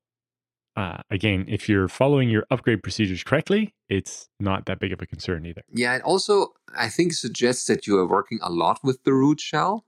uh, 0.77 0.99
again, 1.11 1.47
if 1.49 1.69
you're 1.69 1.89
following 1.89 2.29
your 2.29 2.45
upgrade 2.51 2.83
procedures 2.83 3.25
correctly, 3.25 3.75
it's 3.89 4.29
not 4.39 4.67
that 4.67 4.79
big 4.79 4.93
of 4.93 5.01
a 5.01 5.07
concern 5.07 5.47
either. 5.47 5.63
Yeah, 5.73 5.97
it 5.97 6.03
also, 6.03 6.49
I 6.77 6.89
think, 6.89 7.15
suggests 7.15 7.67
that 7.67 7.87
you 7.87 7.99
are 7.99 8.07
working 8.07 8.39
a 8.43 8.51
lot 8.51 8.81
with 8.83 9.03
the 9.05 9.15
root 9.15 9.41
shell 9.41 9.85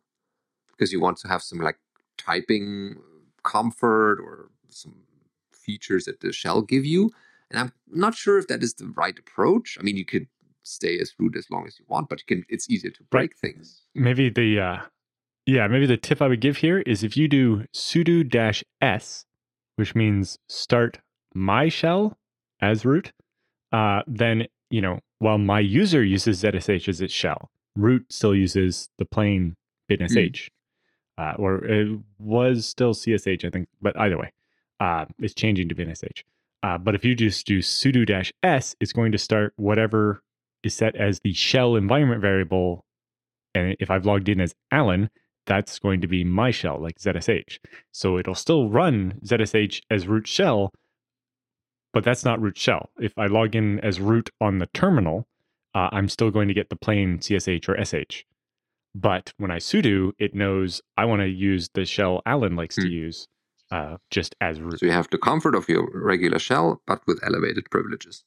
because 0.70 0.93
you 0.93 1.01
want 1.01 1.18
to 1.18 1.28
have 1.28 1.43
some 1.43 1.59
like 1.59 1.78
typing 2.16 2.97
comfort 3.43 4.18
or 4.20 4.51
some 4.68 4.95
features 5.53 6.07
that 6.07 6.20
the 6.20 6.32
shell 6.32 6.62
give 6.62 6.86
you. 6.86 7.11
And 7.51 7.61
I'm 7.61 7.72
not 7.86 8.14
sure 8.14 8.39
if 8.39 8.49
that 8.49 8.62
is 8.62 8.74
the 8.74 8.86
right 8.97 9.18
approach. 9.18 9.76
I 9.78 9.82
mean, 9.82 9.97
you 9.97 10.07
could 10.07 10.26
stay 10.62 10.99
as 10.99 11.12
root 11.18 11.36
as 11.36 11.51
long 11.51 11.66
as 11.66 11.78
you 11.78 11.84
want, 11.89 12.09
but 12.09 12.20
you 12.20 12.24
can. 12.26 12.45
It's 12.49 12.68
easier 12.70 12.91
to 12.91 13.03
break 13.05 13.30
right. 13.30 13.39
things. 13.39 13.82
Maybe 13.95 14.30
the 14.30 14.61
uh, 14.61 14.78
yeah, 15.47 15.66
maybe 15.66 15.86
the 15.86 15.97
tip 15.97 16.22
I 16.22 16.28
would 16.28 16.41
give 16.41 16.59
here 16.59 16.80
is 16.80 17.03
if 17.03 17.16
you 17.16 17.28
do 17.28 17.64
sudo 17.74 18.28
dash 18.28 18.64
s 18.80 19.24
which 19.79 19.95
means 19.95 20.41
start 20.49 20.99
my 21.35 21.68
shell 21.68 22.18
as 22.61 22.85
root, 22.85 23.12
uh, 23.70 24.03
then, 24.09 24.49
you 24.70 24.81
know, 24.81 24.99
while 25.20 25.39
my 25.39 25.61
user 25.61 26.03
uses 26.03 26.43
ZSH 26.43 26.89
as 26.89 27.01
its 27.01 27.14
shell, 27.14 27.49
root 27.76 28.05
still 28.11 28.35
uses 28.35 28.91
the 28.99 29.05
plain 29.05 29.55
binsh, 29.89 30.11
mm. 30.11 30.51
uh, 31.16 31.35
or 31.39 31.64
it 31.64 31.97
was 32.18 32.66
still 32.66 32.93
CSH, 32.93 33.45
I 33.45 33.51
think, 33.51 33.68
but 33.81 33.97
either 34.01 34.18
way, 34.18 34.33
uh, 34.81 35.05
it's 35.20 35.33
changing 35.33 35.68
to 35.68 35.76
binsh. 35.76 36.24
Uh, 36.64 36.76
but 36.76 36.97
if 36.97 37.05
you 37.05 37.14
just 37.14 37.47
do 37.47 37.61
sudo 37.61 38.05
dash 38.05 38.33
s, 38.43 38.74
it's 38.81 38.93
going 38.93 39.12
to 39.12 39.18
start 39.18 39.53
whatever 39.55 40.24
is 40.64 40.74
set 40.74 40.97
as 40.97 41.20
the 41.20 41.33
shell 41.33 41.76
environment 41.76 42.20
variable. 42.20 42.85
And 43.55 43.76
if 43.79 43.93
I've 43.93 44.07
logged 44.07 44.29
in 44.29 44.41
as 44.41 44.57
Allan, 44.72 45.09
that's 45.49 45.79
going 45.79 46.01
to 46.03 46.07
be 46.07 46.23
my 46.23 46.53
shell, 46.53 46.79
like 46.81 47.01
ZSH. 47.01 47.59
So 47.91 48.19
it'll 48.19 48.37
still 48.37 48.69
run 48.71 49.19
ZSH 49.25 49.81
as 49.91 50.07
root 50.07 50.29
shell, 50.29 50.71
but 51.93 52.05
that's 52.05 52.25
not 52.25 52.41
root 52.41 52.57
shell. 52.57 52.91
If 53.01 53.19
I 53.19 53.27
log 53.27 53.57
in 53.57 53.81
as 53.81 53.99
root 53.99 54.31
on 54.41 54.59
the 54.59 54.67
terminal, 54.67 55.27
uh, 55.75 55.89
I'm 55.91 56.09
still 56.09 56.31
going 56.31 56.49
to 56.49 56.55
get 56.55 56.69
the 56.69 56.77
plain 56.77 57.19
CSH 57.19 57.69
or 57.69 57.85
SH. 57.85 58.25
But 58.95 59.33
when 59.39 59.51
I 59.51 59.57
sudo, 59.57 60.13
it 60.19 60.35
knows 60.35 60.83
I 60.97 61.07
want 61.07 61.23
to 61.23 61.29
use 61.29 61.71
the 61.73 61.85
shell 61.85 62.23
Allan 62.27 62.55
likes 62.55 62.77
hmm. 62.77 62.83
to 62.83 62.89
use 62.89 63.27
uh, 63.71 63.97
just 64.11 64.37
as 64.41 64.61
root. 64.61 64.81
So 64.81 64.87
you 64.87 64.93
have 64.93 65.09
the 65.11 65.19
comfort 65.19 65.55
of 65.55 65.69
your 65.69 65.89
regular 65.95 66.39
shell, 66.39 66.83
but 66.87 67.01
with 67.07 67.21
elevated 67.25 67.71
privileges. 67.71 68.25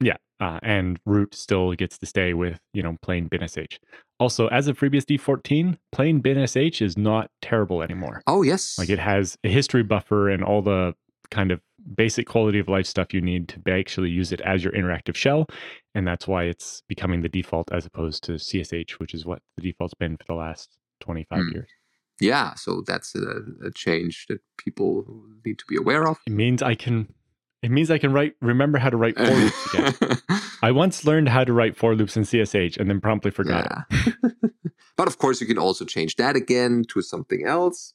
Yeah, 0.00 0.16
uh, 0.40 0.58
and 0.62 0.98
root 1.06 1.34
still 1.34 1.72
gets 1.74 1.98
to 1.98 2.06
stay 2.06 2.34
with 2.34 2.58
you 2.72 2.82
know 2.82 2.96
plain 3.02 3.28
binsh. 3.28 3.78
Also, 4.20 4.46
as 4.48 4.68
of 4.68 4.78
FreeBSD 4.78 5.20
14, 5.20 5.78
plain 5.92 6.22
binsh 6.22 6.82
is 6.82 6.96
not 6.96 7.30
terrible 7.42 7.82
anymore. 7.82 8.22
Oh 8.26 8.42
yes, 8.42 8.78
like 8.78 8.90
it 8.90 8.98
has 8.98 9.36
a 9.44 9.48
history 9.48 9.82
buffer 9.82 10.28
and 10.28 10.42
all 10.42 10.62
the 10.62 10.94
kind 11.30 11.50
of 11.50 11.60
basic 11.96 12.26
quality 12.26 12.58
of 12.58 12.68
life 12.68 12.86
stuff 12.86 13.12
you 13.12 13.20
need 13.20 13.48
to 13.48 13.72
actually 13.72 14.10
use 14.10 14.32
it 14.32 14.40
as 14.42 14.62
your 14.64 14.72
interactive 14.72 15.16
shell, 15.16 15.46
and 15.94 16.06
that's 16.06 16.26
why 16.26 16.44
it's 16.44 16.82
becoming 16.88 17.22
the 17.22 17.28
default 17.28 17.70
as 17.72 17.86
opposed 17.86 18.22
to 18.24 18.32
CSH, 18.32 18.92
which 18.92 19.14
is 19.14 19.24
what 19.24 19.40
the 19.56 19.62
default's 19.62 19.94
been 19.94 20.16
for 20.16 20.24
the 20.28 20.34
last 20.34 20.76
25 21.00 21.38
mm. 21.38 21.52
years. 21.52 21.68
Yeah, 22.20 22.54
so 22.54 22.82
that's 22.86 23.14
a, 23.16 23.66
a 23.66 23.70
change 23.74 24.26
that 24.28 24.38
people 24.56 25.04
need 25.44 25.58
to 25.58 25.64
be 25.68 25.76
aware 25.76 26.06
of. 26.06 26.18
It 26.26 26.32
means 26.32 26.62
I 26.62 26.74
can 26.76 27.12
it 27.64 27.70
means 27.70 27.90
I 27.90 27.96
can 27.96 28.12
write, 28.12 28.34
remember 28.42 28.76
how 28.76 28.90
to 28.90 28.96
write 28.98 29.16
for 29.16 29.24
loops 29.24 29.74
again. 29.74 29.94
I 30.62 30.70
once 30.70 31.06
learned 31.06 31.30
how 31.30 31.44
to 31.44 31.52
write 31.54 31.78
for 31.78 31.94
loops 31.94 32.14
in 32.14 32.24
CSH 32.24 32.76
and 32.76 32.90
then 32.90 33.00
promptly 33.00 33.30
forgot 33.30 33.86
yeah. 33.90 34.00
it. 34.22 34.34
but 34.98 35.08
of 35.08 35.16
course, 35.16 35.40
you 35.40 35.46
can 35.46 35.56
also 35.56 35.86
change 35.86 36.16
that 36.16 36.36
again 36.36 36.84
to 36.90 37.00
something 37.00 37.46
else. 37.46 37.94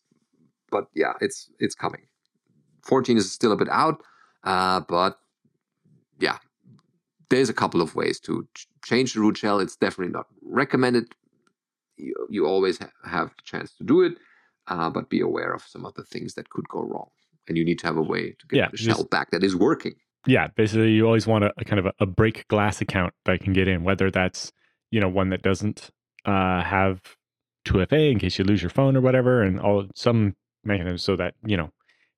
But 0.72 0.86
yeah, 0.96 1.14
it's 1.22 1.52
it's 1.60 1.76
coming. 1.76 2.02
14 2.84 3.18
is 3.18 3.32
still 3.32 3.52
a 3.52 3.58
bit 3.58 3.70
out, 3.70 4.02
uh, 4.44 4.80
but 4.80 5.20
yeah, 6.20 6.38
there's 7.30 7.50
a 7.50 7.54
couple 7.54 7.82
of 7.82 7.94
ways 7.94 8.20
to 8.22 8.48
ch- 8.56 8.68
change 8.84 9.14
the 9.14 9.20
root 9.20 9.38
shell. 9.38 9.60
It's 9.60 9.76
definitely 9.76 10.14
not 10.14 10.26
recommended. 10.42 11.14
You, 11.98 12.16
you 12.28 12.48
always 12.48 12.80
ha- 12.80 12.90
have 13.06 13.30
the 13.30 13.44
chance 13.44 13.72
to 13.76 13.84
do 13.84 14.02
it, 14.02 14.14
uh, 14.68 14.90
but 14.90 15.10
be 15.10 15.22
aware 15.22 15.54
of 15.54 15.62
some 15.62 15.86
of 15.86 15.94
the 15.94 16.04
things 16.04 16.34
that 16.34 16.50
could 16.50 16.68
go 16.70 16.82
wrong 16.82 17.10
and 17.50 17.58
you 17.58 17.66
need 17.66 17.80
to 17.80 17.88
have 17.88 17.98
a 17.98 18.02
way 18.02 18.32
to 18.32 18.48
get 18.48 18.58
yeah, 18.58 18.68
the 18.72 18.78
shell 18.78 19.04
back 19.06 19.32
that 19.32 19.44
is 19.44 19.56
working. 19.56 19.96
Yeah, 20.28 20.48
basically, 20.56 20.92
you 20.92 21.06
always 21.06 21.28
want 21.28 21.44
a, 21.44 21.54
a 21.58 21.66
kind 21.66 21.80
of 21.80 21.88
a, 21.88 21.94
a, 22.00 22.06
break 22.06 22.48
glass 22.50 22.82
account 22.82 23.14
that 23.26 23.42
can 23.42 23.54
get 23.54 23.68
in, 23.68 23.84
whether 23.84 24.12
that's 24.12 24.52
you 24.92 25.00
know 25.00 25.10
one 25.10 25.30
that 25.30 25.42
doesn't 25.42 25.90
uh, 26.26 26.62
have 26.64 27.02
2FA 27.66 28.12
in 28.12 28.20
case 28.20 28.38
you 28.38 28.46
lose 28.46 28.62
your 28.62 28.70
phone 28.70 28.96
or 28.96 29.02
whatever, 29.02 29.42
and 29.42 29.60
all 29.60 29.86
some 29.96 30.36
mechanism 30.64 30.98
so 30.98 31.16
that 31.16 31.34
you 31.46 31.58
know 31.58 31.72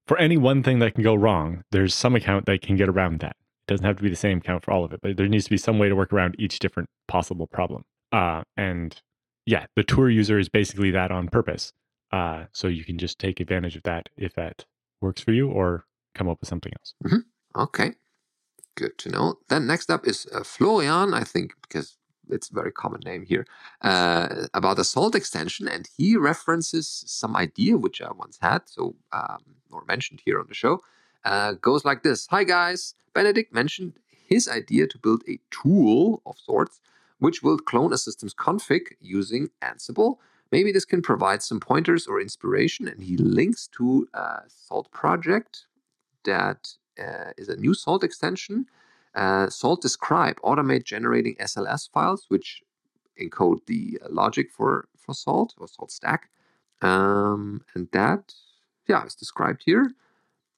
for 0.08 0.18
any 0.18 0.38
one 0.38 0.64
thing 0.64 0.80
that 0.80 0.96
can 0.96 1.04
go 1.04 1.16
wrong, 1.16 1.64
there's 1.72 1.94
some 1.94 2.16
account 2.16 2.46
that 2.46 2.62
can 2.62 2.76
get 2.76 2.90
around 2.90 3.20
that. 3.20 3.36
It 3.68 3.72
doesn't 3.72 3.86
have 3.86 3.98
to 3.98 4.04
be 4.04 4.10
the 4.10 4.16
same 4.16 4.40
account 4.40 4.64
for 4.64 4.72
all 4.72 4.84
of 4.84 4.92
it, 4.94 5.00
but 5.02 5.16
there 5.16 5.28
needs 5.28 5.46
to 5.46 5.50
be 5.50 5.58
some 5.58 5.80
way 5.80 5.90
to 5.90 5.96
work 5.96 6.12
around 6.12 6.36
each 6.40 6.60
different 6.60 6.90
possible 7.08 7.48
problem. 7.48 7.84
Uh, 8.12 8.44
and 8.58 9.02
yeah, 9.46 9.68
the 9.76 9.84
toor 9.84 10.10
user 10.10 10.38
is 10.40 10.50
basically 10.50 10.92
that 10.92 11.12
on 11.12 11.28
purpose. 11.28 11.72
Uh, 12.12 12.46
so 12.52 12.68
you 12.68 12.84
can 12.84 12.98
just 12.98 13.20
take 13.20 13.40
advantage 13.40 13.78
of 13.78 13.84
that 13.84 14.10
if 14.18 14.34
that 14.34 14.66
works 15.02 15.22
for 15.22 15.32
you 15.32 15.50
or 15.50 15.86
come 16.16 16.30
up 16.30 16.40
with 16.40 16.50
something 16.50 16.72
else. 16.80 16.94
Mm-hmm. 17.04 17.62
Okay. 17.62 17.94
Good 18.76 18.98
to 19.00 19.10
know. 19.10 19.36
Then 19.50 19.68
next 19.68 19.90
up 19.90 20.08
is 20.08 20.28
uh, 20.34 20.44
Florian, 20.44 21.14
I 21.14 21.24
think, 21.24 21.54
because 21.62 21.98
it's 22.30 22.50
a 22.50 22.54
very 22.54 22.72
common 22.72 23.02
name 23.04 23.24
here, 23.24 23.46
uh, 23.82 24.48
about 24.54 24.78
the 24.78 24.84
salt 24.84 25.16
extension. 25.16 25.68
And 25.68 25.90
he 25.98 26.16
references 26.16 27.04
some 27.08 27.36
idea 27.36 27.78
which 27.78 28.02
I 28.02 28.12
once 28.14 28.38
had, 28.42 28.70
so 28.70 28.96
um, 29.12 29.44
or 29.72 29.84
mentioned 29.86 30.22
here 30.24 30.40
on 30.40 30.48
the 30.48 30.54
show. 30.54 30.82
Uh, 31.24 31.54
goes 31.54 31.86
like 31.86 32.04
this 32.04 32.28
Hi, 32.32 32.44
guys. 32.44 32.96
Benedict 33.14 33.54
mentioned 33.54 33.94
his 34.10 34.48
idea 34.48 34.88
to 34.88 34.98
build 34.98 35.24
a 35.28 35.40
tool 35.52 36.22
of 36.26 36.38
sorts 36.40 36.80
which 37.20 37.44
will 37.44 37.60
clone 37.60 37.94
a 37.94 37.98
system's 37.98 38.34
config 38.34 38.94
using 39.00 39.50
Ansible 39.62 40.18
Maybe 40.52 40.72
this 40.72 40.86
can 40.86 41.02
provide 41.02 41.42
some 41.42 41.60
pointers 41.60 42.08
or 42.08 42.20
inspiration. 42.20 42.88
And 42.88 43.04
he 43.04 43.18
links 43.18 43.68
to 43.78 44.08
a 44.14 44.42
Salt 44.48 44.92
project 44.92 45.66
that 46.26 46.74
uh, 47.00 47.32
is 47.38 47.48
a 47.50 47.56
new 47.56 47.74
Salt 47.74 48.04
extension. 48.04 48.66
Uh, 49.16 49.50
Salt 49.50 49.82
Describe 49.82 50.40
automate 50.42 50.84
generating 50.84 51.36
SLS 51.36 51.90
files, 51.90 52.26
which 52.28 52.62
encode 53.20 53.66
the 53.66 54.00
logic 54.10 54.52
for, 54.52 54.88
for 54.98 55.14
Salt 55.14 55.54
or 55.58 55.68
Salt 55.68 55.92
Stack. 55.92 56.30
Um, 56.82 57.64
and 57.74 57.88
that, 57.94 58.34
yeah, 58.88 59.06
is 59.06 59.16
described 59.16 59.64
here. 59.66 59.92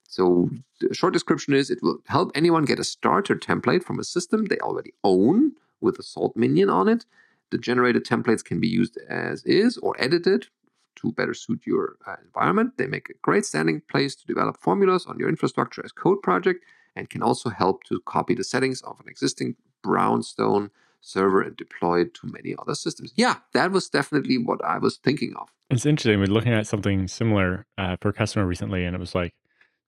So 0.08 0.50
the 0.80 0.94
short 0.94 1.12
description 1.12 1.54
is 1.54 1.70
it 1.70 1.82
will 1.82 1.98
help 2.06 2.30
anyone 2.34 2.64
get 2.64 2.78
a 2.78 2.84
starter 2.84 3.36
template 3.36 3.84
from 3.84 3.98
a 3.98 4.04
system 4.04 4.46
they 4.46 4.58
already 4.58 4.92
own 5.02 5.52
with 5.80 5.98
a 5.98 6.02
Salt 6.02 6.36
minion 6.36 6.70
on 6.70 6.88
it 6.88 7.04
the 7.50 7.58
generated 7.58 8.04
templates 8.04 8.44
can 8.44 8.60
be 8.60 8.68
used 8.68 8.98
as 9.08 9.42
is 9.44 9.78
or 9.78 9.94
edited 9.98 10.48
to 10.96 11.12
better 11.12 11.34
suit 11.34 11.62
your 11.66 11.96
uh, 12.06 12.16
environment. 12.24 12.78
They 12.78 12.86
make 12.86 13.10
a 13.10 13.14
great 13.22 13.44
standing 13.44 13.82
place 13.90 14.14
to 14.16 14.26
develop 14.26 14.58
formulas 14.60 15.06
on 15.06 15.18
your 15.18 15.28
infrastructure 15.28 15.82
as 15.84 15.92
code 15.92 16.22
project 16.22 16.64
and 16.96 17.10
can 17.10 17.22
also 17.22 17.50
help 17.50 17.84
to 17.84 18.00
copy 18.06 18.34
the 18.34 18.44
settings 18.44 18.80
of 18.82 19.00
an 19.00 19.08
existing 19.08 19.56
brownstone 19.82 20.70
server 21.00 21.42
and 21.42 21.56
deploy 21.56 22.00
it 22.02 22.14
to 22.14 22.26
many 22.26 22.54
other 22.58 22.74
systems. 22.74 23.12
Yeah, 23.16 23.36
that 23.52 23.72
was 23.72 23.88
definitely 23.88 24.38
what 24.38 24.64
I 24.64 24.78
was 24.78 24.96
thinking 24.96 25.34
of. 25.36 25.48
It's 25.70 25.86
interesting. 25.86 26.18
We're 26.18 26.26
looking 26.26 26.52
at 26.52 26.66
something 26.66 27.08
similar 27.08 27.66
uh, 27.76 27.96
for 28.00 28.08
a 28.08 28.12
customer 28.12 28.46
recently, 28.46 28.84
and 28.84 28.94
it 28.94 29.00
was 29.00 29.14
like, 29.14 29.34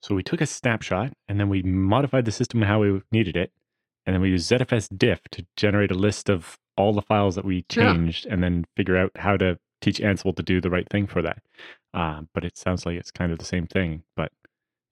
so 0.02 0.14
we 0.14 0.22
took 0.22 0.40
a 0.40 0.46
snapshot 0.46 1.12
and 1.26 1.40
then 1.40 1.48
we 1.48 1.62
modified 1.62 2.26
the 2.26 2.32
system 2.32 2.62
how 2.62 2.80
we 2.80 3.00
needed 3.11 3.36
it, 3.36 3.52
and 4.04 4.14
then 4.14 4.20
we 4.20 4.30
used 4.30 4.50
ZFS 4.50 4.88
diff 4.96 5.20
to 5.32 5.46
generate 5.57 5.90
a 5.90 5.94
list 5.94 6.28
of 6.28 6.59
all 6.77 6.93
the 6.93 7.03
files 7.03 7.35
that 7.35 7.45
we 7.45 7.62
changed, 7.62 8.27
yeah. 8.27 8.33
and 8.33 8.43
then 8.43 8.64
figure 8.77 8.97
out 8.97 9.12
how 9.16 9.37
to 9.37 9.59
teach 9.81 9.99
Ansible 9.99 10.35
to 10.37 10.43
do 10.43 10.61
the 10.61 10.70
right 10.70 10.89
thing 10.89 11.07
for 11.07 11.22
that. 11.22 11.43
Uh, 11.95 12.22
but 12.35 12.45
it 12.45 12.57
sounds 12.57 12.87
like 12.87 12.97
it's 12.97 13.11
kind 13.11 13.33
of 13.33 13.39
the 13.39 13.45
same 13.45 13.66
thing. 13.66 14.03
But 14.16 14.33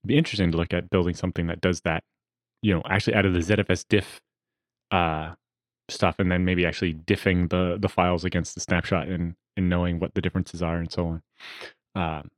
it'd 0.03 0.09
be 0.09 0.19
interesting 0.19 0.51
to 0.53 0.57
look 0.57 0.73
at 0.75 0.91
building 0.91 1.15
something 1.15 1.47
that 1.47 1.61
does 1.61 1.83
that. 1.83 2.05
You 2.63 2.75
know, 2.75 2.83
actually 2.89 3.15
out 3.15 3.27
of 3.27 3.35
the 3.35 3.41
ZFS 3.41 3.85
diff 3.89 4.21
uh, 4.91 5.35
stuff, 5.89 6.17
and 6.19 6.31
then 6.31 6.45
maybe 6.45 6.67
actually 6.67 6.95
diffing 6.95 7.51
the 7.51 7.77
the 7.79 7.89
files 7.89 8.25
against 8.25 8.55
the 8.55 8.61
snapshot 8.61 9.09
and 9.09 9.35
and 9.57 9.69
knowing 9.69 10.01
what 10.01 10.15
the 10.15 10.23
differences 10.23 10.63
are 10.63 10.79
and 10.79 10.91
so 10.91 11.07
on. 11.07 11.23
Um, 11.95 12.31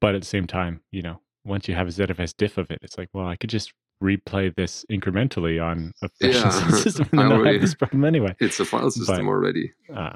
but 0.00 0.14
at 0.14 0.22
the 0.22 0.26
same 0.26 0.46
time, 0.46 0.80
you 0.90 1.02
know, 1.02 1.20
once 1.44 1.68
you 1.68 1.74
have 1.74 1.88
a 1.88 1.90
ZFS 1.90 2.34
diff 2.36 2.58
of 2.58 2.70
it, 2.70 2.80
it's 2.82 2.98
like, 2.98 3.08
well, 3.12 3.26
I 3.26 3.36
could 3.36 3.50
just 3.50 3.72
replay 4.02 4.54
this 4.54 4.84
incrementally 4.90 5.62
on 5.62 5.92
a 6.02 6.10
yeah. 6.20 6.50
system 6.70 7.08
and 7.12 7.28
not 7.28 7.46
have 7.46 7.60
this 7.60 7.74
problem 7.74 8.04
anyway. 8.04 8.34
It's 8.40 8.60
a 8.60 8.64
file 8.64 8.90
system 8.90 9.26
but, 9.26 9.30
already. 9.30 9.72
Uh, 9.94 10.12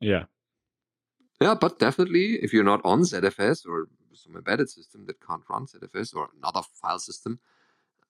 yeah. 0.00 0.24
Yeah, 1.40 1.54
but 1.54 1.78
definitely 1.78 2.34
if 2.42 2.52
you're 2.52 2.64
not 2.64 2.80
on 2.84 3.02
ZFS 3.02 3.66
or 3.66 3.88
some 4.12 4.36
embedded 4.36 4.68
system 4.68 5.06
that 5.06 5.24
can't 5.24 5.42
run 5.48 5.66
ZFS 5.66 6.14
or 6.14 6.28
another 6.36 6.62
file 6.80 6.98
system 6.98 7.38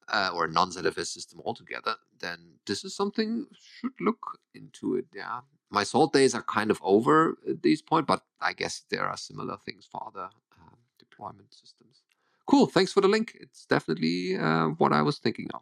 uh, 0.08 0.30
or 0.34 0.46
a 0.46 0.50
non-ZFS 0.50 1.06
system 1.06 1.40
altogether, 1.44 1.96
then 2.18 2.38
this 2.66 2.84
is 2.84 2.96
something 2.96 3.46
should 3.52 3.92
look 4.00 4.38
into 4.54 4.96
it. 4.96 5.06
Yeah, 5.14 5.40
my 5.70 5.84
salt 5.84 6.12
days 6.12 6.34
are 6.34 6.42
kind 6.42 6.70
of 6.70 6.80
over 6.82 7.36
at 7.48 7.62
this 7.62 7.82
point, 7.82 8.06
but 8.06 8.22
I 8.40 8.52
guess 8.52 8.82
there 8.90 9.06
are 9.06 9.16
similar 9.16 9.58
things 9.64 9.86
for 9.90 10.02
other 10.06 10.30
uh, 10.52 10.76
deployment 10.98 11.52
systems. 11.52 12.02
Cool. 12.48 12.66
Thanks 12.66 12.92
for 12.92 13.00
the 13.00 13.08
link. 13.08 13.36
It's 13.38 13.66
definitely 13.66 14.36
uh, 14.36 14.68
what 14.78 14.92
I 14.92 15.02
was 15.02 15.18
thinking 15.18 15.48
of. 15.52 15.60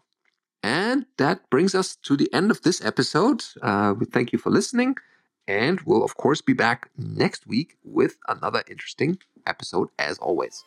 And 0.62 1.06
that 1.18 1.48
brings 1.50 1.74
us 1.74 1.96
to 2.02 2.16
the 2.16 2.32
end 2.32 2.50
of 2.50 2.62
this 2.62 2.84
episode. 2.84 3.44
Uh, 3.60 3.94
we 3.98 4.06
thank 4.06 4.32
you 4.32 4.38
for 4.38 4.50
listening. 4.50 4.96
And 5.48 5.80
we'll, 5.82 6.04
of 6.04 6.16
course, 6.16 6.40
be 6.40 6.52
back 6.52 6.90
next 6.96 7.46
week 7.46 7.76
with 7.84 8.16
another 8.28 8.62
interesting 8.68 9.18
episode 9.46 9.88
as 9.98 10.18
always. 10.18 10.64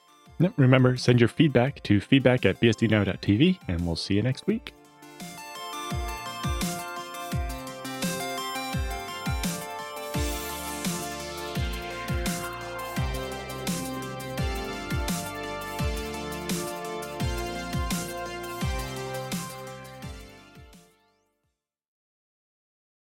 Remember, 0.56 0.96
send 0.96 1.20
your 1.20 1.28
feedback 1.28 1.84
to 1.84 2.00
feedback 2.00 2.46
at 2.46 2.62
bsdnow.tv, 2.62 3.60
and 3.68 3.86
we'll 3.86 3.98
see 3.98 4.14
you 4.14 4.22
next 4.22 4.48
week. 4.48 4.74